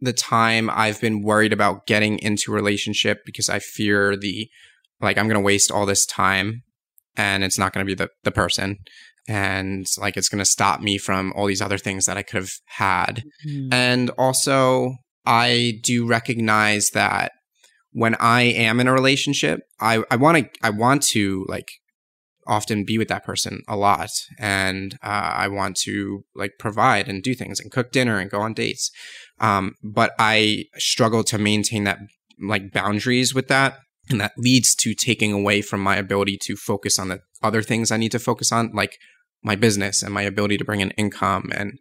the 0.00 0.12
time, 0.12 0.70
I've 0.70 1.00
been 1.00 1.22
worried 1.22 1.52
about 1.52 1.86
getting 1.86 2.18
into 2.18 2.50
a 2.50 2.54
relationship 2.54 3.18
because 3.24 3.48
I 3.48 3.58
fear 3.60 4.16
the 4.16 4.48
like 5.00 5.16
I'm 5.16 5.26
going 5.26 5.34
to 5.34 5.40
waste 5.40 5.70
all 5.70 5.86
this 5.86 6.06
time, 6.06 6.62
and 7.16 7.44
it's 7.44 7.58
not 7.58 7.72
going 7.72 7.86
to 7.86 7.90
be 7.90 7.94
the 7.94 8.08
the 8.24 8.32
person, 8.32 8.78
and 9.28 9.86
like 9.98 10.16
it's 10.16 10.28
going 10.28 10.40
to 10.40 10.44
stop 10.44 10.80
me 10.80 10.98
from 10.98 11.32
all 11.36 11.46
these 11.46 11.62
other 11.62 11.78
things 11.78 12.06
that 12.06 12.16
I 12.16 12.22
could 12.22 12.40
have 12.40 12.52
had, 12.66 13.22
Mm-hmm. 13.46 13.72
and 13.72 14.10
also 14.18 14.94
I 15.24 15.78
do 15.84 16.06
recognize 16.06 16.88
that 16.94 17.32
when 17.92 18.14
I 18.16 18.42
am 18.42 18.80
in 18.80 18.86
a 18.86 18.92
relationship, 18.92 19.60
I 19.80 20.02
I 20.10 20.16
want 20.16 20.38
to 20.38 20.48
I 20.62 20.70
want 20.70 21.02
to 21.12 21.44
like 21.48 21.70
often 22.46 22.84
be 22.84 22.98
with 22.98 23.08
that 23.08 23.24
person 23.24 23.62
a 23.68 23.76
lot. 23.76 24.10
And 24.38 24.94
uh, 25.02 25.32
i 25.36 25.48
want 25.48 25.76
to 25.76 26.24
like 26.34 26.52
provide 26.58 27.08
and 27.08 27.22
do 27.22 27.34
things 27.34 27.60
and 27.60 27.70
cook 27.70 27.92
dinner 27.92 28.18
and 28.18 28.30
go 28.30 28.40
on 28.40 28.54
dates. 28.54 28.90
Um, 29.38 29.74
but 29.82 30.12
i 30.18 30.64
struggle 30.76 31.24
to 31.24 31.38
maintain 31.38 31.84
that 31.84 31.98
like 32.40 32.72
boundaries 32.72 33.34
with 33.34 33.48
that. 33.48 33.78
And 34.08 34.20
that 34.20 34.32
leads 34.36 34.74
to 34.76 34.94
taking 34.94 35.32
away 35.32 35.62
from 35.62 35.80
my 35.80 35.96
ability 35.96 36.38
to 36.42 36.56
focus 36.56 36.98
on 36.98 37.08
the 37.08 37.20
other 37.42 37.62
things 37.62 37.90
i 37.90 37.96
need 37.96 38.12
to 38.12 38.18
focus 38.18 38.52
on 38.52 38.70
like 38.74 38.98
my 39.42 39.56
business 39.56 40.02
and 40.02 40.12
my 40.12 40.22
ability 40.22 40.58
to 40.58 40.64
bring 40.64 40.80
in 40.80 40.90
income. 40.92 41.50
And 41.54 41.78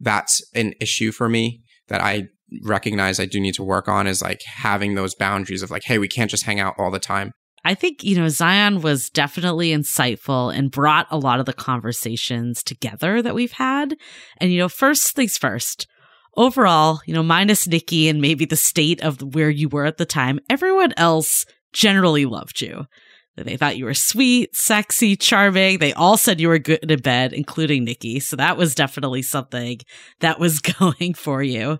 that's 0.00 0.42
an 0.54 0.72
issue 0.80 1.12
for 1.12 1.28
me 1.28 1.62
that 1.88 2.00
i 2.00 2.28
recognize 2.62 3.18
i 3.18 3.26
do 3.26 3.40
need 3.40 3.54
to 3.54 3.62
work 3.62 3.88
on 3.88 4.06
is 4.06 4.22
like 4.22 4.40
having 4.46 4.94
those 4.94 5.14
boundaries 5.14 5.62
of 5.62 5.70
like 5.70 5.82
hey 5.84 5.98
we 5.98 6.08
can't 6.08 6.30
just 6.30 6.44
hang 6.44 6.60
out 6.60 6.74
all 6.78 6.90
the 6.90 6.98
time 6.98 7.32
I 7.64 7.74
think, 7.74 8.02
you 8.02 8.16
know, 8.16 8.26
Zian 8.26 8.82
was 8.82 9.08
definitely 9.08 9.70
insightful 9.70 10.52
and 10.52 10.70
brought 10.70 11.06
a 11.10 11.16
lot 11.16 11.38
of 11.38 11.46
the 11.46 11.52
conversations 11.52 12.62
together 12.62 13.22
that 13.22 13.36
we've 13.36 13.52
had. 13.52 13.96
And, 14.38 14.52
you 14.52 14.58
know, 14.58 14.68
first 14.68 15.14
things 15.14 15.38
first, 15.38 15.86
overall, 16.36 17.00
you 17.06 17.14
know, 17.14 17.22
minus 17.22 17.68
Nicki 17.68 18.08
and 18.08 18.20
maybe 18.20 18.44
the 18.44 18.56
state 18.56 19.00
of 19.02 19.34
where 19.34 19.50
you 19.50 19.68
were 19.68 19.84
at 19.84 19.96
the 19.96 20.06
time, 20.06 20.40
everyone 20.50 20.92
else 20.96 21.46
generally 21.72 22.26
loved 22.26 22.60
you. 22.60 22.86
They 23.36 23.56
thought 23.56 23.78
you 23.78 23.86
were 23.86 23.94
sweet, 23.94 24.54
sexy, 24.54 25.16
charming. 25.16 25.78
They 25.78 25.92
all 25.94 26.16
said 26.16 26.40
you 26.40 26.48
were 26.48 26.58
good 26.58 26.90
in 26.90 27.00
bed, 27.00 27.32
including 27.32 27.84
Nicki. 27.84 28.20
So 28.20 28.36
that 28.36 28.56
was 28.56 28.74
definitely 28.74 29.22
something 29.22 29.80
that 30.20 30.38
was 30.38 30.58
going 30.78 31.14
for 31.14 31.42
you. 31.42 31.78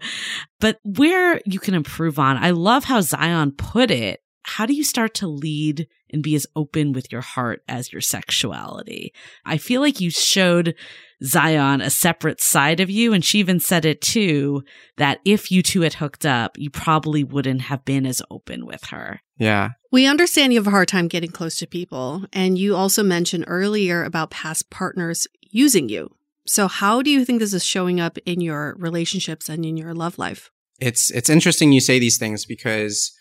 But 0.60 0.78
where 0.82 1.40
you 1.44 1.60
can 1.60 1.74
improve 1.74 2.18
on, 2.18 2.38
I 2.38 2.50
love 2.50 2.84
how 2.84 3.00
Zian 3.00 3.56
put 3.56 3.90
it 3.90 4.22
how 4.44 4.66
do 4.66 4.74
you 4.74 4.84
start 4.84 5.14
to 5.14 5.28
lead 5.28 5.86
and 6.10 6.22
be 6.22 6.34
as 6.34 6.46
open 6.56 6.92
with 6.92 7.10
your 7.12 7.20
heart 7.20 7.62
as 7.68 7.92
your 7.92 8.00
sexuality? 8.00 9.12
I 9.44 9.56
feel 9.56 9.80
like 9.80 10.00
you 10.00 10.10
showed 10.10 10.74
Zian 11.22 11.82
a 11.82 11.90
separate 11.90 12.40
side 12.40 12.80
of 12.80 12.90
you. 12.90 13.12
And 13.12 13.24
she 13.24 13.38
even 13.38 13.60
said 13.60 13.84
it 13.84 14.00
too 14.00 14.62
that 14.96 15.20
if 15.24 15.50
you 15.50 15.62
two 15.62 15.82
had 15.82 15.94
hooked 15.94 16.26
up, 16.26 16.58
you 16.58 16.70
probably 16.70 17.22
wouldn't 17.22 17.62
have 17.62 17.84
been 17.84 18.04
as 18.04 18.22
open 18.30 18.66
with 18.66 18.86
her. 18.86 19.20
Yeah. 19.38 19.70
We 19.92 20.06
understand 20.06 20.52
you 20.52 20.58
have 20.58 20.66
a 20.66 20.70
hard 20.70 20.88
time 20.88 21.06
getting 21.06 21.30
close 21.30 21.56
to 21.56 21.66
people. 21.66 22.24
And 22.32 22.58
you 22.58 22.74
also 22.74 23.02
mentioned 23.02 23.44
earlier 23.46 24.02
about 24.02 24.30
past 24.30 24.70
partners 24.70 25.28
using 25.42 25.88
you. 25.90 26.16
So, 26.46 26.66
how 26.66 27.02
do 27.02 27.10
you 27.10 27.24
think 27.24 27.38
this 27.38 27.54
is 27.54 27.64
showing 27.64 28.00
up 28.00 28.18
in 28.24 28.40
your 28.40 28.74
relationships 28.78 29.48
and 29.48 29.64
in 29.64 29.76
your 29.76 29.94
love 29.94 30.18
life? 30.18 30.50
It's 30.80 31.10
it's 31.12 31.28
interesting 31.28 31.70
you 31.70 31.80
say 31.80 32.00
these 32.00 32.18
things 32.18 32.44
because 32.46 33.12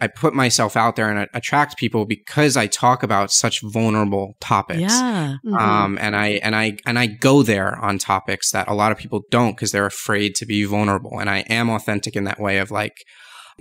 I 0.00 0.06
put 0.06 0.34
myself 0.34 0.76
out 0.76 0.96
there 0.96 1.10
and 1.10 1.18
I 1.18 1.28
attract 1.34 1.76
people 1.76 2.06
because 2.06 2.56
I 2.56 2.68
talk 2.68 3.02
about 3.02 3.32
such 3.32 3.60
vulnerable 3.60 4.34
topics. 4.40 4.80
Yeah. 4.80 5.36
Mm-hmm. 5.44 5.54
Um, 5.54 5.98
and 6.00 6.16
I 6.16 6.40
and 6.42 6.56
I 6.56 6.78
and 6.86 6.98
I 6.98 7.06
go 7.06 7.42
there 7.42 7.76
on 7.76 7.98
topics 7.98 8.52
that 8.52 8.68
a 8.68 8.74
lot 8.74 8.92
of 8.92 8.98
people 8.98 9.22
don't 9.30 9.56
because 9.56 9.72
they're 9.72 9.84
afraid 9.84 10.34
to 10.36 10.46
be 10.46 10.64
vulnerable. 10.64 11.18
And 11.18 11.28
I 11.28 11.40
am 11.50 11.68
authentic 11.68 12.16
in 12.16 12.24
that 12.24 12.40
way 12.40 12.58
of 12.58 12.70
like 12.70 12.94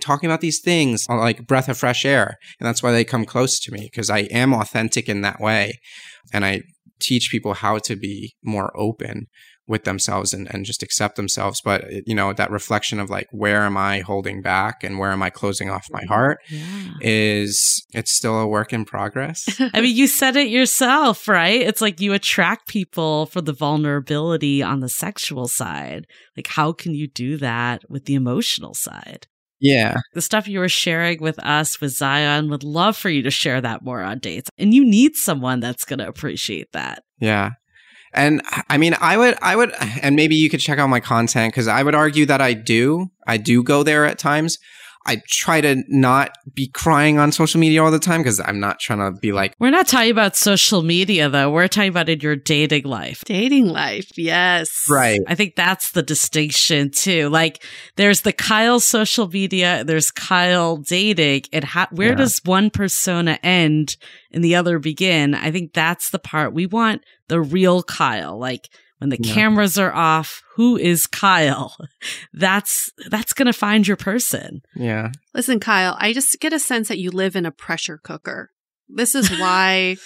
talking 0.01 0.29
about 0.29 0.41
these 0.41 0.59
things 0.59 1.05
uh, 1.09 1.17
like 1.17 1.47
breath 1.47 1.69
of 1.69 1.77
fresh 1.77 2.05
air. 2.05 2.37
And 2.59 2.67
that's 2.67 2.83
why 2.83 2.91
they 2.91 3.03
come 3.03 3.25
close 3.25 3.59
to 3.61 3.71
me 3.71 3.89
because 3.91 4.09
I 4.09 4.19
am 4.19 4.53
authentic 4.53 5.09
in 5.09 5.21
that 5.21 5.39
way. 5.39 5.79
And 6.33 6.45
I 6.45 6.61
teach 6.99 7.29
people 7.29 7.53
how 7.53 7.77
to 7.79 7.95
be 7.95 8.35
more 8.43 8.71
open 8.75 9.27
with 9.65 9.85
themselves 9.85 10.33
and, 10.33 10.53
and 10.53 10.65
just 10.65 10.83
accept 10.83 11.15
themselves. 11.15 11.61
But, 11.63 11.85
uh, 11.85 12.01
you 12.05 12.13
know, 12.13 12.33
that 12.33 12.51
reflection 12.51 12.99
of 12.99 13.09
like, 13.09 13.27
where 13.31 13.61
am 13.61 13.77
I 13.77 13.99
holding 13.99 14.41
back 14.41 14.83
and 14.83 14.99
where 14.99 15.11
am 15.11 15.23
I 15.23 15.29
closing 15.29 15.69
off 15.69 15.87
my 15.89 16.03
heart 16.05 16.39
is, 16.99 17.85
it's 17.93 18.13
still 18.13 18.39
a 18.39 18.47
work 18.47 18.73
in 18.73 18.83
progress. 18.83 19.45
I 19.73 19.81
mean, 19.81 19.95
you 19.95 20.07
said 20.07 20.35
it 20.35 20.49
yourself, 20.49 21.27
right? 21.27 21.61
It's 21.61 21.81
like 21.81 22.01
you 22.01 22.13
attract 22.13 22.67
people 22.67 23.25
for 23.27 23.41
the 23.41 23.53
vulnerability 23.53 24.61
on 24.61 24.81
the 24.81 24.89
sexual 24.89 25.47
side. 25.47 26.07
Like, 26.35 26.47
how 26.47 26.73
can 26.73 26.93
you 26.93 27.07
do 27.07 27.37
that 27.37 27.89
with 27.89 28.05
the 28.05 28.15
emotional 28.15 28.73
side? 28.73 29.27
Yeah. 29.63 29.95
The 30.13 30.21
stuff 30.21 30.49
you 30.49 30.59
were 30.59 30.67
sharing 30.67 31.21
with 31.21 31.39
us 31.39 31.79
with 31.79 31.93
Zian 31.93 32.49
would 32.49 32.65
love 32.65 32.97
for 32.97 33.09
you 33.09 33.21
to 33.23 33.31
share 33.31 33.61
that 33.61 33.81
more 33.81 34.01
on 34.01 34.19
dates. 34.19 34.49
And 34.57 34.73
you 34.73 34.83
need 34.83 35.15
someone 35.15 35.61
that's 35.61 35.85
going 35.85 35.99
to 35.99 36.07
appreciate 36.07 36.73
that. 36.73 37.03
Yeah. 37.21 37.51
And 38.13 38.41
I 38.67 38.77
mean, 38.77 38.93
I 38.99 39.15
would, 39.15 39.37
I 39.41 39.55
would, 39.55 39.71
and 40.01 40.17
maybe 40.17 40.35
you 40.35 40.49
could 40.49 40.59
check 40.59 40.79
out 40.79 40.87
my 40.87 40.99
content 40.99 41.53
because 41.53 41.69
I 41.69 41.81
would 41.81 41.95
argue 41.95 42.25
that 42.25 42.41
I 42.41 42.53
do. 42.53 43.07
I 43.25 43.37
do 43.37 43.63
go 43.63 43.83
there 43.83 44.05
at 44.05 44.19
times. 44.19 44.57
I 45.05 45.21
try 45.27 45.59
to 45.61 45.83
not 45.89 46.37
be 46.53 46.67
crying 46.67 47.17
on 47.19 47.31
social 47.31 47.59
media 47.59 47.83
all 47.83 47.91
the 47.91 47.99
time 47.99 48.21
because 48.21 48.39
I'm 48.39 48.59
not 48.59 48.79
trying 48.79 48.99
to 48.99 49.19
be 49.19 49.31
like, 49.31 49.53
We're 49.59 49.69
not 49.69 49.87
talking 49.87 50.11
about 50.11 50.35
social 50.35 50.81
media, 50.81 51.29
though. 51.29 51.51
We're 51.51 51.67
talking 51.67 51.89
about 51.89 52.09
in 52.09 52.21
your 52.21 52.35
dating 52.35 52.85
life. 52.85 53.23
Dating 53.25 53.67
life, 53.67 54.17
yes. 54.17 54.85
right. 54.89 55.19
I 55.27 55.35
think 55.35 55.55
that's 55.55 55.91
the 55.91 56.03
distinction 56.03 56.89
too. 56.91 57.29
Like 57.29 57.63
there's 57.97 58.21
the 58.21 58.33
Kyle 58.33 58.79
social 58.79 59.27
media, 59.27 59.83
there's 59.83 60.09
Kyle 60.11 60.77
dating, 60.77 61.43
and 61.51 61.63
how, 61.65 61.87
where 61.91 62.09
Yeah. 62.09 62.15
does 62.15 62.39
one 62.45 62.69
persona 62.69 63.37
end 63.43 63.97
and 64.31 64.43
the 64.43 64.55
other 64.55 64.79
begin? 64.79 65.35
I 65.35 65.51
think 65.51 65.73
that's 65.73 66.09
the 66.11 66.19
part 66.19 66.53
we 66.53 66.65
want 66.65 67.01
the 67.27 67.41
real 67.41 67.83
Kyle. 67.83 68.37
Like 68.39 68.69
when 69.03 69.09
the 69.09 69.19
Yeah. 69.21 69.33
cameras 69.33 69.77
are 69.77 69.93
off, 69.93 70.41
who 70.55 70.77
is 70.77 71.07
Kyle? 71.07 71.75
That's 72.33 72.89
that's 73.09 73.33
gonna 73.33 73.51
find 73.53 73.85
your 73.85 73.97
person. 73.97 74.61
Yeah. 74.75 75.11
Listen, 75.33 75.59
Kyle, 75.59 75.97
I 75.99 76.13
just 76.13 76.39
get 76.39 76.53
a 76.53 76.59
sense 76.59 76.87
that 76.87 76.99
you 76.99 77.11
live 77.11 77.35
in 77.35 77.45
a 77.45 77.51
pressure 77.51 77.99
cooker. 78.01 78.51
This 78.87 79.13
is 79.13 79.29
why 79.39 79.97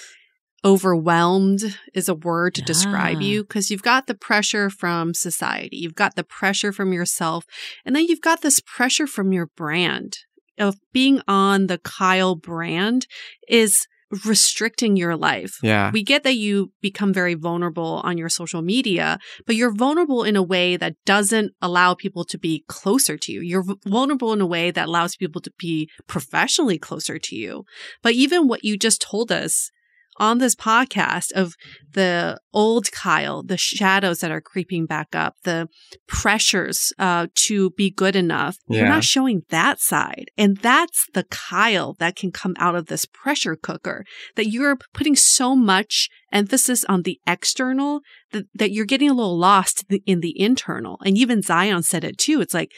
overwhelmed 0.64 1.78
is 1.94 2.08
a 2.08 2.14
word 2.14 2.54
to 2.56 2.62
describe 2.62 3.20
you 3.20 3.44
because 3.44 3.70
you've 3.70 3.82
got 3.82 4.08
the 4.08 4.14
pressure 4.14 4.68
from 4.68 5.14
society, 5.14 5.76
you've 5.76 5.94
got 5.94 6.16
the 6.16 6.24
pressure 6.24 6.72
from 6.72 6.92
yourself, 6.92 7.44
and 7.84 7.94
then 7.94 8.04
you've 8.08 8.20
got 8.20 8.42
this 8.42 8.60
pressure 8.60 9.06
from 9.06 9.32
your 9.32 9.46
brand. 9.46 10.18
Of 10.58 10.74
being 10.92 11.20
on 11.28 11.68
the 11.68 11.78
Kyle 11.78 12.34
brand 12.34 13.06
is 13.48 13.86
restricting 14.24 14.96
your 14.96 15.16
life. 15.16 15.58
Yeah. 15.62 15.90
We 15.92 16.02
get 16.02 16.24
that 16.24 16.36
you 16.36 16.72
become 16.80 17.12
very 17.12 17.34
vulnerable 17.34 18.00
on 18.04 18.18
your 18.18 18.28
social 18.28 18.62
media, 18.62 19.18
but 19.46 19.56
you're 19.56 19.74
vulnerable 19.74 20.24
in 20.24 20.36
a 20.36 20.42
way 20.42 20.76
that 20.76 20.94
doesn't 21.04 21.52
allow 21.60 21.94
people 21.94 22.24
to 22.24 22.38
be 22.38 22.64
closer 22.68 23.16
to 23.18 23.32
you. 23.32 23.40
You're 23.40 23.64
vulnerable 23.86 24.32
in 24.32 24.40
a 24.40 24.46
way 24.46 24.70
that 24.70 24.88
allows 24.88 25.16
people 25.16 25.40
to 25.42 25.52
be 25.58 25.88
professionally 26.06 26.78
closer 26.78 27.18
to 27.18 27.36
you. 27.36 27.64
But 28.02 28.14
even 28.14 28.48
what 28.48 28.64
you 28.64 28.76
just 28.76 29.00
told 29.00 29.30
us 29.30 29.70
on 30.18 30.38
this 30.38 30.54
podcast 30.54 31.32
of 31.32 31.54
the 31.92 32.38
old 32.52 32.90
Kyle, 32.92 33.42
the 33.42 33.56
shadows 33.56 34.20
that 34.20 34.30
are 34.30 34.40
creeping 34.40 34.86
back 34.86 35.14
up, 35.14 35.34
the 35.44 35.68
pressures 36.06 36.92
uh, 36.98 37.28
to 37.46 37.70
be 37.70 37.90
good 37.90 38.16
enough. 38.16 38.56
You're 38.68 38.88
not 38.88 39.04
showing 39.04 39.42
that 39.50 39.80
side. 39.80 40.26
And 40.36 40.56
that's 40.58 41.06
the 41.14 41.24
Kyle 41.24 41.94
that 41.98 42.16
can 42.16 42.30
come 42.32 42.54
out 42.58 42.74
of 42.74 42.86
this 42.86 43.06
pressure 43.06 43.56
cooker 43.56 44.04
that 44.36 44.48
you're 44.48 44.76
putting 44.92 45.16
so 45.16 45.54
much 45.56 46.08
emphasis 46.32 46.84
on 46.84 47.02
the 47.02 47.20
external 47.26 48.00
that, 48.32 48.44
that 48.54 48.70
you're 48.70 48.84
getting 48.84 49.08
a 49.10 49.14
little 49.14 49.38
lost 49.38 49.84
in 49.88 49.94
the, 49.94 50.02
in 50.12 50.20
the 50.20 50.40
internal. 50.40 50.98
And 51.04 51.16
even 51.16 51.40
Zian 51.40 51.84
said 51.84 52.04
it 52.04 52.18
too. 52.18 52.40
It's 52.40 52.54
like, 52.54 52.72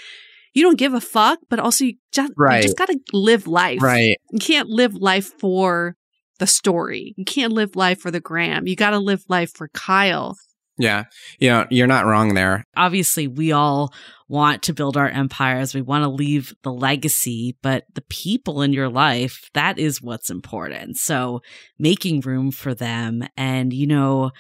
you 0.53 0.63
don't 0.63 0.79
give 0.79 0.95
a 0.95 1.01
fuck, 1.01 1.39
but 1.49 1.61
also 1.61 1.85
you 1.85 1.95
just, 2.13 2.33
Right. 2.37 2.57
you 2.57 2.63
just 2.63 2.77
got 2.77 2.89
to 2.89 2.99
live 3.13 3.47
life. 3.47 3.81
Right. 3.81 4.17
You 4.33 4.39
can't 4.41 4.69
live 4.69 4.95
life 4.95 5.31
for 5.39 5.95
the 6.41 6.49
story. 6.49 7.15
You 7.17 7.25
can't 7.25 7.53
live 7.53 7.77
life 7.77 8.01
for 8.01 8.11
the 8.11 8.19
gram. 8.19 8.67
You 8.67 8.75
got 8.75 8.91
to 8.91 8.99
live 8.99 9.23
life 9.29 9.53
for 9.55 9.69
Kyle. 9.69 10.37
Yeah. 10.79 11.05
You 11.39 11.51
know, 11.51 11.67
you're 11.71 11.87
not 11.87 12.07
wrong 12.07 12.33
there. 12.33 12.65
Obviously, 12.75 13.29
we 13.29 13.53
all 13.53 13.93
want 14.29 14.63
to 14.63 14.73
build 14.73 14.97
our 14.97 15.09
empires. 15.09 15.75
We 15.75 15.83
want 15.83 16.05
to 16.05 16.09
leave 16.09 16.55
the 16.63 16.73
legacy, 16.73 17.57
but 17.63 17.85
the 17.95 18.01
people 18.09 18.63
in 18.63 18.73
your 18.73 18.89
life, 18.89 19.51
that 19.53 19.79
is 19.79 20.01
what's 20.01 20.31
important. 20.31 20.97
So 20.97 21.43
making 21.79 22.21
room 22.21 22.51
for 22.51 22.75
them. 22.75 23.25
And, 23.37 23.75
you 23.75 23.87
know, 23.87 24.31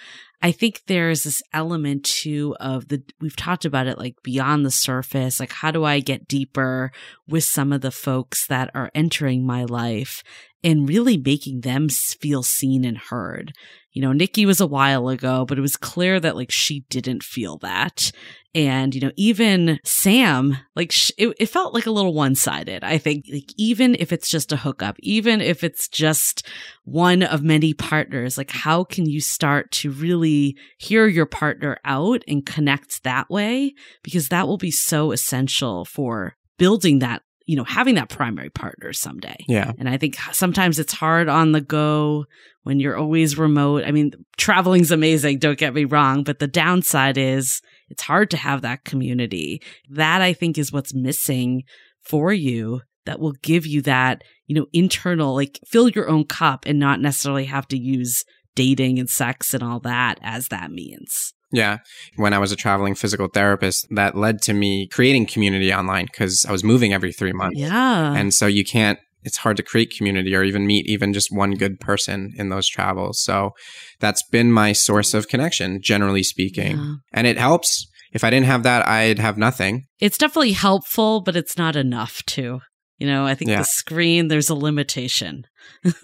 I 0.40 0.53
think 0.53 0.80
there's 0.86 1.24
this 1.24 1.42
element 1.53 2.05
too 2.05 2.57
of 2.59 2.88
the, 2.88 3.03
we've 3.20 3.36
talked 3.36 3.66
about 3.66 3.86
it 3.86 3.98
like 3.98 4.14
beyond 4.22 4.64
the 4.64 4.70
surface. 4.70 5.38
Like, 5.38 5.53
how 5.53 5.70
do 5.70 5.84
I 5.84 6.01
get 6.01 6.26
deeper 6.26 6.90
with 7.28 7.44
some 7.44 7.70
of 7.74 7.82
the 7.82 7.90
folks 7.90 8.46
that 8.46 8.70
are 8.74 8.90
entering 8.94 9.44
my 9.44 9.64
life 9.64 10.22
and 10.63 10.89
really 10.89 11.17
making 11.17 11.61
them 11.61 11.89
feel 11.89 12.43
seen 12.43 12.85
and 12.85 12.99
heard? 12.99 13.53
You 13.93 14.03
know, 14.03 14.13
Nicki 14.13 14.47
was 14.47 14.61
a 14.61 14.67
while 14.67 15.09
ago, 15.09 15.45
but 15.45 15.59
it 15.59 15.63
was 15.63 15.77
clear 15.77 16.21
that 16.21 16.37
like 16.37 16.53
she 16.53 16.85
didn't 16.91 17.25
feel 17.25 17.59
that. 17.59 18.13
And, 18.55 18.95
you 18.95 19.01
know, 19.01 19.11
even 19.17 19.81
Sam, 19.85 20.57
like 20.77 20.93
it, 21.19 21.35
it 21.39 21.47
felt 21.47 21.75
like 21.75 21.87
a 21.87 21.91
little 21.91 22.15
one 22.15 22.37
sided. 22.37 22.85
I 22.85 22.99
think 22.99 23.25
like 23.33 23.53
even 23.57 23.97
if 23.99 24.13
it's 24.13 24.29
just 24.29 24.53
a 24.53 24.57
hookup, 24.57 24.97
even 25.01 25.41
if 25.41 25.65
it's 25.65 25.89
just 25.89 26.47
one 26.85 27.25
of 27.25 27.43
many 27.43 27.75
partners, 27.75 28.39
like 28.39 28.51
how 28.51 28.85
can 28.85 29.07
you 29.07 29.21
start 29.21 29.73
to 29.73 29.91
really 29.91 30.57
hear 30.79 31.07
your 31.07 31.27
partner 31.27 31.79
out 31.85 32.23
and 32.29 32.47
connect 32.47 33.03
that 33.03 33.29
way? 33.29 33.75
Because 34.05 34.29
that 34.29 34.47
will 34.47 34.59
be 34.59 34.71
so 34.73 35.11
essential 35.11 35.85
for 35.85 36.37
building 36.59 37.01
that, 37.01 37.23
you 37.51 37.57
know, 37.57 37.64
having 37.64 37.96
that 37.96 38.09
primary 38.09 38.48
partner 38.48 38.92
someday. 38.92 39.34
Yeah. 39.48 39.72
And 39.76 39.88
I 39.88 39.96
think 39.96 40.16
sometimes 40.30 40.78
it's 40.78 40.92
hard 40.92 41.28
on 41.28 41.51
the 41.51 41.61
go 41.61 42.26
when 42.62 42.78
you're 42.78 42.96
always 42.96 43.36
remote. 43.36 43.82
I 43.84 43.90
mean, 43.90 44.12
traveling's 44.36 44.92
amazing, 44.92 45.40
don't 45.40 45.59
get 45.59 45.74
me 45.74 45.84
wrong, 45.84 46.22
but 46.22 46.38
the 46.38 46.46
downside 46.46 47.18
is 47.18 47.61
it's 47.88 48.05
hard 48.05 48.30
to 48.30 48.36
have 48.36 48.62
that 48.62 48.84
community. 48.84 49.61
That 49.88 50.22
I 50.22 50.32
think 50.32 50.59
is 50.59 50.72
what's 50.72 50.94
missing 50.94 51.64
for 52.05 52.32
you 52.32 52.82
that 53.05 53.18
will 53.18 53.34
give 53.42 53.66
you 53.66 53.82
that, 53.82 54.22
you 54.46 54.55
know, 54.55 54.66
internal, 54.72 55.34
like 55.34 55.59
fill 55.66 55.88
your 55.88 56.09
own 56.09 56.26
cup 56.26 56.66
and 56.66 56.78
not 56.78 57.01
necessarily 57.01 57.46
have 57.46 57.66
to 57.66 57.76
use 57.76 58.24
dating 58.55 59.01
and 59.01 59.11
sex 59.11 59.55
and 59.55 59.62
all 59.64 59.80
that 59.80 60.20
as 60.22 60.46
that 60.48 60.70
means. 60.70 61.34
Yeah. 61.53 61.78
When 62.16 62.32
I 62.32 62.38
was 62.38 62.53
a 62.53 62.57
traveling 62.57 62.94
physical 62.94 63.28
therapist, 63.28 63.86
that 63.90 64.16
led 64.16 64.40
to 64.42 64.53
me 64.53 64.86
creating 64.88 65.26
community 65.26 65.72
online 65.72 66.07
because 66.07 66.44
I 66.48 66.53
was 66.53 66.62
moving 66.64 66.92
every 66.92 67.12
three 67.12 67.32
months. 67.32 67.59
Yeah. 67.59 68.14
And 68.14 68.32
so 68.32 68.46
you 68.46 68.64
can't, 68.64 68.98
it's 69.22 69.38
hard 69.38 69.57
to 69.59 69.62
create 69.62 69.94
community 69.96 70.34
or 70.34 70.42
even 70.44 70.66
meet 70.66 70.86
even 70.86 71.12
just 71.12 71.28
one 71.30 71.53
good 71.53 71.78
person 71.80 72.32
in 72.36 72.48
those 72.48 72.68
travels. 72.68 73.20
So 73.22 73.51
that's 73.98 74.22
been 74.30 74.51
my 74.53 74.72
source 74.72 75.12
of 75.12 75.28
connection, 75.28 75.80
generally 75.82 76.22
speaking. 76.22 76.78
Yeah. 76.78 76.94
And 77.12 77.26
it 77.26 77.36
helps. 77.36 77.86
If 78.12 78.24
I 78.24 78.30
didn't 78.30 78.46
have 78.46 78.62
that, 78.64 78.86
I'd 78.88 79.18
have 79.18 79.36
nothing. 79.38 79.86
It's 80.01 80.18
definitely 80.18 80.53
helpful, 80.53 81.20
but 81.20 81.36
it's 81.36 81.57
not 81.59 81.76
enough 81.76 82.22
to. 82.26 82.61
You 82.98 83.07
know, 83.07 83.24
I 83.26 83.34
think 83.34 83.51
Yeah. 83.51 83.59
the 83.59 83.64
screen, 83.64 84.28
there's 84.28 84.51
a 84.51 84.55
limitation. 84.55 85.44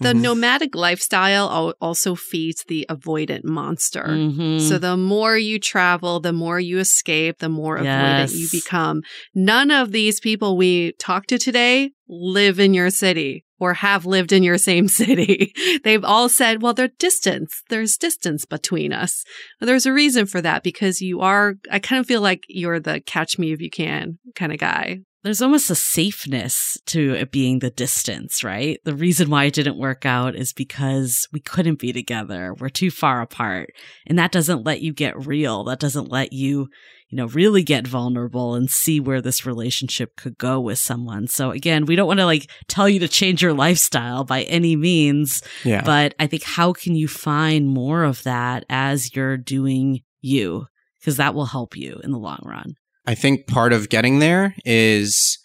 The 0.00 0.14
nomadic 0.14 0.74
lifestyle 0.74 1.74
also 1.80 2.14
feeds 2.14 2.64
the 2.68 2.86
avoidant 2.88 3.44
monster. 3.44 4.04
Mhm. 4.06 4.60
So 4.60 4.78
the 4.78 4.96
more 4.96 5.36
you 5.36 5.58
travel, 5.58 6.20
the 6.20 6.32
more 6.32 6.58
you 6.60 6.78
escape, 6.78 7.38
the 7.38 7.48
more 7.48 7.78
Yes. 7.82 8.32
avoidant 8.32 8.38
you 8.38 8.48
become. 8.50 9.02
None 9.34 9.70
of 9.70 9.92
these 9.92 10.20
people 10.20 10.56
we 10.56 10.92
talked 10.98 11.28
to 11.30 11.38
today 11.38 11.90
live 12.08 12.58
in 12.60 12.72
your 12.74 12.90
city 12.90 13.44
or 13.58 13.74
have 13.74 14.04
lived 14.06 14.32
in 14.32 14.42
your 14.42 14.58
same 14.58 14.86
city. 15.00 15.52
They've 15.82 16.04
all 16.04 16.28
said, 16.28 16.62
well, 16.62 16.74
there's 16.74 16.90
distance. 16.98 17.62
There's 17.68 17.96
distance 17.96 18.44
between 18.44 18.92
us. 18.92 19.24
There's 19.60 19.86
a 19.86 19.92
reason 19.92 20.26
for 20.26 20.40
that 20.42 20.62
because 20.62 21.00
you 21.00 21.20
are, 21.20 21.54
I 21.70 21.78
kind 21.78 21.98
of 22.00 22.06
feel 22.06 22.20
like 22.20 22.44
you're 22.48 22.80
the 22.80 23.00
catch 23.00 23.38
me 23.38 23.52
if 23.52 23.60
you 23.60 23.70
can 23.70 24.18
kind 24.34 24.52
of 24.52 24.58
guy. 24.58 25.00
There's 25.26 25.42
almost 25.42 25.70
a 25.70 25.74
safeness 25.74 26.78
to 26.86 27.14
it 27.14 27.32
being 27.32 27.58
the 27.58 27.70
distance, 27.70 28.44
right? 28.44 28.78
The 28.84 28.94
reason 28.94 29.28
why 29.28 29.46
it 29.46 29.54
didn't 29.54 29.76
work 29.76 30.06
out 30.06 30.36
is 30.36 30.52
because 30.52 31.26
we 31.32 31.40
couldn't 31.40 31.80
be 31.80 31.92
together. 31.92 32.54
We're 32.54 32.68
too 32.68 32.92
far 32.92 33.20
apart. 33.20 33.70
And 34.06 34.16
that 34.20 34.30
doesn't 34.30 34.64
let 34.64 34.82
you 34.82 34.92
get 34.92 35.26
real. 35.26 35.64
That 35.64 35.80
doesn't 35.80 36.12
let 36.12 36.32
you, 36.32 36.68
you 37.08 37.16
know, 37.16 37.26
really 37.26 37.64
get 37.64 37.88
vulnerable 37.88 38.54
and 38.54 38.70
see 38.70 39.00
where 39.00 39.20
this 39.20 39.44
relationship 39.44 40.14
could 40.14 40.38
go 40.38 40.60
with 40.60 40.78
someone. 40.78 41.26
So 41.26 41.50
again, 41.50 41.86
we 41.86 41.96
don't 41.96 42.06
want 42.06 42.20
to 42.20 42.24
like 42.24 42.48
tell 42.68 42.88
you 42.88 43.00
to 43.00 43.08
change 43.08 43.42
your 43.42 43.52
lifestyle 43.52 44.22
by 44.22 44.42
any 44.42 44.76
means. 44.76 45.42
Yeah. 45.64 45.82
But 45.84 46.14
I 46.20 46.28
think 46.28 46.44
how 46.44 46.72
can 46.72 46.94
you 46.94 47.08
find 47.08 47.68
more 47.68 48.04
of 48.04 48.22
that 48.22 48.64
as 48.70 49.16
you're 49.16 49.36
doing 49.36 50.02
you? 50.20 50.66
Because 51.00 51.16
that 51.16 51.34
will 51.34 51.46
help 51.46 51.76
you 51.76 52.00
in 52.04 52.12
the 52.12 52.18
long 52.18 52.42
run. 52.44 52.76
I 53.06 53.14
think 53.14 53.46
part 53.46 53.72
of 53.72 53.88
getting 53.88 54.18
there 54.18 54.54
is 54.64 55.38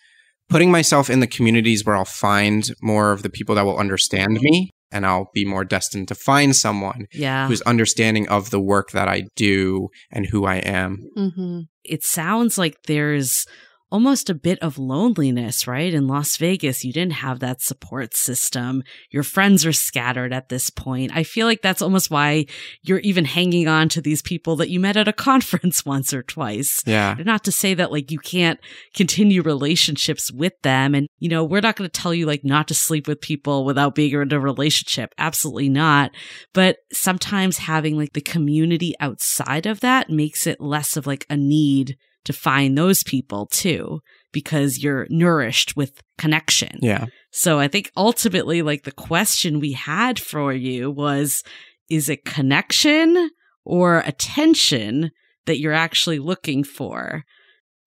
putting 0.49 0.71
myself 0.71 1.09
in 1.09 1.19
the 1.21 1.27
communities 1.27 1.85
where 1.85 1.95
I'll 1.95 2.05
find 2.05 2.63
more 2.81 3.11
of 3.11 3.23
the 3.23 3.29
people 3.29 3.55
that 3.55 3.65
will 3.65 3.77
understand 3.77 4.39
me 4.41 4.69
and 4.91 5.05
I'll 5.05 5.29
be 5.33 5.45
more 5.45 5.63
destined 5.63 6.09
to 6.09 6.15
find 6.15 6.53
someone 6.55 7.05
Yeah. 7.13 7.47
who's 7.47 7.61
understanding 7.61 8.27
of 8.27 8.49
the 8.49 8.59
work 8.59 8.91
that 8.91 9.07
I 9.07 9.23
do 9.37 9.87
and 10.11 10.25
who 10.25 10.45
I 10.45 10.55
am. 10.57 10.97
Mm-hmm. 11.17 11.59
it 11.85 12.03
sounds 12.03 12.57
like 12.57 12.75
there's 12.87 13.45
almost 13.91 14.29
a 14.29 14.33
bit 14.33 14.57
of 14.59 14.77
loneliness, 14.77 15.67
right? 15.67 15.93
In 15.93 16.07
Las 16.07 16.37
Vegas, 16.37 16.85
you 16.85 16.93
didn't 16.93 17.13
have 17.13 17.39
that 17.39 17.61
support 17.61 18.15
system. 18.15 18.83
Your 19.09 19.23
friends 19.23 19.65
are 19.65 19.73
scattered 19.73 20.33
at 20.33 20.49
this 20.49 20.69
point. 20.69 21.11
I 21.13 21.23
feel 21.23 21.45
like 21.45 21.61
that's 21.61 21.81
almost 21.81 22.09
why 22.09 22.45
you're 22.81 22.99
even 22.99 23.25
hanging 23.25 23.67
on 23.67 23.89
to 23.89 24.01
these 24.01 24.21
people 24.21 24.55
that 24.55 24.69
you 24.69 24.79
met 24.79 24.97
at 24.97 25.07
a 25.07 25.13
conference 25.31 25.85
once 25.85 26.13
or 26.13 26.23
twice. 26.23 26.81
Yeah. 26.85 27.15
Not 27.19 27.43
to 27.43 27.51
say 27.51 27.73
that 27.73 27.91
like 27.91 28.11
you 28.11 28.19
can't 28.19 28.59
continue 28.95 29.41
relationships 29.41 30.31
with 30.31 30.53
them. 30.61 30.95
And, 30.95 31.07
you 31.19 31.29
know, 31.29 31.43
we're 31.43 31.61
not 31.61 31.75
going 31.75 31.89
to 31.89 32.01
tell 32.01 32.13
you 32.13 32.25
like 32.25 32.45
not 32.45 32.67
to 32.69 32.73
sleep 32.73 33.07
with 33.07 33.19
people 33.19 33.65
without 33.65 33.93
being 33.93 34.13
in 34.13 34.33
a 34.33 34.39
relationship. 34.39 35.13
Absolutely 35.17 35.69
not. 35.69 36.11
But 36.53 36.77
sometimes 36.93 37.57
having 37.57 37.97
like 37.97 38.13
the 38.13 38.21
community 38.21 38.95
outside 38.99 39.65
of 39.65 39.81
that 39.81 40.09
makes 40.09 40.47
it 40.47 40.61
less 40.61 40.95
of 40.95 41.05
like 41.05 41.25
a 41.29 41.35
need 41.35 41.97
to 42.25 42.33
find 42.33 42.77
those 42.77 43.03
people 43.03 43.47
too, 43.47 43.99
because 44.31 44.79
you're 44.79 45.07
nourished 45.09 45.75
with 45.75 46.01
connection. 46.17 46.79
Yeah. 46.81 47.05
So 47.31 47.59
I 47.59 47.67
think 47.67 47.91
ultimately, 47.97 48.61
like 48.61 48.83
the 48.83 48.91
question 48.91 49.59
we 49.59 49.73
had 49.73 50.19
for 50.19 50.53
you 50.53 50.91
was, 50.91 51.43
is 51.89 52.09
it 52.09 52.25
connection 52.25 53.31
or 53.65 53.99
attention 53.99 55.11
that 55.45 55.59
you're 55.59 55.73
actually 55.73 56.19
looking 56.19 56.63
for? 56.63 57.23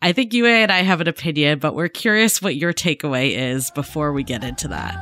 I 0.02 0.12
think 0.12 0.34
you 0.34 0.44
and 0.46 0.70
I 0.70 0.82
have 0.82 1.00
an 1.00 1.08
opinion, 1.08 1.60
but 1.60 1.74
we're 1.74 1.88
curious 1.88 2.42
what 2.42 2.56
your 2.56 2.74
takeaway 2.74 3.36
is 3.36 3.70
before 3.70 4.12
we 4.12 4.22
get 4.22 4.44
into 4.44 4.68
that. 4.68 4.94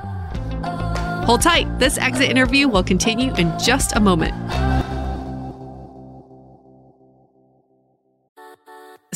Hold 1.25 1.43
tight. 1.43 1.79
This 1.79 1.99
exit 1.99 2.31
interview 2.31 2.69
will 2.69 2.85
continue 2.85 3.35
in 3.35 3.53
just 3.59 3.97
a 3.97 4.01
moment. 4.01 4.35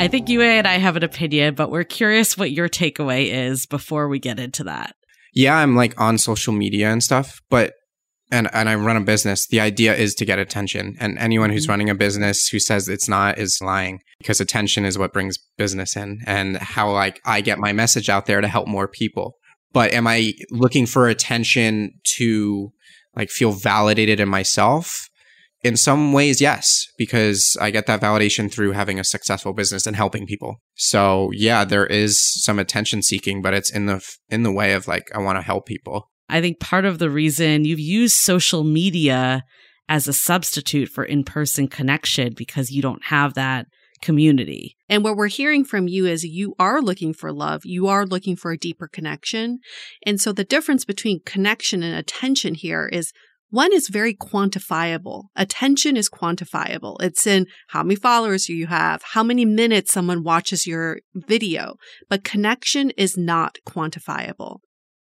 I 0.00 0.08
think 0.08 0.30
you 0.30 0.40
and 0.40 0.66
I 0.66 0.78
have 0.78 0.96
an 0.96 1.02
opinion, 1.02 1.54
but 1.54 1.70
we're 1.70 1.84
curious 1.84 2.38
what 2.38 2.50
your 2.50 2.70
takeaway 2.70 3.30
is 3.30 3.66
before 3.66 4.08
we 4.08 4.18
get 4.18 4.40
into 4.40 4.64
that. 4.64 4.96
Yeah, 5.34 5.58
I'm 5.58 5.76
like 5.76 6.00
on 6.00 6.16
social 6.16 6.54
media 6.54 6.90
and 6.90 7.02
stuff, 7.02 7.42
but 7.50 7.74
and 8.32 8.48
and 8.54 8.70
I 8.70 8.76
run 8.76 8.96
a 8.96 9.02
business. 9.02 9.46
The 9.46 9.60
idea 9.60 9.94
is 9.94 10.14
to 10.14 10.24
get 10.24 10.38
attention, 10.38 10.96
and 11.00 11.18
anyone 11.18 11.50
who's 11.50 11.64
mm-hmm. 11.64 11.72
running 11.72 11.90
a 11.90 11.94
business 11.94 12.48
who 12.48 12.58
says 12.58 12.88
it's 12.88 13.10
not 13.10 13.38
is 13.38 13.60
lying 13.60 14.00
because 14.18 14.40
attention 14.40 14.86
is 14.86 14.96
what 14.96 15.12
brings 15.12 15.36
business 15.58 15.96
in, 15.96 16.20
and 16.26 16.56
how 16.56 16.90
like 16.90 17.20
I 17.26 17.42
get 17.42 17.58
my 17.58 17.74
message 17.74 18.08
out 18.08 18.24
there 18.24 18.40
to 18.40 18.48
help 18.48 18.66
more 18.66 18.88
people. 18.88 19.36
But 19.74 19.92
am 19.92 20.06
I 20.06 20.32
looking 20.50 20.86
for 20.86 21.08
attention 21.08 21.92
to 22.16 22.72
like 23.14 23.28
feel 23.28 23.52
validated 23.52 24.18
in 24.18 24.30
myself? 24.30 25.09
In 25.62 25.76
some 25.76 26.12
ways, 26.12 26.40
yes, 26.40 26.86
because 26.96 27.56
I 27.60 27.70
get 27.70 27.86
that 27.86 28.00
validation 28.00 28.50
through 28.50 28.72
having 28.72 28.98
a 28.98 29.04
successful 29.04 29.52
business 29.52 29.86
and 29.86 29.94
helping 29.94 30.26
people. 30.26 30.56
So 30.74 31.30
yeah, 31.32 31.64
there 31.64 31.86
is 31.86 32.42
some 32.42 32.58
attention 32.58 33.02
seeking, 33.02 33.42
but 33.42 33.52
it's 33.52 33.70
in 33.70 33.86
the 33.86 34.02
in 34.28 34.42
the 34.42 34.52
way 34.52 34.72
of 34.72 34.88
like 34.88 35.10
I 35.14 35.18
want 35.18 35.36
to 35.36 35.42
help 35.42 35.66
people. 35.66 36.10
I 36.30 36.40
think 36.40 36.60
part 36.60 36.84
of 36.84 36.98
the 36.98 37.10
reason 37.10 37.64
you've 37.64 37.80
used 37.80 38.16
social 38.16 38.64
media 38.64 39.42
as 39.88 40.06
a 40.06 40.12
substitute 40.12 40.88
for 40.88 41.04
in 41.04 41.24
person 41.24 41.66
connection 41.66 42.32
because 42.36 42.70
you 42.70 42.80
don't 42.80 43.04
have 43.06 43.34
that 43.34 43.66
community. 44.00 44.76
And 44.88 45.04
what 45.04 45.16
we're 45.16 45.28
hearing 45.28 45.64
from 45.64 45.88
you 45.88 46.06
is 46.06 46.24
you 46.24 46.54
are 46.58 46.80
looking 46.80 47.12
for 47.12 47.32
love. 47.32 47.62
You 47.64 47.88
are 47.88 48.06
looking 48.06 48.36
for 48.36 48.52
a 48.52 48.58
deeper 48.58 48.88
connection. 48.88 49.58
And 50.06 50.20
so 50.20 50.32
the 50.32 50.44
difference 50.44 50.84
between 50.84 51.20
connection 51.26 51.82
and 51.82 51.94
attention 51.94 52.54
here 52.54 52.88
is 52.90 53.12
one 53.50 53.72
is 53.72 53.88
very 53.88 54.14
quantifiable. 54.14 55.24
Attention 55.36 55.96
is 55.96 56.08
quantifiable. 56.08 56.96
It's 57.00 57.26
in 57.26 57.46
how 57.68 57.82
many 57.82 57.96
followers 57.96 58.48
you 58.48 58.68
have, 58.68 59.02
how 59.12 59.22
many 59.22 59.44
minutes 59.44 59.92
someone 59.92 60.22
watches 60.22 60.66
your 60.66 61.00
video, 61.14 61.74
but 62.08 62.24
connection 62.24 62.90
is 62.90 63.16
not 63.16 63.58
quantifiable. 63.68 64.58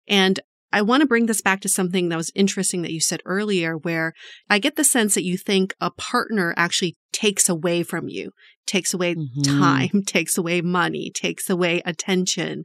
And 0.08 0.40
I 0.72 0.82
want 0.82 1.02
to 1.02 1.08
bring 1.08 1.28
this 1.28 1.42
back 1.42 1.62
to 1.62 1.70
something 1.70 2.10
that 2.10 2.18
was 2.18 2.32
interesting 2.36 2.82
that 2.82 2.92
you 2.92 3.00
said 3.00 3.22
earlier, 3.26 3.78
where 3.78 4.14
I 4.50 4.60
get 4.60 4.76
the 4.76 4.84
sense 4.84 5.16
that 5.16 5.24
you 5.24 5.38
think 5.38 5.74
a 5.80 5.92
partner 5.92 6.54
actually 6.58 6.98
takes 7.14 7.48
away 7.48 7.84
from 7.84 8.10
you, 8.10 8.32
takes 8.66 8.94
away 8.94 9.16
Mhm. 9.16 9.44
time, 9.44 10.04
takes 10.06 10.38
away 10.38 10.62
money, 10.62 11.10
takes 11.14 11.50
away 11.50 11.82
attention. 11.86 12.64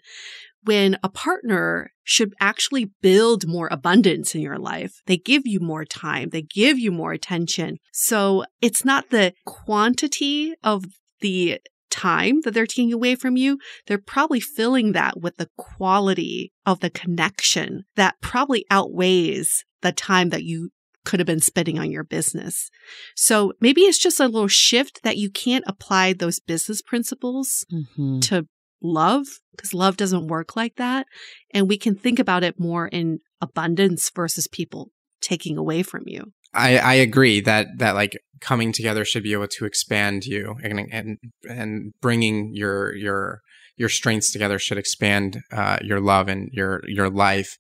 When 0.65 0.97
a 1.03 1.09
partner 1.09 1.91
should 2.05 2.33
actually 2.41 2.91
build 3.01 3.47
more 3.47 3.69
abundance 3.71 4.35
in 4.35 4.41
your 4.41 4.59
life, 4.59 4.93
they 5.07 5.17
give 5.17 5.43
you 5.45 5.61
more 5.61 5.85
time, 5.85 6.31
they 6.31 6.43
give 6.43 6.79
you 6.79 6.91
more 6.93 7.13
attention. 7.13 7.79
So 7.93 8.45
it's 8.61 8.85
not 8.85 9.11
the 9.11 9.33
quantity 9.45 10.55
of 10.63 10.85
the 11.21 11.61
time 11.91 12.41
that 12.43 12.53
they're 12.55 12.67
taking 12.67 12.93
away 12.93 13.15
from 13.15 13.37
you, 13.37 13.59
they're 13.87 13.99
probably 13.99 14.41
filling 14.41 14.93
that 14.93 15.21
with 15.21 15.37
the 15.37 15.49
quality 15.59 16.51
of 16.65 16.81
the 16.81 16.91
connection 16.91 17.85
that 17.97 18.15
probably 18.23 18.65
outweighs 18.71 19.65
the 19.83 19.93
time 19.93 20.31
that 20.31 20.43
you 20.43 20.71
could 21.05 21.21
have 21.21 21.27
been 21.27 21.41
spending 21.41 21.79
on 21.79 21.91
your 21.91 22.05
business. 22.05 22.71
So 23.17 23.53
maybe 23.61 23.83
it's 23.83 23.99
just 23.99 24.21
a 24.21 24.27
little 24.27 24.49
shift 24.49 25.01
that 25.03 25.17
you 25.19 25.31
can't 25.31 25.65
apply 25.67 26.13
those 26.13 26.41
business 26.41 26.81
principles 26.81 27.67
Mm-hmm. 27.73 28.21
to 28.21 28.47
love 28.83 29.27
because 29.57 29.75
love 29.75 29.97
doesn't 29.97 30.29
work 30.29 30.57
like 30.57 30.77
that. 30.77 31.07
And 31.53 31.69
we 31.69 31.77
can 31.77 31.95
think 31.95 32.19
about 32.19 32.45
it 32.45 32.59
more 32.59 32.89
in 32.89 33.19
abundance 33.41 34.11
versus 34.15 34.47
people 34.47 34.91
taking 35.21 35.57
away 35.57 35.83
from 35.83 36.03
you. 36.07 36.33
I, 36.55 36.79
I 36.79 36.95
agree 36.95 37.41
that 37.41 37.67
that 37.79 37.95
like 37.95 38.19
coming 38.41 38.73
together 38.73 39.05
should 39.05 39.23
be 39.23 39.33
able 39.33 39.49
to 39.49 39.65
expand 39.65 40.25
you 40.25 40.57
and 40.63 40.89
and 40.93 41.19
and 41.49 41.93
bringing 42.03 42.51
your 42.55 42.95
your 42.95 43.41
your 43.77 43.89
strengths 43.89 44.33
together 44.33 44.59
should 44.59 44.79
expand 44.79 45.39
uh, 45.51 45.79
your 45.83 46.01
love 46.01 46.29
and 46.29 46.51
your 46.53 46.83
your 46.87 47.09
life. 47.09 47.57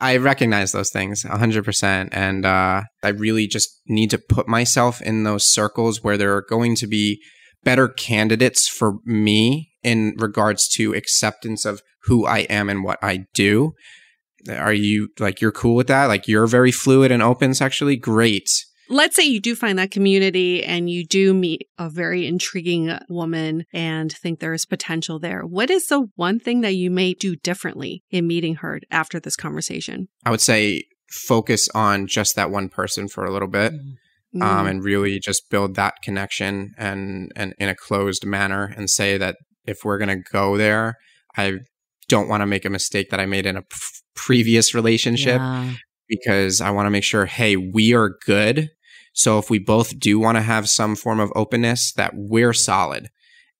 I 0.00 0.18
recognize 0.18 0.72
those 0.72 0.90
things 0.90 1.24
100%. 1.24 2.08
And 2.12 2.44
uh, 2.44 2.82
I 3.02 3.08
really 3.08 3.46
just 3.46 3.80
need 3.86 4.10
to 4.10 4.18
put 4.18 4.46
myself 4.46 5.00
in 5.00 5.22
those 5.22 5.50
circles 5.50 6.02
where 6.02 6.18
there 6.18 6.34
are 6.34 6.44
going 6.46 6.76
to 6.76 6.86
be 6.86 7.22
better 7.64 7.88
candidates 7.88 8.68
for 8.68 8.98
me 9.04 9.70
in 9.86 10.14
regards 10.18 10.68
to 10.76 10.92
acceptance 10.94 11.64
of 11.64 11.80
who 12.02 12.26
I 12.26 12.40
am 12.40 12.68
and 12.68 12.84
what 12.84 12.98
I 13.02 13.24
do. 13.34 13.72
Are 14.48 14.72
you 14.72 15.08
like 15.18 15.40
you're 15.40 15.52
cool 15.52 15.74
with 15.76 15.86
that? 15.86 16.06
Like 16.06 16.28
you're 16.28 16.46
very 16.46 16.72
fluid 16.72 17.10
and 17.10 17.22
open 17.22 17.54
sexually? 17.54 17.96
Great. 17.96 18.48
Let's 18.88 19.16
say 19.16 19.24
you 19.24 19.40
do 19.40 19.56
find 19.56 19.78
that 19.78 19.90
community 19.90 20.62
and 20.62 20.88
you 20.88 21.04
do 21.04 21.34
meet 21.34 21.66
a 21.76 21.88
very 21.90 22.26
intriguing 22.26 22.96
woman 23.08 23.64
and 23.72 24.12
think 24.12 24.38
there 24.38 24.54
is 24.54 24.64
potential 24.64 25.18
there. 25.18 25.42
What 25.42 25.70
is 25.70 25.86
the 25.86 26.06
one 26.14 26.38
thing 26.38 26.60
that 26.60 26.74
you 26.76 26.90
may 26.90 27.14
do 27.14 27.34
differently 27.34 28.04
in 28.10 28.28
meeting 28.28 28.56
her 28.56 28.80
after 28.90 29.18
this 29.18 29.34
conversation? 29.34 30.06
I 30.24 30.30
would 30.30 30.40
say 30.40 30.84
focus 31.10 31.68
on 31.74 32.06
just 32.06 32.36
that 32.36 32.50
one 32.52 32.68
person 32.68 33.08
for 33.08 33.24
a 33.24 33.32
little 33.32 33.48
bit. 33.48 33.72
Um, 33.72 34.66
Mm. 34.66 34.70
and 34.70 34.84
really 34.84 35.18
just 35.18 35.48
build 35.50 35.76
that 35.76 35.94
connection 36.02 36.74
and, 36.76 37.32
and 37.34 37.54
in 37.58 37.70
a 37.70 37.74
closed 37.74 38.26
manner 38.26 38.70
and 38.76 38.90
say 38.90 39.16
that 39.16 39.36
if 39.66 39.84
we're 39.84 39.98
going 39.98 40.08
to 40.22 40.30
go 40.30 40.56
there, 40.56 40.96
I 41.36 41.58
don't 42.08 42.28
want 42.28 42.40
to 42.42 42.46
make 42.46 42.64
a 42.64 42.70
mistake 42.70 43.10
that 43.10 43.20
I 43.20 43.26
made 43.26 43.46
in 43.46 43.56
a 43.56 43.62
p- 43.62 43.76
previous 44.14 44.74
relationship 44.74 45.38
Yeah. 45.40 45.72
because 46.08 46.60
I 46.60 46.70
want 46.70 46.86
to 46.86 46.90
make 46.90 47.04
sure, 47.04 47.26
hey, 47.26 47.56
we 47.56 47.94
are 47.94 48.10
good. 48.24 48.70
So 49.12 49.38
if 49.38 49.50
we 49.50 49.58
both 49.58 49.98
do 49.98 50.18
want 50.18 50.36
to 50.36 50.42
have 50.42 50.68
some 50.68 50.94
form 50.94 51.20
of 51.20 51.32
openness, 51.34 51.92
that 51.94 52.12
we're 52.14 52.52
solid 52.52 53.08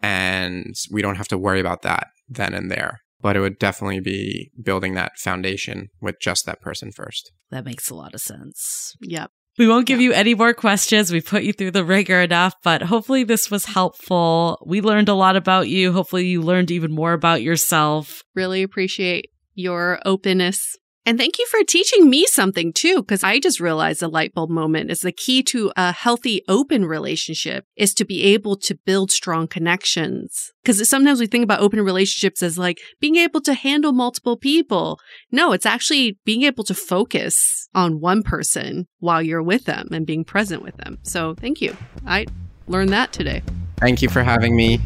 and 0.01 0.75
we 0.91 1.03
don't 1.03 1.17
have 1.17 1.29
to 1.29 1.39
worry 1.39 1.61
about 1.61 1.83
that 1.83 2.09
then 2.29 2.55
and 2.55 2.71
there. 2.71 3.01
But 3.21 3.37
it 3.37 3.41
would 3.41 3.59
definitely 3.59 4.01
be 4.01 4.51
building 4.63 4.95
that 4.95 5.19
foundation 5.19 5.89
with 6.01 6.17
just 6.21 6.45
that 6.47 6.61
person 6.61 6.93
first. 6.93 7.33
That 7.51 7.65
makes 7.65 7.89
a 7.91 7.95
lot 7.95 8.15
of 8.15 8.21
sense. 8.21 8.95
Yep. 9.01 9.31
We 9.59 9.67
won't 9.67 9.87
give 9.87 10.01
you 10.01 10.13
any 10.13 10.35
more 10.35 10.53
questions. 10.53 11.11
We 11.11 11.23
put 11.23 11.43
you 11.43 11.53
through 11.53 11.71
the 11.71 11.85
ringer 11.85 12.21
enough, 12.21 12.55
but 12.63 12.83
hopefully 12.83 13.25
this 13.25 13.51
was 13.51 13.65
helpful. 13.65 14.63
We 14.67 14.83
learned 14.83 15.09
a 15.09 15.15
lot 15.15 15.35
about 15.35 15.69
you. 15.69 15.93
Hopefully 15.93 16.27
you 16.27 16.43
learned 16.43 16.71
even 16.71 16.93
more 16.93 17.15
about 17.15 17.43
yourself. 17.43 18.23
Really 18.35 18.63
appreciate 18.63 19.31
your 19.55 20.01
openness. 20.05 20.77
And 21.07 21.17
thank 21.17 21.39
you 21.39 21.47
for 21.47 21.63
teaching 21.63 22.11
me 22.11 22.27
something 22.27 22.73
too, 22.73 22.97
because 22.97 23.23
I 23.23 23.39
just 23.39 23.61
realized 23.61 24.01
the 24.01 24.09
light 24.09 24.35
bulb 24.35 24.51
moment 24.51 24.91
is 24.91 25.01
the 25.01 25.13
key 25.13 25.41
to 25.45 25.73
a 25.77 25.93
healthy, 25.93 26.43
open 26.49 26.85
relationship 26.85 27.65
is 27.77 27.95
to 27.95 28.05
be 28.05 28.25
able 28.25 28.57
to 28.57 28.75
build 28.75 29.13
strong 29.13 29.47
connections. 29.47 30.51
Because 30.65 30.87
sometimes 30.89 31.21
we 31.21 31.29
think 31.29 31.45
about 31.45 31.61
open 31.61 31.81
relationships 31.81 32.43
as 32.43 32.59
like 32.59 32.79
being 33.01 33.15
able 33.15 33.41
to 33.43 33.55
handle 33.55 33.93
multiple 33.93 34.37
people. 34.37 34.99
No, 35.31 35.53
it's 35.53 35.65
actually 35.65 36.19
being 36.25 36.43
able 36.43 36.65
to 36.65 36.75
focus 36.75 37.69
on 37.73 38.01
one 38.01 38.25
person 38.25 38.89
while 38.99 39.23
you're 39.23 39.45
with 39.45 39.65
them 39.67 39.87
and 39.93 40.07
being 40.07 40.25
present 40.25 40.61
with 40.61 40.77
them. 40.79 40.99
So 41.05 41.37
thank 41.37 41.61
you. 41.61 41.77
I 42.05 42.27
learned 42.67 42.91
that 42.91 43.13
today. 43.13 43.45
Thank 43.77 44.03
you 44.03 44.09
for 44.09 44.25
having 44.25 44.57
me. 44.57 44.81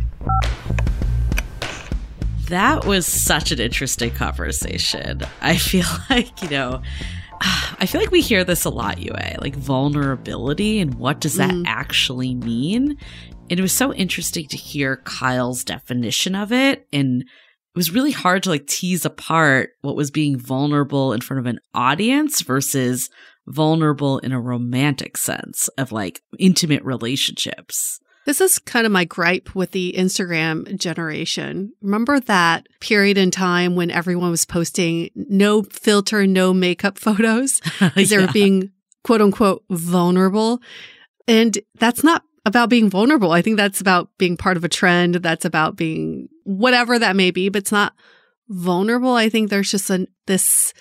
That 2.51 2.85
was 2.85 3.07
such 3.07 3.51
an 3.53 3.59
interesting 3.61 4.11
conversation. 4.13 5.21
I 5.41 5.57
feel 5.57 5.87
like, 6.11 6.43
you 6.43 6.51
know, 6.51 6.83
I 7.41 7.87
feel 7.87 8.01
like 8.01 8.11
we 8.11 8.21
hear 8.21 8.45
this 8.45 8.65
a 8.65 8.71
lot, 8.71 8.99
Yue, 8.99 9.13
like 9.41 9.57
vulnerability 9.57 10.79
and 10.81 10.95
what 10.95 11.21
does 11.21 11.37
that 11.37 11.51
Mhm. 11.51 11.65
actually 11.67 12.35
mean? 12.35 12.97
And 13.49 13.59
it 13.59 13.63
was 13.63 13.73
so 13.73 13.93
interesting 13.95 14.47
to 14.49 14.57
hear 14.57 14.99
Kyle's 15.05 15.65
definition 15.65 16.35
of 16.35 16.53
it. 16.53 16.87
And 16.93 17.23
it 17.23 17.27
was 17.77 17.93
really 17.93 18.11
hard 18.13 18.43
to 18.45 18.51
like 18.51 18.67
tease 18.67 19.05
apart 19.05 19.71
what 19.81 19.97
was 19.97 20.11
being 20.11 20.39
vulnerable 20.39 21.13
in 21.13 21.21
front 21.21 21.41
of 21.41 21.47
an 21.47 21.61
audience 21.75 22.43
versus 22.43 23.09
vulnerable 23.47 24.19
in 24.19 24.33
a 24.33 24.41
romantic 24.41 25.17
sense 25.17 25.69
of 25.79 25.91
like 25.93 26.21
intimate 26.39 26.85
relationships. 26.85 28.01
This 28.31 28.41
is 28.41 28.61
kind 28.61 28.87
of 28.87 28.93
my 28.93 29.05
gripe 29.05 29.57
with 29.57 29.73
the 29.73 29.93
Instagram 29.99 30.79
generation. 30.79 31.73
Remember 31.83 32.21
that 32.21 32.69
period 32.79 33.19
in 33.19 33.33
time 33.33 33.75
when 33.75 33.91
everyone 33.91 34.31
was 34.31 34.45
posting 34.45 35.11
no 35.17 35.65
filter, 35.65 36.29
no 36.29 36.55
makeup 36.55 36.97
photos 37.07 37.61
because 37.81 38.09
they 38.09 38.17
were 38.17 38.27
Yeah. 38.27 38.33
being 38.33 38.71
quote 39.03 39.21
unquote 39.21 39.65
vulnerable. 39.69 40.63
And 41.27 41.59
that's 41.81 42.05
not 42.05 42.23
about 42.47 42.71
being 42.71 42.89
vulnerable. 42.89 43.33
I 43.33 43.43
think 43.43 43.57
that's 43.57 43.81
about 43.81 44.11
being 44.17 44.37
part 44.37 44.57
of 44.57 44.63
a 44.63 44.69
trend. 44.69 45.17
That's 45.17 45.45
about 45.45 45.75
being 45.75 46.29
whatever 46.45 47.01
that 47.01 47.17
may 47.17 47.33
be, 47.33 47.49
but 47.49 47.63
it's 47.63 47.73
not 47.73 47.95
vulnerable. 48.49 49.15
I 49.15 49.29
think 49.29 49.51
there's 49.51 49.73
just 49.73 49.91
a, 49.91 50.07
this 50.29 50.73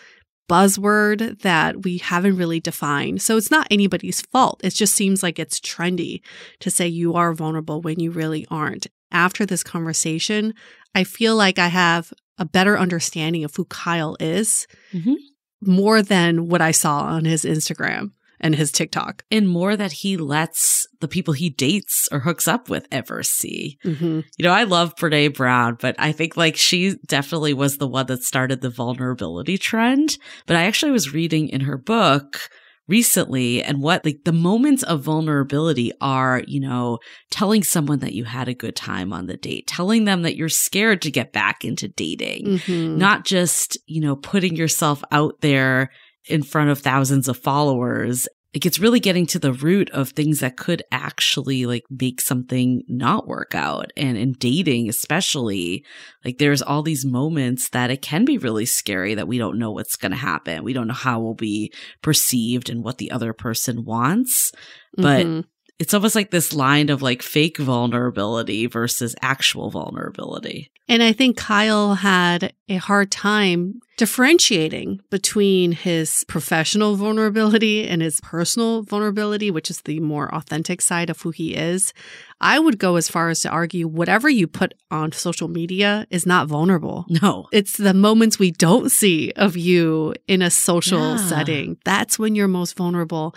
buzzword 0.49 1.41
that 1.41 1.83
we 1.83 1.99
haven't 1.99 2.35
really 2.37 2.59
defined. 2.59 3.21
So 3.21 3.37
it's 3.37 3.51
not 3.51 3.67
anybody's 3.71 4.21
fault. 4.21 4.59
It 4.63 4.73
just 4.73 4.95
seems 4.95 5.21
like 5.23 5.39
it's 5.39 5.59
trendy 5.59 6.21
to 6.59 6.69
say 6.71 6.87
you 6.87 7.13
are 7.13 7.33
vulnerable 7.33 7.81
when 7.81 7.99
you 7.99 8.11
really 8.11 8.45
aren't. 8.49 8.87
After 9.11 9.45
this 9.45 9.63
conversation, 9.63 10.53
I 10.95 11.03
feel 11.03 11.35
like 11.35 11.59
I 11.59 11.67
have 11.67 12.11
a 12.37 12.45
better 12.45 12.77
understanding 12.77 13.43
of 13.43 13.55
who 13.55 13.65
Kyle 13.65 14.17
is 14.19 14.67
Mhm. 14.93 15.15
more 15.61 16.01
than 16.01 16.47
what 16.47 16.61
I 16.61 16.71
saw 16.71 17.01
on 17.01 17.25
his 17.25 17.43
Instagram 17.45 18.11
and 18.39 18.55
his 18.55 18.71
TikTok. 18.71 19.23
And 19.31 19.47
more 19.47 19.75
that 19.75 19.91
he 19.91 20.17
lets 20.17 20.87
the 20.99 21.07
people 21.07 21.33
he 21.33 21.49
dates 21.49 22.07
or 22.11 22.19
hooks 22.19 22.47
up 22.47 22.69
with 22.69 22.87
ever 22.91 23.23
see. 23.23 23.77
Mm-hmm. 23.85 24.21
You 24.37 24.43
know, 24.43 24.51
I 24.51 24.63
love 24.63 24.95
Brene 24.95 25.35
Brown, 25.35 25.77
but 25.79 25.95
I 25.99 26.11
think 26.11 26.37
like 26.37 26.55
she 26.55 26.95
definitely 27.07 27.53
was 27.53 27.77
the 27.77 27.87
one 27.87 28.05
that 28.07 28.23
started 28.23 28.61
the 28.61 28.69
vulnerability 28.69 29.57
trend. 29.57 30.17
But 30.45 30.55
I 30.55 30.63
actually 30.65 30.91
was 30.91 31.13
reading 31.13 31.49
in 31.49 31.61
her 31.61 31.77
book 31.77 32.49
recently 32.87 33.63
and 33.63 33.81
what 33.83 34.03
like 34.03 34.21
the 34.25 34.31
moments 34.31 34.81
of 34.81 35.03
vulnerability 35.03 35.91
are, 36.01 36.41
you 36.47 36.59
know, 36.59 36.97
telling 37.29 37.63
someone 37.63 37.99
that 37.99 38.13
you 38.13 38.23
had 38.23 38.47
a 38.47 38.53
good 38.53 38.75
time 38.75 39.13
on 39.13 39.27
the 39.27 39.37
date, 39.37 39.67
telling 39.67 40.05
them 40.05 40.23
that 40.23 40.35
you're 40.35 40.49
scared 40.49 40.99
to 41.03 41.11
get 41.11 41.31
back 41.31 41.63
into 41.63 41.87
dating, 41.87 42.45
Mhm. 42.65 42.97
not 42.97 43.25
just, 43.25 43.77
you 43.85 44.01
know, 44.01 44.15
putting 44.15 44.55
yourself 44.55 45.03
out 45.11 45.35
there 45.41 45.91
in 46.29 46.43
front 46.43 46.69
of 46.69 46.79
thousands 46.79 47.27
of 47.27 47.37
followers. 47.37 48.27
Like 48.53 48.65
it's 48.65 48.79
really 48.79 48.99
getting 48.99 49.27
to 49.27 49.37
the 49.37 49.53
root 49.53 49.91
of 49.91 50.09
things 50.09 50.39
that 50.39 50.57
could 50.57 50.81
actually 50.91 51.67
like 51.67 51.83
make 51.91 52.19
something 52.19 52.81
not 52.87 53.27
work 53.27 53.53
out. 53.53 53.91
And 53.95 54.17
in 54.17 54.33
dating, 54.39 54.89
especially, 54.89 55.85
like 56.25 56.39
there's 56.39 56.63
all 56.63 56.81
these 56.81 57.05
moments 57.05 57.69
that 57.69 57.91
it 57.91 58.01
can 58.01 58.25
be 58.25 58.39
really 58.39 58.65
scary 58.65 59.13
that 59.13 59.27
we 59.27 59.37
don't 59.37 59.59
know 59.59 59.71
what's 59.71 59.95
going 59.95 60.13
to 60.13 60.17
happen. 60.17 60.63
We 60.63 60.73
don't 60.73 60.87
know 60.87 60.95
how 60.95 61.19
we'll 61.19 61.35
be 61.35 61.71
perceived 62.01 62.71
and 62.71 62.83
what 62.83 62.97
the 62.97 63.11
other 63.11 63.33
person 63.33 63.85
wants. 63.85 64.51
But 64.97 65.27
Mhm. 65.27 65.43
it's 65.77 65.93
almost 65.93 66.15
like 66.15 66.31
this 66.31 66.51
line 66.51 66.89
of 66.89 67.03
like 67.03 67.21
fake 67.21 67.59
vulnerability 67.59 68.65
versus 68.65 69.15
actual 69.21 69.69
vulnerability. 69.69 70.71
And 70.89 71.03
I 71.03 71.13
think 71.13 71.37
Kyle 71.37 71.93
had 71.93 72.51
a 72.67 72.77
hard 72.77 73.11
time 73.11 73.79
differentiating 73.95 75.01
between 75.11 75.71
his 75.71 76.23
professional 76.27 76.95
vulnerability 76.95 77.87
and 77.87 78.01
his 78.01 78.19
personal 78.21 78.81
vulnerability, 78.81 79.51
which 79.51 79.69
is 79.69 79.81
the 79.81 79.99
more 79.99 80.33
authentic 80.33 80.81
side 80.81 81.09
of 81.11 81.21
who 81.21 81.29
he 81.29 81.53
is. 81.55 81.93
I 82.41 82.57
would 82.57 82.79
go 82.79 82.95
as 82.95 83.07
far 83.07 83.29
as 83.29 83.41
to 83.41 83.49
argue 83.49 83.87
whatever 83.87 84.29
you 84.29 84.47
put 84.47 84.73
on 84.89 85.11
social 85.11 85.47
media 85.47 86.07
is 86.09 86.25
not 86.25 86.47
vulnerable. 86.47 87.05
No. 87.21 87.47
It's 87.51 87.77
the 87.77 87.93
moments 87.93 88.39
we 88.39 88.51
don't 88.51 88.89
see 88.91 89.31
of 89.35 89.55
you 89.55 90.15
in 90.27 90.41
a 90.41 90.49
social 90.49 91.11
Yeah. 91.11 91.17
setting. 91.17 91.77
That's 91.85 92.17
when 92.17 92.33
you're 92.35 92.47
most 92.47 92.75
vulnerable. 92.75 93.35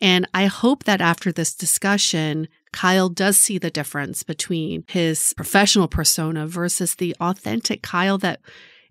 And 0.00 0.26
I 0.34 0.46
hope 0.46 0.84
that 0.84 1.00
after 1.00 1.32
this 1.32 1.54
discussion, 1.54 2.48
Kyle 2.76 3.08
does 3.08 3.38
see 3.38 3.56
the 3.58 3.70
difference 3.70 4.22
between 4.22 4.84
his 4.86 5.32
professional 5.34 5.88
persona 5.88 6.46
versus 6.46 6.94
the 6.96 7.16
authentic 7.20 7.82
Kyle 7.82 8.18
that 8.18 8.40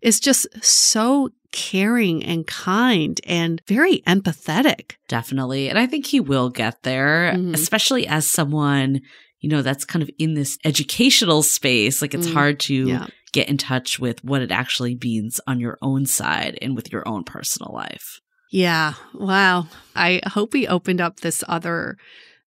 is 0.02 0.20
just 0.20 0.48
so 0.66 1.30
caring 1.52 2.24
and 2.24 2.48
kind 2.48 3.22
and 3.28 3.62
very 3.68 4.00
empathetic. 4.08 4.94
Definitely. 5.08 5.70
And 5.70 5.78
I 5.78 5.86
think 5.86 6.08
he 6.08 6.20
will 6.20 6.50
get 6.50 6.82
there, 6.82 7.34
Mhm. 7.36 7.54
especially 7.54 8.08
as 8.08 8.26
someone, 8.28 9.02
you 9.40 9.50
know, 9.50 9.62
that's 9.62 9.86
kind 9.86 10.02
of 10.02 10.10
in 10.18 10.34
this 10.34 10.58
educational 10.66 11.44
space. 11.44 12.02
Like 12.02 12.14
it's 12.16 12.28
Mm, 12.28 12.34
hard 12.34 12.60
to 12.62 12.88
yeah. 12.88 13.08
get 13.34 13.48
in 13.50 13.58
touch 13.58 14.00
with 14.00 14.24
what 14.24 14.42
it 14.42 14.52
actually 14.52 14.98
means 15.02 15.40
on 15.46 15.60
your 15.60 15.78
own 15.84 16.08
side 16.08 16.58
and 16.62 16.76
with 16.76 16.92
your 16.92 17.08
own 17.08 17.24
personal 17.24 17.72
life. 17.72 18.20
Yeah. 18.52 18.94
Wow. 19.14 19.68
I 19.96 20.22
hope 20.26 20.54
we 20.54 20.68
opened 20.68 21.02
up 21.02 21.20
this 21.20 21.44
other 21.48 21.98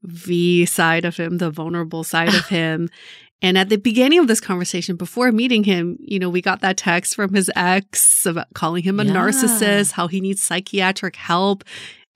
V 0.06 0.64
side 0.66 1.04
of 1.04 1.16
him, 1.16 1.38
the 1.38 1.50
vulnerable 1.50 2.04
side 2.04 2.34
of 2.34 2.46
him. 2.48 2.88
And 3.42 3.58
at 3.58 3.68
the 3.68 3.76
beginning 3.76 4.18
of 4.18 4.28
this 4.28 4.40
conversation, 4.40 4.96
before 4.96 5.30
meeting 5.30 5.62
him, 5.62 5.98
you 6.00 6.18
know, 6.18 6.30
we 6.30 6.40
got 6.40 6.60
that 6.62 6.78
text 6.78 7.14
from 7.14 7.34
his 7.34 7.50
ex 7.54 8.24
about 8.24 8.46
calling 8.54 8.82
him 8.82 8.98
a 8.98 9.04
Yeah. 9.04 9.12
narcissist, 9.12 9.92
how 9.92 10.06
he 10.08 10.20
needs 10.22 10.42
psychiatric 10.42 11.16
help. 11.16 11.62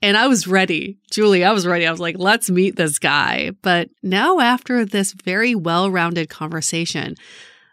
And 0.02 0.16
I 0.16 0.28
was 0.28 0.46
ready. 0.46 0.96
Julie, 1.10 1.44
I 1.44 1.52
was 1.52 1.66
ready. 1.66 1.86
I 1.86 1.90
was 1.90 2.00
like, 2.00 2.16
let's 2.18 2.48
meet 2.48 2.76
this 2.76 2.98
guy. 2.98 3.50
But 3.60 3.90
now, 4.02 4.40
after 4.40 4.86
this 4.86 5.12
very 5.12 5.54
well 5.54 5.90
rounded 5.90 6.30
conversation, 6.30 7.16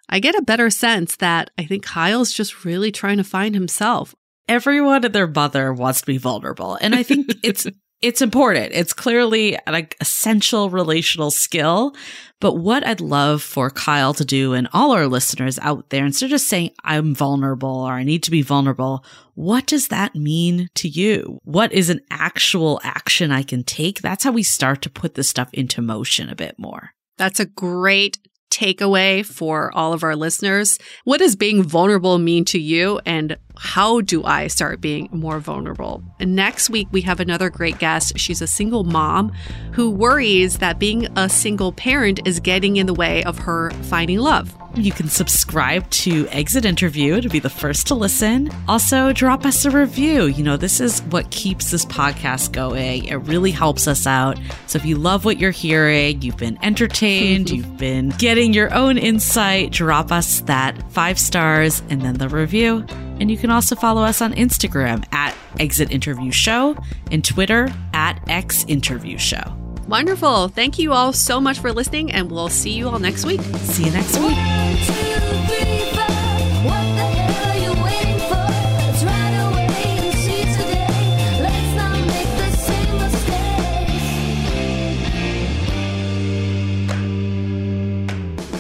I 0.10 0.20
get 0.20 0.36
a 0.36 0.42
better 0.42 0.70
sense 0.70 1.16
that 1.18 1.50
I 1.58 1.64
think 1.64 1.84
Kyle's 1.86 2.34
just 2.34 2.66
really 2.66 2.92
trying 2.92 3.16
to 3.18 3.24
find 3.24 3.56
himself. 3.56 4.14
Everyone 4.50 5.06
and 5.06 5.14
their 5.16 5.28
mother 5.28 5.72
wants 5.74 6.02
to 6.02 6.06
be 6.06 6.18
vulnerable. 6.18 6.78
And 6.82 6.94
I 6.96 7.04
think 7.04 7.28
it's 7.44 7.66
it's 8.02 8.22
important. 8.22 8.74
It's 8.74 8.94
clearly 8.94 9.58
an 9.66 9.88
essential 10.00 10.70
relational 10.70 11.32
skill. 11.32 11.96
But 12.40 12.54
what 12.54 12.86
I'd 12.86 13.02
love 13.02 13.42
for 13.42 13.72
Kyle 13.72 14.14
to 14.14 14.24
do 14.24 14.54
and 14.54 14.68
all 14.72 14.92
our 14.92 15.08
listeners 15.08 15.58
out 15.60 15.90
there, 15.90 16.06
instead 16.06 16.28
of 16.28 16.32
just 16.32 16.48
saying, 16.48 16.72
I'm 16.84 17.16
vulnerable 17.16 17.82
or 17.82 17.94
I 17.94 18.04
need 18.04 18.22
to 18.24 18.32
be 18.32 18.44
vulnerable, 18.44 19.04
what 19.34 19.66
does 19.66 19.88
that 19.88 20.14
mean 20.14 20.70
to 20.76 20.88
you? 20.88 21.40
What 21.44 21.74
is 21.74 21.90
an 21.90 22.02
actual 22.12 22.80
action 22.84 23.32
I 23.32 23.42
can 23.42 23.64
take? 23.64 24.02
That's 24.02 24.24
how 24.24 24.32
we 24.32 24.44
start 24.44 24.84
to 24.84 24.90
put 24.90 25.16
this 25.16 25.30
stuff 25.30 25.50
into 25.52 25.82
motion 25.82 26.30
a 26.30 26.36
bit 26.36 26.60
more. 26.60 26.92
That's 27.18 27.40
a 27.40 27.46
great 27.46 28.20
takeaway 28.52 29.26
for 29.26 29.76
all 29.76 29.94
of 29.94 30.04
our 30.04 30.16
listeners. 30.16 30.78
What 31.04 31.20
does 31.20 31.36
being 31.36 31.64
vulnerable 31.64 32.20
mean 32.20 32.46
to 32.46 32.60
you? 32.60 33.00
And 33.06 33.38
how 33.60 34.02
do 34.02 34.24
I 34.24 34.48
start 34.48 34.82
being 34.82 35.10
more 35.12 35.40
vulnerable? 35.40 36.04
Next 36.20 36.70
week, 36.70 36.88
we 36.92 37.02
have 37.02 37.20
another 37.20 37.50
great 37.50 37.80
guest. 37.80 38.18
She's 38.18 38.42
a 38.42 38.48
single 38.48 38.84
mom 38.84 39.32
who 39.74 39.90
worries 39.90 40.60
that 40.60 40.80
being 40.80 41.08
a 41.18 41.30
single 41.30 41.72
parent 41.72 42.26
is 42.26 42.40
getting 42.40 42.78
in 42.78 42.88
the 42.88 42.94
way 42.94 43.24
of 43.24 43.38
her 43.40 43.72
finding 43.84 44.20
love. 44.20 44.56
You 44.76 44.92
can 44.92 45.08
subscribe 45.08 45.90
to 45.90 46.28
Exit 46.28 46.64
Interview 46.64 47.20
to 47.22 47.30
be 47.30 47.40
the 47.40 47.50
first 47.50 47.88
to 47.88 47.96
listen. 47.96 48.52
Also, 48.68 49.12
drop 49.12 49.44
us 49.46 49.66
a 49.66 49.72
review. 49.72 50.26
You 50.26 50.44
know, 50.44 50.58
this 50.58 50.80
is 50.80 51.02
what 51.04 51.32
keeps 51.32 51.72
this 51.72 51.86
podcast 51.86 52.52
going. 52.52 53.06
It 53.06 53.16
really 53.16 53.52
helps 53.52 53.88
us 53.88 54.06
out. 54.06 54.38
So 54.68 54.78
if 54.78 54.86
you 54.86 54.98
love 54.98 55.26
what 55.26 55.40
you're 55.40 55.52
hearing, 55.52 56.22
you've 56.22 56.38
been 56.38 56.60
entertained, 56.62 57.50
you've 57.52 57.78
been 57.78 58.10
getting 58.10 58.54
your 58.54 58.72
own 58.74 58.98
insight, 59.00 59.72
drop 59.72 60.12
us 60.12 60.42
that 60.42 60.92
five 60.92 61.18
stars 61.18 61.82
and 61.90 62.02
then 62.02 62.16
the 62.16 62.30
review. 62.30 62.86
And 63.20 63.32
you 63.32 63.38
can 63.38 63.50
also 63.50 63.76
follow 63.76 64.02
us 64.04 64.22
on 64.22 64.34
Instagram 64.34 65.04
at 65.12 65.36
Exit 65.60 65.92
Interview 65.92 66.32
Show 66.32 66.78
and 67.12 67.24
Twitter 67.24 67.74
at 67.94 68.22
Ex 68.28 68.64
Interview 68.66 69.18
Show. 69.18 69.56
Wonderful. 69.88 70.50
Thank 70.50 70.78
you 70.78 70.92
all 70.94 71.14
so 71.14 71.40
much 71.40 71.60
for 71.60 71.72
listening, 71.72 72.12
and 72.12 72.30
we'll 72.30 72.50
see 72.50 72.72
you 72.72 72.90
all 72.90 73.00
next 73.00 73.26
week. 73.26 73.42
See 73.42 73.86
you 73.86 73.92
next 73.92 74.20
week. 74.20 75.77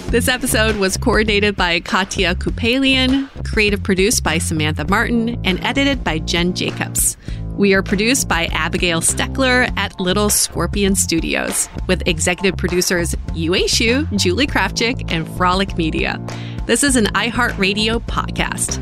This 0.10 0.30
episode 0.30 0.78
was 0.78 0.96
coordinated 0.96 1.58
by 1.58 1.82
Katya 1.82 2.36
Kupalian, 2.36 3.28
creative 3.44 3.84
produced 3.84 4.24
by 4.24 4.38
Samantha 4.38 4.86
Martin, 4.88 5.38
and 5.44 5.62
edited 5.66 6.02
by 6.02 6.20
Jen 6.20 6.54
Jacobs. 6.54 7.18
We 7.58 7.74
are 7.74 7.84
produced 7.84 8.30
by 8.30 8.46
Abigail 8.54 9.02
Steckler 9.02 9.70
at 9.78 10.00
Little 10.00 10.30
Scorpion 10.30 10.96
Studios, 10.96 11.68
with 11.88 12.08
executive 12.08 12.56
producers 12.56 13.16
Yue 13.36 13.52
Xu, 13.52 14.10
Julie 14.18 14.48
Krafchick, 14.48 15.12
and 15.12 15.28
Frolic 15.36 15.76
Media. 15.76 16.26
This 16.68 16.84
is 16.84 16.96
an 16.96 17.08
iHeartRadio 17.08 18.00
podcast. 18.08 18.82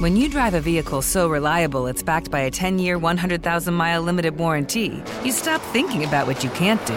When 0.00 0.16
you 0.16 0.30
drive 0.30 0.54
a 0.54 0.60
vehicle 0.62 1.02
so 1.02 1.28
reliable 1.28 1.86
it's 1.88 2.02
backed 2.02 2.30
by 2.30 2.40
a 2.40 2.50
10 2.50 2.78
year, 2.78 2.96
100,000 2.96 3.74
mile 3.74 4.00
limited 4.00 4.38
warranty, 4.38 5.02
you 5.22 5.32
stop 5.32 5.60
thinking 5.74 6.04
about 6.04 6.26
what 6.26 6.42
you 6.42 6.48
can't 6.50 6.84
do 6.86 6.96